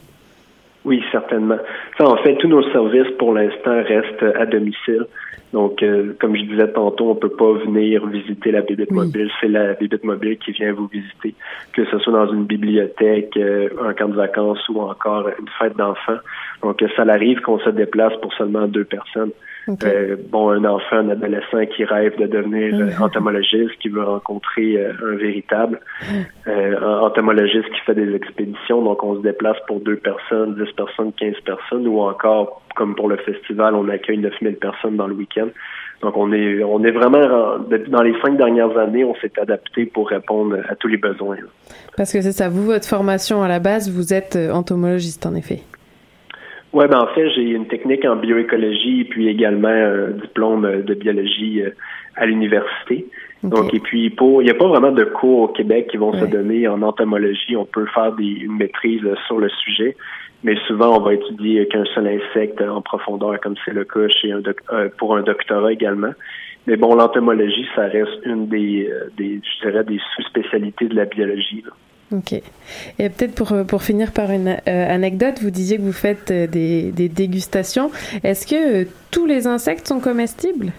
Oui, 0.87 1.03
certainement. 1.11 1.59
Ça, 1.99 2.09
en 2.09 2.17
fait, 2.19 2.37
tous 2.37 2.47
nos 2.47 2.63
services 2.71 3.11
pour 3.19 3.35
l'instant 3.35 3.83
restent 3.83 4.23
à 4.37 4.47
domicile. 4.47 5.05
Donc, 5.53 5.83
euh, 5.83 6.15
comme 6.21 6.37
je 6.37 6.43
disais 6.43 6.69
tantôt, 6.69 7.11
on 7.11 7.17
peut 7.17 7.29
pas 7.29 7.53
venir 7.55 8.07
visiter 8.07 8.53
la 8.53 8.63
bébête 8.63 8.93
mobile. 8.93 9.29
C'est 9.41 9.49
la 9.49 9.75
bébête 9.75 10.05
mobile 10.05 10.39
qui 10.39 10.53
vient 10.53 10.73
vous 10.73 10.87
visiter, 10.87 11.35
que 11.73 11.85
ce 11.87 11.99
soit 11.99 12.13
dans 12.13 12.33
une 12.33 12.45
bibliothèque, 12.45 13.37
euh, 13.37 13.69
un 13.85 13.95
camp 13.95 14.09
de 14.09 14.15
vacances 14.15 14.69
ou 14.69 14.81
encore 14.81 15.29
une 15.29 15.49
fête 15.59 15.77
d'enfants. 15.77 16.19
Donc, 16.63 16.81
ça 16.95 17.03
arrive 17.03 17.41
qu'on 17.41 17.59
se 17.59 17.71
déplace 17.71 18.13
pour 18.23 18.33
seulement 18.35 18.69
deux 18.69 18.85
personnes. 18.85 19.33
Euh, 19.69 20.17
bon, 20.31 20.51
un 20.51 20.65
enfant, 20.65 20.97
un 20.97 21.11
adolescent 21.11 21.67
qui 21.75 21.85
rêve 21.85 22.17
de 22.19 22.27
devenir 22.27 22.75
euh, 22.75 23.05
entomologiste, 23.05 23.77
qui 23.81 23.89
veut 23.89 24.05
rencontrer 24.05 24.77
euh, 24.77 24.93
un 25.05 25.17
véritable 25.17 25.81
euh, 26.47 27.01
entomologiste 27.01 27.69
qui 27.71 27.81
fait 27.85 27.95
des 27.95 28.15
expéditions. 28.15 28.83
Donc, 28.83 29.03
on 29.03 29.17
se 29.17 29.23
déplace 29.23 29.57
pour 29.67 29.81
deux 29.81 29.97
personnes, 29.97 30.55
dix 30.55 30.73
personnes, 30.73 31.13
quinze 31.15 31.41
personnes, 31.45 31.87
ou 31.89 32.01
encore, 32.01 32.63
comme 32.77 32.95
pour 32.95 33.09
le 33.09 33.17
festival, 33.17 33.75
on 33.75 33.89
accueille 33.89 34.19
9000 34.19 34.57
personnes 34.57 34.97
dans 34.97 35.09
le 35.09 35.15
week-end. 35.15 35.49
Donc, 36.03 36.17
on 36.17 36.33
est, 36.33 36.63
on 36.63 36.85
est 36.85 36.91
vraiment, 36.93 37.59
dans 37.89 38.03
les 38.03 38.15
cinq 38.21 38.37
dernières 38.37 38.77
années, 38.79 39.05
on 39.05 39.17
s'est 39.17 39.33
adapté 39.41 39.87
pour 39.87 40.11
répondre 40.11 40.59
à 40.69 40.77
tous 40.77 40.89
les 40.89 40.99
besoins. 40.99 41.39
Parce 41.97 42.13
que 42.13 42.21
c'est 42.21 42.33
ça, 42.33 42.49
vous, 42.49 42.67
votre 42.67 42.87
formation 42.87 43.43
à 43.43 43.49
la 43.49 43.59
base, 43.59 43.91
vous 43.91 44.15
êtes 44.15 44.37
entomologiste, 44.37 45.27
en 45.27 45.35
effet. 45.35 45.63
Oui, 46.77 46.85
ben 46.89 46.99
en 46.99 47.07
fait, 47.07 47.31
j'ai 47.31 47.41
une 47.41 47.69
technique 47.69 48.05
en 48.05 48.17
bioécologie 48.17 49.01
et 49.01 49.05
puis 49.05 49.29
également 49.29 49.69
un 49.69 50.11
diplôme 50.11 50.83
de 50.83 50.93
biologie 50.93 51.63
euh, 51.63 51.71
à 52.17 52.27
l'université. 52.27 53.07
Donc, 53.43 53.73
et 53.73 53.81
puis, 53.81 54.11
pour, 54.11 54.43
il 54.43 54.45
n'y 54.45 54.51
a 54.51 54.55
pas 54.55 54.69
vraiment 54.69 54.93
de 54.93 55.05
cours 55.05 55.41
au 55.45 55.49
Québec 55.49 55.89
qui 55.91 55.97
vont 55.97 56.13
se 56.13 56.27
donner 56.27 56.69
en 56.69 56.83
entomologie. 56.83 57.57
On 57.57 57.65
peut 57.65 57.87
faire 57.95 58.13
des, 58.13 58.27
une 58.27 58.59
maîtrise 58.59 59.01
sur 59.27 59.39
le 59.39 59.49
sujet, 59.49 59.97
mais 60.45 60.55
souvent, 60.67 60.99
on 60.99 61.01
va 61.01 61.15
étudier 61.15 61.67
qu'un 61.67 61.87
seul 61.95 62.09
insecte 62.09 62.61
en 62.61 62.83
profondeur, 62.83 63.41
comme 63.41 63.55
c'est 63.65 63.73
le 63.73 63.85
cas 63.85 64.09
chez 64.09 64.33
un 64.33 64.43
euh, 64.73 64.91
pour 64.99 65.17
un 65.17 65.23
doctorat 65.23 65.73
également. 65.73 66.13
Mais 66.67 66.77
bon, 66.77 66.95
l'entomologie, 66.95 67.67
ça 67.75 67.87
reste 67.87 68.21
une 68.27 68.49
des, 68.49 68.87
euh, 68.93 69.09
des 69.17 69.41
je 69.43 69.67
dirais, 69.67 69.83
des 69.83 70.01
sous-spécialités 70.15 70.89
de 70.89 70.95
la 70.95 71.07
biologie. 71.07 71.65
Là. 71.65 71.73
Ok. 72.13 72.33
Et 72.33 73.09
peut-être 73.09 73.35
pour, 73.35 73.53
pour 73.67 73.83
finir 73.83 74.13
par 74.13 74.31
une 74.31 74.57
euh, 74.69 74.95
anecdote, 74.95 75.41
vous 75.43 75.51
disiez 75.51 75.77
que 75.77 75.83
vous 75.83 75.93
faites 75.93 76.31
euh, 76.31 76.47
des, 76.47 76.93
des 76.93 77.09
dégustations. 77.09 77.91
Est-ce 78.23 78.47
que 78.47 78.83
euh, 78.83 78.85
tous 79.11 79.27
les 79.27 79.47
insectes 79.49 79.89
sont 79.89 79.99
comestibles? 79.99 80.73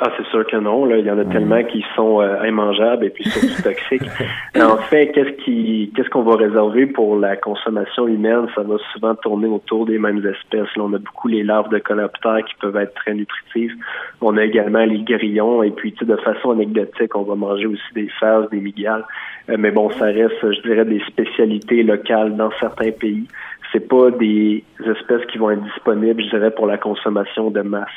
Ah, 0.00 0.10
c'est 0.16 0.26
sûr 0.26 0.44
que 0.46 0.56
non. 0.56 0.84
Là. 0.86 0.98
Il 0.98 1.06
y 1.06 1.10
en 1.10 1.18
a 1.18 1.24
tellement 1.24 1.62
qui 1.62 1.84
sont 1.94 2.20
euh, 2.20 2.44
immangeables 2.46 3.04
et 3.04 3.10
puis 3.10 3.24
surtout 3.24 3.62
toxiques. 3.62 4.10
en 4.56 4.76
fait, 4.78 5.12
qu'est-ce 5.12 5.44
qui, 5.44 5.92
qu'est-ce 5.94 6.10
qu'on 6.10 6.22
va 6.22 6.34
réserver 6.34 6.86
pour 6.86 7.16
la 7.16 7.36
consommation 7.36 8.08
humaine? 8.08 8.46
Ça 8.56 8.62
va 8.62 8.76
souvent 8.92 9.14
tourner 9.14 9.46
autour 9.46 9.86
des 9.86 9.98
mêmes 9.98 10.18
espèces. 10.18 10.74
Là, 10.76 10.82
on 10.82 10.92
a 10.94 10.98
beaucoup 10.98 11.28
les 11.28 11.44
larves 11.44 11.68
de 11.68 11.78
coléoptères 11.78 12.44
qui 12.44 12.54
peuvent 12.60 12.76
être 12.76 12.94
très 12.94 13.14
nutritives. 13.14 13.74
On 14.20 14.36
a 14.36 14.44
également 14.44 14.84
les 14.84 15.02
grillons 15.02 15.62
et 15.62 15.70
puis, 15.70 15.94
de 16.00 16.16
façon 16.16 16.50
anecdotique, 16.50 17.14
on 17.14 17.22
va 17.22 17.36
manger 17.36 17.66
aussi 17.66 17.94
des 17.94 18.08
phases, 18.18 18.50
des 18.50 18.60
migales. 18.60 19.04
Euh, 19.48 19.56
mais 19.58 19.70
bon, 19.70 19.90
ça 19.90 20.06
reste, 20.06 20.40
je 20.42 20.60
dirais, 20.62 20.84
des 20.84 21.02
spécialités 21.06 21.84
locales 21.84 22.34
dans 22.36 22.50
certains 22.58 22.90
pays 22.90 23.28
c'est 23.74 23.88
pas 23.88 24.10
des 24.12 24.62
espèces 24.78 25.26
qui 25.32 25.38
vont 25.38 25.50
être 25.50 25.64
disponibles, 25.64 26.22
je 26.22 26.30
dirais, 26.30 26.52
pour 26.52 26.66
la 26.66 26.78
consommation 26.78 27.50
de 27.50 27.60
masse. 27.60 27.88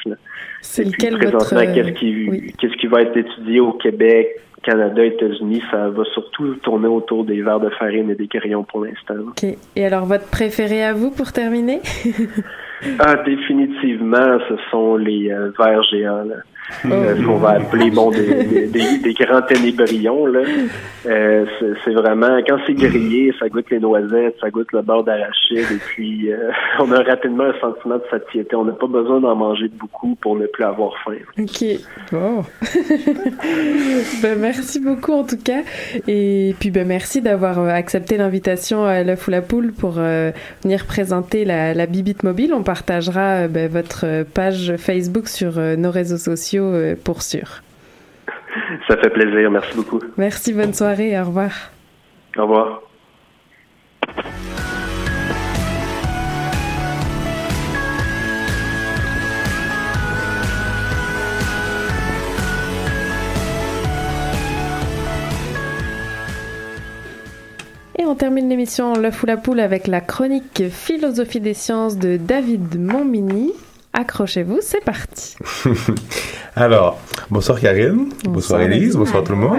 C'est 0.62 0.84
lequel 0.84 1.24
votre... 1.24 1.50
qu'est-ce 1.74 1.92
qui, 1.92 2.30
oui. 2.30 2.54
qu'est-ce 2.58 2.76
qui 2.78 2.88
va 2.88 3.04
être 3.04 3.16
étudié 3.16 3.60
au 3.60 3.74
Québec, 3.74 4.42
Canada, 4.64 5.06
États-Unis, 5.06 5.62
ça 5.70 5.90
va 5.90 6.04
surtout 6.14 6.56
tourner 6.56 6.88
autour 6.88 7.26
des 7.26 7.42
verres 7.42 7.60
de 7.60 7.70
farine 7.70 8.10
et 8.10 8.16
des 8.16 8.28
grillons 8.28 8.64
pour 8.64 8.84
l'instant. 8.84 9.16
OK. 9.30 9.46
Et 9.76 9.86
alors, 9.86 10.06
votre 10.06 10.30
préféré 10.30 10.84
à 10.84 10.94
vous 10.94 11.12
pour 11.12 11.32
terminer? 11.32 11.80
ah, 13.00 13.18
définitivement, 13.24 14.40
ce 14.50 14.56
sont 14.72 14.98
les 14.98 15.32
euh, 15.32 15.52
verres 15.60 15.84
géants. 15.84 16.24
Là. 16.24 16.38
Oh. 16.84 16.90
Euh, 16.92 17.16
ce 17.16 17.26
qu'on 17.26 17.38
va 17.38 17.52
appeler 17.52 17.90
bon 17.90 18.12
des, 18.12 18.44
des, 18.44 18.68
des, 18.68 18.98
des 18.98 19.14
grands 19.14 19.42
ténébrions 19.42 20.26
là. 20.26 20.42
Euh, 21.06 21.46
c'est 21.86 21.94
vraiment 21.94 22.40
quand 22.46 22.58
c'est 22.68 22.74
grillé, 22.74 23.34
ça 23.40 23.48
goûte 23.48 23.70
les 23.72 23.80
noisettes, 23.80 24.36
ça 24.42 24.50
goûte 24.50 24.72
le 24.74 24.82
beurre 24.82 25.06
d'arachide 25.06 25.66
et 25.72 25.80
puis 25.88 26.32
euh, 26.32 26.52
on 26.80 26.92
a 26.92 27.02
rapidement 27.04 27.46
un 27.46 27.60
sentiment 27.62 27.96
de 27.96 28.04
satiété. 28.12 28.56
On 28.56 28.66
n'a 28.66 28.74
pas 28.74 28.88
besoin 28.88 29.22
d'en 29.22 29.36
manger 29.36 29.70
beaucoup 29.70 30.16
pour 30.16 30.36
ne 30.36 30.46
plus 30.46 30.66
avoir 30.66 30.94
faim. 31.06 31.14
Ok, 31.40 31.64
bon. 32.12 32.44
ben, 34.22 34.38
merci 34.38 34.82
beaucoup 34.82 35.14
en 35.14 35.24
tout 35.24 35.42
cas 35.42 35.62
et 36.08 36.54
puis 36.60 36.72
ben 36.72 36.86
merci 36.86 37.22
d'avoir 37.22 37.60
accepté 37.60 38.18
l'invitation 38.18 38.84
à 38.84 39.04
l'œuf 39.04 39.28
ou 39.28 39.32
la 39.32 39.42
poule 39.42 39.72
pour 39.72 39.96
euh, 39.98 40.32
venir 40.64 40.86
présenter 40.86 41.46
la, 41.46 41.74
la 41.74 41.86
bibite 41.86 42.24
mobile. 42.24 42.54
On 42.54 42.64
partagera 42.64 43.48
ben, 43.48 43.70
votre 43.72 44.24
page 44.34 44.74
Facebook 44.78 45.30
sur 45.30 45.58
nos 45.78 45.92
réseaux 45.92 46.18
sociaux 46.18 46.57
pour 47.04 47.22
sûr. 47.22 47.62
Ça 48.88 48.98
fait 48.98 49.10
plaisir, 49.10 49.52
merci 49.52 49.76
beaucoup. 49.76 50.00
Merci, 50.18 50.54
bonne 50.54 50.74
soirée, 50.74 51.20
au 51.20 51.26
revoir. 51.26 51.52
Au 52.38 52.44
revoir. 52.44 52.82
Et 68.00 68.06
on 68.06 68.16
termine 68.16 68.48
l'émission 68.48 68.94
L'œuf 68.94 69.24
ou 69.24 69.26
la 69.26 69.38
poule 69.38 69.60
avec 69.60 69.88
la 69.88 70.02
chronique 70.02 70.64
Philosophie 70.70 71.40
des 71.40 71.54
sciences 71.54 71.98
de 71.98 72.18
David 72.18 72.80
Montmini. 72.80 73.54
Accrochez-vous, 73.98 74.60
c'est 74.62 74.84
parti. 74.84 75.36
Alors, 76.56 77.00
bonsoir 77.32 77.60
Karine, 77.60 78.10
bonsoir, 78.26 78.60
bonsoir 78.60 78.62
Elise, 78.62 78.96
bonsoir 78.96 79.24
tout 79.24 79.32
le 79.32 79.40
monde. 79.40 79.58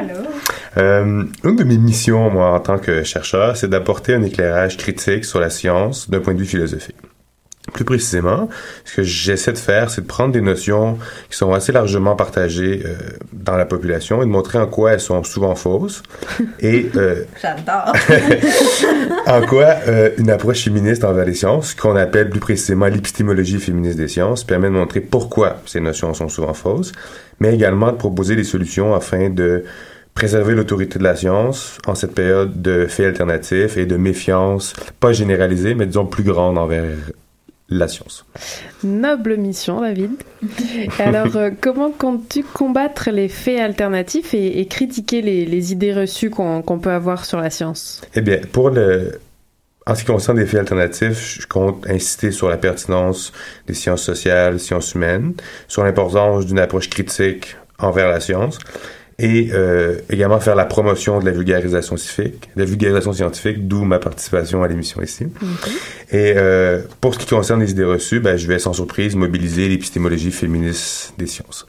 Euh, 0.77 1.25
une 1.43 1.57
de 1.57 1.65
mes 1.65 1.77
missions, 1.77 2.31
moi, 2.31 2.53
en 2.53 2.61
tant 2.61 2.79
que 2.79 3.03
chercheur, 3.03 3.57
c'est 3.57 3.67
d'apporter 3.67 4.15
un 4.15 4.23
éclairage 4.23 4.77
critique 4.77 5.25
sur 5.25 5.41
la 5.41 5.51
science 5.51 6.09
d'un 6.09 6.21
point 6.21 6.35
de 6.35 6.39
vue 6.39 6.47
philosophique. 6.47 6.95
Plus 7.73 7.85
précisément, 7.85 8.49
ce 8.85 8.97
que 8.97 9.03
j'essaie 9.03 9.53
de 9.53 9.59
faire, 9.59 9.91
c'est 9.91 10.03
de 10.03 10.07
prendre 10.07 10.33
des 10.33 10.41
notions 10.41 10.99
qui 11.31 11.37
sont 11.37 11.53
assez 11.53 11.73
largement 11.73 12.17
partagées 12.17 12.83
euh, 12.85 12.97
dans 13.33 13.57
la 13.57 13.67
population 13.67 14.23
et 14.23 14.27
de 14.27 14.31
montrer 14.31 14.59
en 14.59 14.67
quoi 14.67 14.93
elles 14.93 15.01
sont 15.01 15.23
souvent 15.25 15.55
fausses 15.55 16.03
et 16.61 16.91
euh, 16.97 17.25
j'adore. 17.41 17.93
en 19.27 19.43
quoi 19.43 19.77
euh, 19.87 20.11
une 20.19 20.31
approche 20.31 20.65
féministe 20.65 21.05
envers 21.05 21.25
les 21.25 21.35
sciences, 21.35 21.75
qu'on 21.75 21.97
appelle 21.97 22.31
plus 22.31 22.41
précisément 22.41 22.87
l'épistémologie 22.87 23.59
féministe 23.59 23.99
des 23.99 24.09
sciences, 24.09 24.45
permet 24.45 24.69
de 24.69 24.75
montrer 24.75 25.01
pourquoi 25.01 25.61
ces 25.67 25.81
notions 25.81 26.15
sont 26.15 26.29
souvent 26.29 26.55
fausses, 26.55 26.93
mais 27.41 27.55
également 27.55 27.93
de 27.93 27.97
proposer 27.97 28.37
des 28.37 28.45
solutions 28.45 28.95
afin 28.95 29.31
de 29.31 29.65
préserver 30.15 30.55
l'autorité 30.55 30.99
de 30.99 31.05
la 31.05 31.15
science 31.15 31.79
en 31.87 31.95
cette 31.95 32.13
période 32.13 32.61
de 32.61 32.87
faits 32.87 33.07
alternatifs 33.07 33.77
et 33.77 33.87
de 33.87 33.97
méfiance, 33.97 34.73
pas 34.99 35.13
généralisée, 35.13 35.75
mais 35.75 35.87
disons 35.87 36.07
plus 36.07 36.25
grande 36.25 36.59
envers 36.59 36.83
la 37.69 37.89
science. 37.89 38.25
Noble 38.83 39.37
mission, 39.37 39.81
David. 39.81 40.13
Alors, 40.99 41.37
euh, 41.37 41.51
comment 41.61 41.91
comptes-tu 41.91 42.43
combattre 42.43 43.11
les 43.11 43.29
faits 43.29 43.61
alternatifs 43.61 44.33
et, 44.35 44.61
et 44.61 44.67
critiquer 44.67 45.21
les, 45.21 45.45
les, 45.45 45.73
idées 45.73 45.93
reçues 45.93 46.31
qu'on 46.31 46.63
qu 46.63 46.79
peut 46.79 46.91
avoir 46.91 47.25
sur 47.25 47.41
la 47.41 47.51
science? 47.51 48.01
Eh 48.15 48.21
bien, 48.23 48.41
pour 48.53 48.71
le, 48.71 49.21
en 49.87 49.95
ce 49.95 50.01
qui 50.01 50.07
concerne 50.07 50.39
les 50.39 50.47
faits 50.47 50.61
alternatifs, 50.61 51.41
je 51.41 51.47
compte 51.47 51.87
insister 51.89 52.31
sur 52.31 52.49
la 52.49 52.57
pertinence 52.57 53.33
des 53.67 53.75
sciences 53.75 54.03
sociales, 54.03 54.61
sciences 54.61 54.95
humaines, 54.95 55.35
sur 55.67 55.83
l'importance 55.83 56.47
d'une 56.47 56.59
approche 56.59 56.91
critique 56.91 57.57
envers 57.79 58.09
la 58.09 58.21
science, 58.21 58.59
et 59.19 59.51
euh, 59.53 59.97
également 60.11 60.39
faire 60.39 60.55
la 60.55 60.65
promotion 60.65 61.19
de 61.19 61.25
la 61.25 61.33
vulgarisation 61.33 61.97
scientifique, 61.97 62.51
de 62.55 62.61
la 62.61 62.67
vulgarisation 62.67 63.13
scientifique, 63.13 63.67
d'où 63.67 63.85
ma 63.85 63.99
participation 63.99 64.63
à 64.63 64.69
l'émission 64.69 65.03
ici. 65.03 65.27
Et 66.11 66.35
euh, 66.37 66.83
pour 67.01 67.15
ce 67.15 67.19
qui 67.19 67.27
concerne 67.27 67.61
les 67.61 67.73
idées 67.73 67.85
reçues, 67.85 68.21
ben, 68.21 68.37
je 68.37 68.47
vais 68.47 68.61
sans 68.61 68.73
surprise 68.73 69.17
mobiliser 69.17 69.69
l'épistémologie 69.69 70.31
féministe 70.31 71.15
des 71.19 71.27
sciences. 71.27 71.67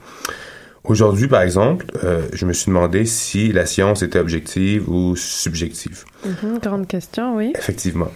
Aujourd'hui, 0.90 1.28
par 1.28 1.44
exemple, 1.44 1.86
euh, 2.04 2.24
je 2.34 2.48
me 2.48 2.52
suis 2.52 2.66
demandé 2.66 3.06
si 3.06 3.52
la 3.52 3.68
science 3.68 4.02
était 4.02 4.18
objective 4.18 4.90
ou 4.90 5.16
subjective. 5.16 6.04
-hmm, 6.26 6.60
grande 6.60 6.88
question, 6.88 7.38
oui. 7.38 7.54
Effectivement. 7.56 8.12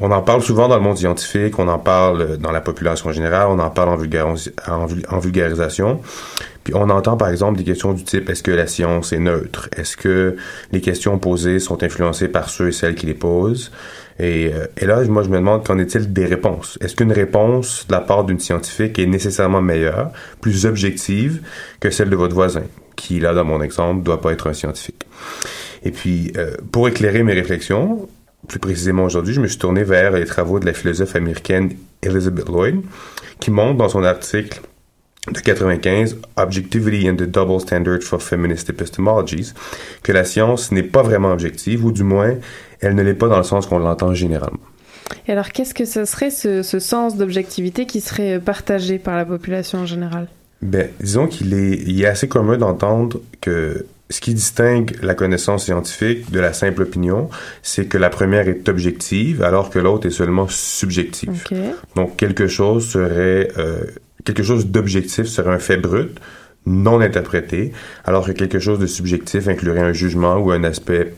On 0.00 0.10
en 0.10 0.22
parle 0.22 0.42
souvent 0.42 0.66
dans 0.66 0.74
le 0.74 0.82
monde 0.82 0.98
scientifique, 0.98 1.56
on 1.60 1.68
en 1.68 1.78
parle 1.78 2.36
dans 2.38 2.50
la 2.50 2.60
population 2.60 3.12
générale, 3.12 3.46
on 3.48 3.60
en 3.60 3.70
parle 3.70 3.90
en, 3.90 3.96
vulgar 3.96 4.26
en, 4.26 4.86
en 5.16 5.18
vulgarisation. 5.20 6.00
Puis 6.64 6.74
on 6.74 6.90
entend 6.90 7.16
par 7.16 7.28
exemple 7.28 7.58
des 7.58 7.64
questions 7.70 7.92
du 7.92 8.02
type 8.02 8.28
est-ce 8.28 8.42
que 8.42 8.50
la 8.50 8.66
science 8.66 9.12
est 9.12 9.20
neutre? 9.20 9.68
Est-ce 9.76 9.96
que 9.96 10.34
les 10.72 10.80
questions 10.80 11.16
posées 11.20 11.60
sont 11.60 11.84
influencées 11.84 12.26
par 12.26 12.50
ceux 12.50 12.68
et 12.70 12.72
celles 12.72 12.96
qui 12.96 13.06
les 13.06 13.14
posent? 13.14 13.70
Et, 14.18 14.50
euh, 14.52 14.66
et 14.76 14.86
là, 14.86 15.02
moi, 15.04 15.22
je 15.22 15.28
me 15.28 15.36
demande 15.36 15.66
qu'en 15.66 15.78
est-il 15.78 16.12
des 16.12 16.24
réponses? 16.24 16.78
Est-ce 16.80 16.96
qu'une 16.96 17.12
réponse 17.12 17.86
de 17.86 17.92
la 17.92 18.00
part 18.00 18.24
d'une 18.24 18.40
scientifique 18.40 18.98
est 18.98 19.06
nécessairement 19.06 19.60
meilleure, 19.60 20.10
plus 20.40 20.64
objective 20.64 21.42
que 21.80 21.90
celle 21.90 22.08
de 22.08 22.16
votre 22.16 22.34
voisin, 22.34 22.64
qui 22.96 23.20
là, 23.20 23.34
dans 23.34 23.44
mon 23.44 23.60
exemple, 23.60 24.02
doit 24.02 24.20
pas 24.20 24.32
être 24.32 24.46
un 24.48 24.54
scientifique? 24.54 25.06
Et 25.84 25.90
puis, 25.90 26.32
euh, 26.36 26.56
pour 26.72 26.88
éclairer 26.88 27.22
mes 27.22 27.34
réflexions, 27.34 28.08
plus 28.48 28.58
précisément 28.58 29.04
aujourd'hui, 29.04 29.34
je 29.34 29.40
me 29.40 29.48
suis 29.48 29.58
tourné 29.58 29.84
vers 29.84 30.12
les 30.12 30.24
travaux 30.24 30.60
de 30.60 30.66
la 30.66 30.72
philosophe 30.72 31.14
américaine 31.14 31.72
Elizabeth 32.02 32.48
Lloyd, 32.48 32.80
qui 33.40 33.50
montre 33.50 33.76
dans 33.76 33.88
son 33.88 34.04
article 34.04 34.60
de 35.30 35.40
95, 35.40 36.16
Objectivity 36.36 37.08
and 37.08 37.16
the 37.16 37.22
Double 37.22 37.60
Standard 37.60 38.02
for 38.02 38.22
Feminist 38.22 38.70
Epistemologies, 38.70 39.52
que 40.02 40.12
la 40.12 40.24
science 40.24 40.72
n'est 40.72 40.82
pas 40.82 41.02
vraiment 41.02 41.32
objective, 41.32 41.84
ou 41.84 41.92
du 41.92 42.04
moins, 42.04 42.34
elle 42.80 42.94
ne 42.94 43.02
l'est 43.02 43.14
pas 43.14 43.28
dans 43.28 43.38
le 43.38 43.44
sens 43.44 43.66
qu'on 43.66 43.78
l'entend 43.78 44.14
généralement. 44.14 44.60
Et 45.28 45.32
alors, 45.32 45.50
qu'est-ce 45.50 45.74
que 45.74 45.84
ce 45.84 46.04
serait 46.04 46.30
ce, 46.30 46.62
ce 46.62 46.78
sens 46.78 47.16
d'objectivité 47.16 47.86
qui 47.86 48.00
serait 48.00 48.40
partagé 48.40 48.98
par 48.98 49.16
la 49.16 49.24
population 49.24 49.80
en 49.80 49.86
général? 49.86 50.28
Ben, 50.62 50.88
disons 51.00 51.26
qu'il 51.26 51.54
est, 51.54 51.82
il 51.86 52.02
est 52.02 52.06
assez 52.06 52.28
commun 52.28 52.56
d'entendre 52.56 53.20
que 53.40 53.86
ce 54.08 54.20
qui 54.20 54.34
distingue 54.34 54.96
la 55.02 55.14
connaissance 55.14 55.64
scientifique 55.64 56.30
de 56.30 56.38
la 56.38 56.52
simple 56.52 56.82
opinion, 56.82 57.28
c'est 57.62 57.86
que 57.86 57.98
la 57.98 58.08
première 58.08 58.48
est 58.48 58.68
objective, 58.68 59.42
alors 59.42 59.70
que 59.70 59.78
l'autre 59.78 60.06
est 60.06 60.12
seulement 60.12 60.46
subjective. 60.48 61.44
Ok. 61.50 61.58
Donc, 61.96 62.16
quelque 62.16 62.46
chose 62.46 62.88
serait, 62.88 63.50
euh, 63.58 63.84
quelque 64.26 64.42
chose 64.42 64.66
d'objectif 64.66 65.26
serait 65.26 65.54
un 65.54 65.58
fait 65.58 65.78
brut, 65.78 66.18
non 66.66 67.00
interprété, 67.00 67.72
alors 68.04 68.26
que 68.26 68.32
quelque 68.32 68.58
chose 68.58 68.78
de 68.78 68.86
subjectif 68.86 69.48
inclurait 69.48 69.80
un 69.80 69.92
jugement 69.92 70.36
ou 70.36 70.50
un 70.50 70.64
aspect 70.64 71.14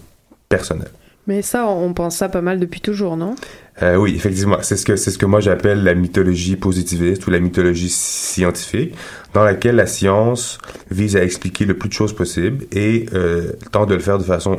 personnel. 0.49 0.89
Mais 1.27 1.43
ça, 1.43 1.67
on 1.67 1.93
pense 1.93 2.17
ça 2.17 2.29
pas 2.29 2.41
mal 2.41 2.59
depuis 2.59 2.81
toujours, 2.81 3.17
non? 3.17 3.35
Euh, 3.83 3.97
oui, 3.97 4.15
effectivement, 4.17 4.59
c'est 4.63 4.77
ce 4.77 4.87
que 4.87 4.97
c'est 4.97 5.11
ce 5.11 5.19
que 5.19 5.27
moi 5.27 5.41
j'appelle 5.41 5.85
la 5.85 5.95
mythologie 5.95 6.57
positiviste 6.57 7.27
ou 7.27 7.31
la 7.31 7.39
mythologie 7.39 7.91
scientifique, 7.91 8.95
dans 9.35 9.45
laquelle 9.45 9.77
la 9.77 9.87
science 9.87 10.59
vise 10.91 11.17
à 11.17 11.23
expliquer 11.23 11.65
le 11.65 11.75
plus 11.75 11.89
de 11.89 11.95
choses 11.95 12.15
possible 12.15 12.65
et 12.73 13.07
euh, 13.13 13.53
tente 13.73 13.91
de 13.91 13.95
le 13.95 14.01
faire 14.01 14.19
de 14.19 14.25
façon 14.25 14.59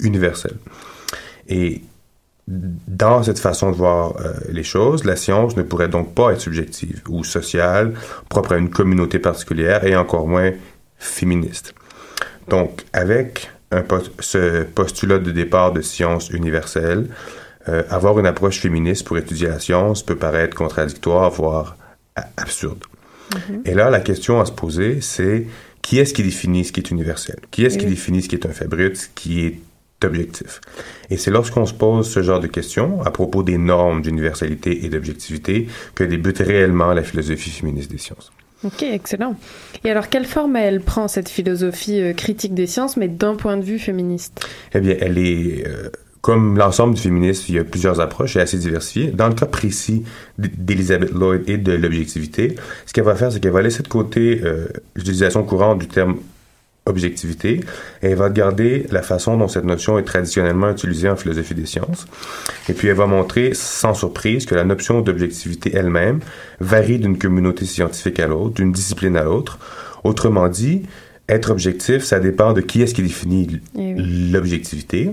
universelle. 0.00 0.56
Et 1.48 1.82
dans 2.88 3.22
cette 3.22 3.38
façon 3.38 3.70
de 3.70 3.76
voir 3.76 4.16
euh, 4.16 4.32
les 4.50 4.64
choses, 4.64 5.04
la 5.04 5.14
science 5.14 5.56
ne 5.56 5.62
pourrait 5.62 5.88
donc 5.88 6.14
pas 6.14 6.32
être 6.32 6.40
subjective 6.40 7.00
ou 7.08 7.22
sociale, 7.22 7.94
propre 8.28 8.52
à 8.52 8.56
une 8.56 8.70
communauté 8.70 9.18
particulière 9.20 9.84
et 9.84 9.94
encore 9.94 10.26
moins 10.26 10.50
féministe. 10.98 11.74
Donc, 12.48 12.84
avec 12.92 13.50
un 13.70 13.82
post- 13.82 14.10
ce 14.18 14.64
postulat 14.64 15.18
de 15.18 15.30
départ 15.30 15.72
de 15.72 15.80
science 15.80 16.30
universelle, 16.30 17.06
euh, 17.68 17.84
avoir 17.88 18.18
une 18.18 18.26
approche 18.26 18.58
féministe 18.60 19.06
pour 19.06 19.16
étudier 19.16 19.48
la 19.48 19.60
science 19.60 20.02
peut 20.02 20.16
paraître 20.16 20.56
contradictoire, 20.56 21.30
voire 21.30 21.76
absurde. 22.36 22.82
Et 23.64 23.74
là, 23.74 23.90
la 23.90 24.00
question 24.00 24.40
à 24.40 24.44
se 24.44 24.50
poser, 24.50 25.00
c'est 25.00 25.46
qui 25.82 26.00
est-ce 26.00 26.12
qui 26.12 26.24
définit 26.24 26.64
ce 26.64 26.72
qui 26.72 26.80
est 26.80 26.90
universel? 26.90 27.36
Qui 27.52 27.64
est-ce 27.64 27.78
qui 27.78 27.86
définit 27.86 28.22
ce 28.22 28.28
qui 28.28 28.34
est 28.34 28.44
un 28.44 28.50
fait 28.50 28.66
brut, 28.66 28.96
ce 28.96 29.08
qui 29.14 29.46
est 29.46 29.60
objectif? 30.04 30.60
Et 31.10 31.16
c'est 31.16 31.30
lorsqu'on 31.30 31.66
se 31.66 31.74
pose 31.74 32.08
ce 32.08 32.22
genre 32.22 32.40
de 32.40 32.46
questions 32.46 33.02
à 33.02 33.10
propos 33.10 33.42
des 33.42 33.58
normes 33.58 34.02
d'universalité 34.02 34.84
et 34.84 34.88
d'objectivité 34.88 35.66
que 35.94 36.04
débute 36.04 36.38
réellement 36.38 36.92
la 36.92 37.02
philosophie 37.02 37.50
féministe 37.50 37.90
des 37.90 37.98
sciences. 37.98 38.32
Ok, 38.62 38.82
excellent. 38.82 39.36
Et 39.84 39.90
alors, 39.90 40.10
quelle 40.10 40.26
forme 40.26 40.56
elle 40.56 40.80
prend 40.82 41.08
cette 41.08 41.30
philosophie 41.30 42.00
euh, 42.00 42.12
critique 42.12 42.52
des 42.52 42.66
sciences, 42.66 42.98
mais 42.98 43.08
d'un 43.08 43.34
point 43.34 43.56
de 43.56 43.62
vue 43.62 43.78
féministe? 43.78 44.46
Eh 44.74 44.80
bien, 44.80 44.96
elle 45.00 45.16
est, 45.16 45.66
euh, 45.66 45.88
comme 46.20 46.58
l'ensemble 46.58 46.94
du 46.94 47.00
féminisme, 47.00 47.46
il 47.48 47.54
y 47.54 47.58
a 47.58 47.64
plusieurs 47.64 48.00
approches 48.00 48.36
et 48.36 48.40
assez 48.40 48.58
diversifiées. 48.58 49.12
Dans 49.12 49.28
le 49.28 49.34
cas 49.34 49.46
précis 49.46 50.04
d'Elizabeth 50.36 51.12
Lloyd 51.12 51.48
et 51.48 51.56
de 51.56 51.72
l'objectivité, 51.72 52.56
ce 52.84 52.92
qu'elle 52.92 53.04
va 53.04 53.14
faire, 53.14 53.32
c'est 53.32 53.40
qu'elle 53.40 53.52
va 53.52 53.62
laisser 53.62 53.82
de 53.82 53.88
côté 53.88 54.42
euh, 54.44 54.66
l'utilisation 54.94 55.42
courante 55.42 55.78
du 55.78 55.88
terme 55.88 56.16
objectivité 56.86 57.60
et 58.02 58.08
elle 58.08 58.16
va 58.16 58.30
garder 58.30 58.86
la 58.90 59.02
façon 59.02 59.36
dont 59.36 59.48
cette 59.48 59.64
notion 59.64 59.98
est 59.98 60.02
traditionnellement 60.02 60.70
utilisée 60.70 61.08
en 61.08 61.16
philosophie 61.16 61.54
des 61.54 61.66
sciences. 61.66 62.06
Et 62.68 62.72
puis 62.72 62.88
elle 62.88 62.96
va 62.96 63.06
montrer 63.06 63.52
sans 63.54 63.94
surprise 63.94 64.46
que 64.46 64.54
la 64.54 64.64
notion 64.64 65.00
d'objectivité 65.00 65.72
elle-même 65.74 66.20
varie 66.60 66.98
d'une 66.98 67.18
communauté 67.18 67.64
scientifique 67.64 68.20
à 68.20 68.26
l'autre, 68.26 68.54
d'une 68.54 68.72
discipline 68.72 69.16
à 69.16 69.24
l'autre. 69.24 69.58
Autrement 70.04 70.48
dit, 70.48 70.82
être 71.28 71.50
objectif, 71.50 72.02
ça 72.02 72.18
dépend 72.18 72.52
de 72.52 72.60
qui 72.60 72.82
est-ce 72.82 72.94
qui 72.94 73.02
définit 73.02 73.60
Eh 73.78 73.94
l'objectivité. 73.96 75.10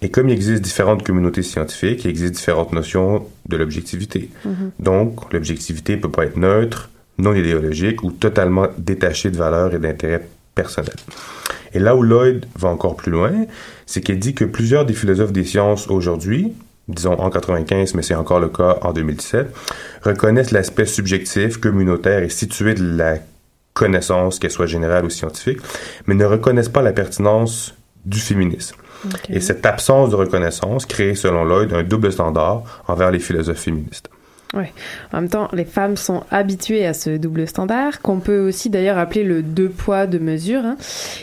Et 0.00 0.10
comme 0.10 0.28
il 0.28 0.32
existe 0.32 0.62
différentes 0.62 1.02
communautés 1.02 1.42
scientifiques, 1.42 2.04
il 2.04 2.10
existe 2.10 2.34
différentes 2.34 2.72
notions 2.72 3.26
de 3.48 3.56
l'objectivité. 3.56 4.30
Mhm. 4.44 4.70
Donc, 4.78 5.32
l'objectivité 5.32 5.96
peut 5.96 6.10
pas 6.10 6.24
être 6.24 6.36
neutre, 6.36 6.88
non 7.18 7.34
idéologique 7.34 8.04
ou 8.04 8.12
totalement 8.12 8.68
détachée 8.78 9.30
de 9.30 9.36
valeurs 9.36 9.74
et 9.74 9.78
d'intérêts 9.78 10.26
Et 11.72 11.78
là 11.78 11.96
où 11.96 12.02
Lloyd 12.02 12.46
va 12.56 12.68
encore 12.68 12.96
plus 12.96 13.10
loin, 13.10 13.32
c'est 13.86 14.00
qu'elle 14.00 14.18
dit 14.18 14.34
que 14.34 14.44
plusieurs 14.44 14.84
des 14.84 14.94
philosophes 14.94 15.32
des 15.32 15.44
sciences 15.44 15.88
aujourd'hui, 15.88 16.54
disons 16.88 17.12
en 17.14 17.30
95, 17.30 17.94
mais 17.94 18.02
c'est 18.02 18.14
encore 18.14 18.40
le 18.40 18.48
cas 18.48 18.78
en 18.82 18.92
2017, 18.92 19.54
reconnaissent 20.02 20.50
l'aspect 20.50 20.86
subjectif, 20.86 21.58
communautaire 21.58 22.22
et 22.22 22.30
situé 22.30 22.74
de 22.74 22.96
la 22.96 23.18
connaissance, 23.74 24.38
qu'elle 24.38 24.50
soit 24.50 24.66
générale 24.66 25.04
ou 25.04 25.10
scientifique, 25.10 25.58
mais 26.06 26.14
ne 26.14 26.24
reconnaissent 26.24 26.68
pas 26.68 26.82
la 26.82 26.92
pertinence 26.92 27.74
du 28.04 28.18
féminisme. 28.18 28.76
Et 29.28 29.40
cette 29.40 29.64
absence 29.64 30.10
de 30.10 30.16
reconnaissance 30.16 30.86
crée, 30.86 31.14
selon 31.14 31.44
Lloyd, 31.44 31.72
un 31.72 31.84
double 31.84 32.12
standard 32.12 32.82
envers 32.88 33.10
les 33.10 33.20
philosophes 33.20 33.60
féministes. 33.60 34.10
Ouais. 34.54 34.72
En 35.12 35.20
même 35.20 35.28
temps, 35.28 35.48
les 35.52 35.66
femmes 35.66 35.98
sont 35.98 36.22
habituées 36.30 36.86
à 36.86 36.94
ce 36.94 37.18
double 37.18 37.46
standard, 37.46 38.00
qu'on 38.00 38.18
peut 38.18 38.48
aussi 38.48 38.70
d'ailleurs 38.70 38.96
appeler 38.96 39.22
le 39.22 39.42
deux 39.42 39.68
poids, 39.68 40.06
deux 40.06 40.18
mesures. 40.18 40.64
hein. 40.64 40.78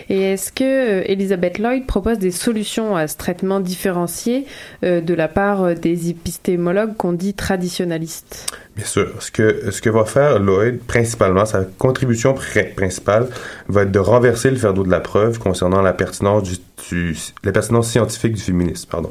Et 0.10 0.22
est-ce 0.34 0.52
que 0.52 0.64
euh, 0.64 1.04
Elizabeth 1.08 1.58
Lloyd 1.58 1.88
propose 1.88 2.20
des 2.20 2.30
solutions 2.30 2.96
à 2.96 3.08
ce 3.08 3.18
traitement 3.18 3.60
différencié 3.60 4.46
euh, 4.84 5.02
de 5.02 5.14
la 5.16 5.28
part 5.28 5.64
euh, 5.64 5.74
des 5.74 6.10
épistémologues 6.10 6.96
qu'on 6.98 7.14
dit 7.14 7.34
traditionnalistes 7.34 8.46
Bien 8.76 8.86
sûr. 8.86 9.08
Ce 9.20 9.32
que, 9.32 9.72
ce 9.72 9.82
que 9.82 9.90
va 9.90 10.04
faire 10.04 10.38
Lloyd, 10.40 10.80
principalement, 10.80 11.46
sa 11.46 11.64
contribution 11.78 12.34
pr- 12.34 12.74
principale 12.76 13.28
va 13.70 13.84
être 13.84 13.92
de 13.92 14.00
renverser 14.00 14.50
le 14.52 14.58
fardeau 14.58 14.84
de 14.84 14.92
la 14.92 15.00
preuve 15.00 15.40
concernant 15.40 15.82
la 15.82 15.94
pertinence, 15.94 16.44
du, 16.44 16.58
du- 16.90 17.18
la 17.46 17.54
pertinence 17.54 17.90
scientifique 17.90 18.34
du 18.34 18.42
féminisme. 18.42 18.90
Pardon. 18.92 19.10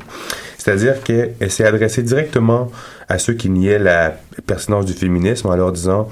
C'est-à-dire 0.58 1.02
qu'elle 1.02 1.34
elle 1.40 1.50
s'est 1.50 1.64
adressée 1.64 2.02
directement 2.02 2.70
à 3.08 3.18
ceux 3.18 3.32
qui 3.34 3.48
niaient 3.48 3.78
la 3.78 4.14
pertinence 4.46 4.84
du 4.84 4.92
féminisme 4.92 5.48
en 5.48 5.56
leur 5.56 5.72
disant 5.72 6.10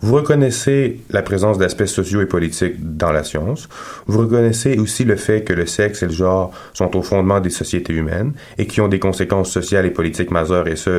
vous 0.00 0.16
reconnaissez 0.16 1.00
la 1.08 1.22
présence 1.22 1.56
d'aspects 1.56 1.86
sociaux 1.86 2.20
et 2.20 2.26
politiques 2.26 2.74
dans 2.78 3.10
la 3.10 3.24
science. 3.24 3.70
Vous 4.06 4.18
reconnaissez 4.18 4.76
aussi 4.78 5.04
le 5.04 5.16
fait 5.16 5.44
que 5.44 5.54
le 5.54 5.64
sexe 5.64 6.02
et 6.02 6.06
le 6.06 6.12
genre 6.12 6.52
sont 6.74 6.94
au 6.94 7.00
fondement 7.02 7.40
des 7.40 7.48
sociétés 7.48 7.94
humaines 7.94 8.34
et 8.58 8.66
qui 8.66 8.82
ont 8.82 8.88
des 8.88 8.98
conséquences 8.98 9.50
sociales 9.50 9.86
et 9.86 9.90
politiques 9.90 10.30
majeures 10.30 10.68
et 10.68 10.76
ce, 10.76 10.90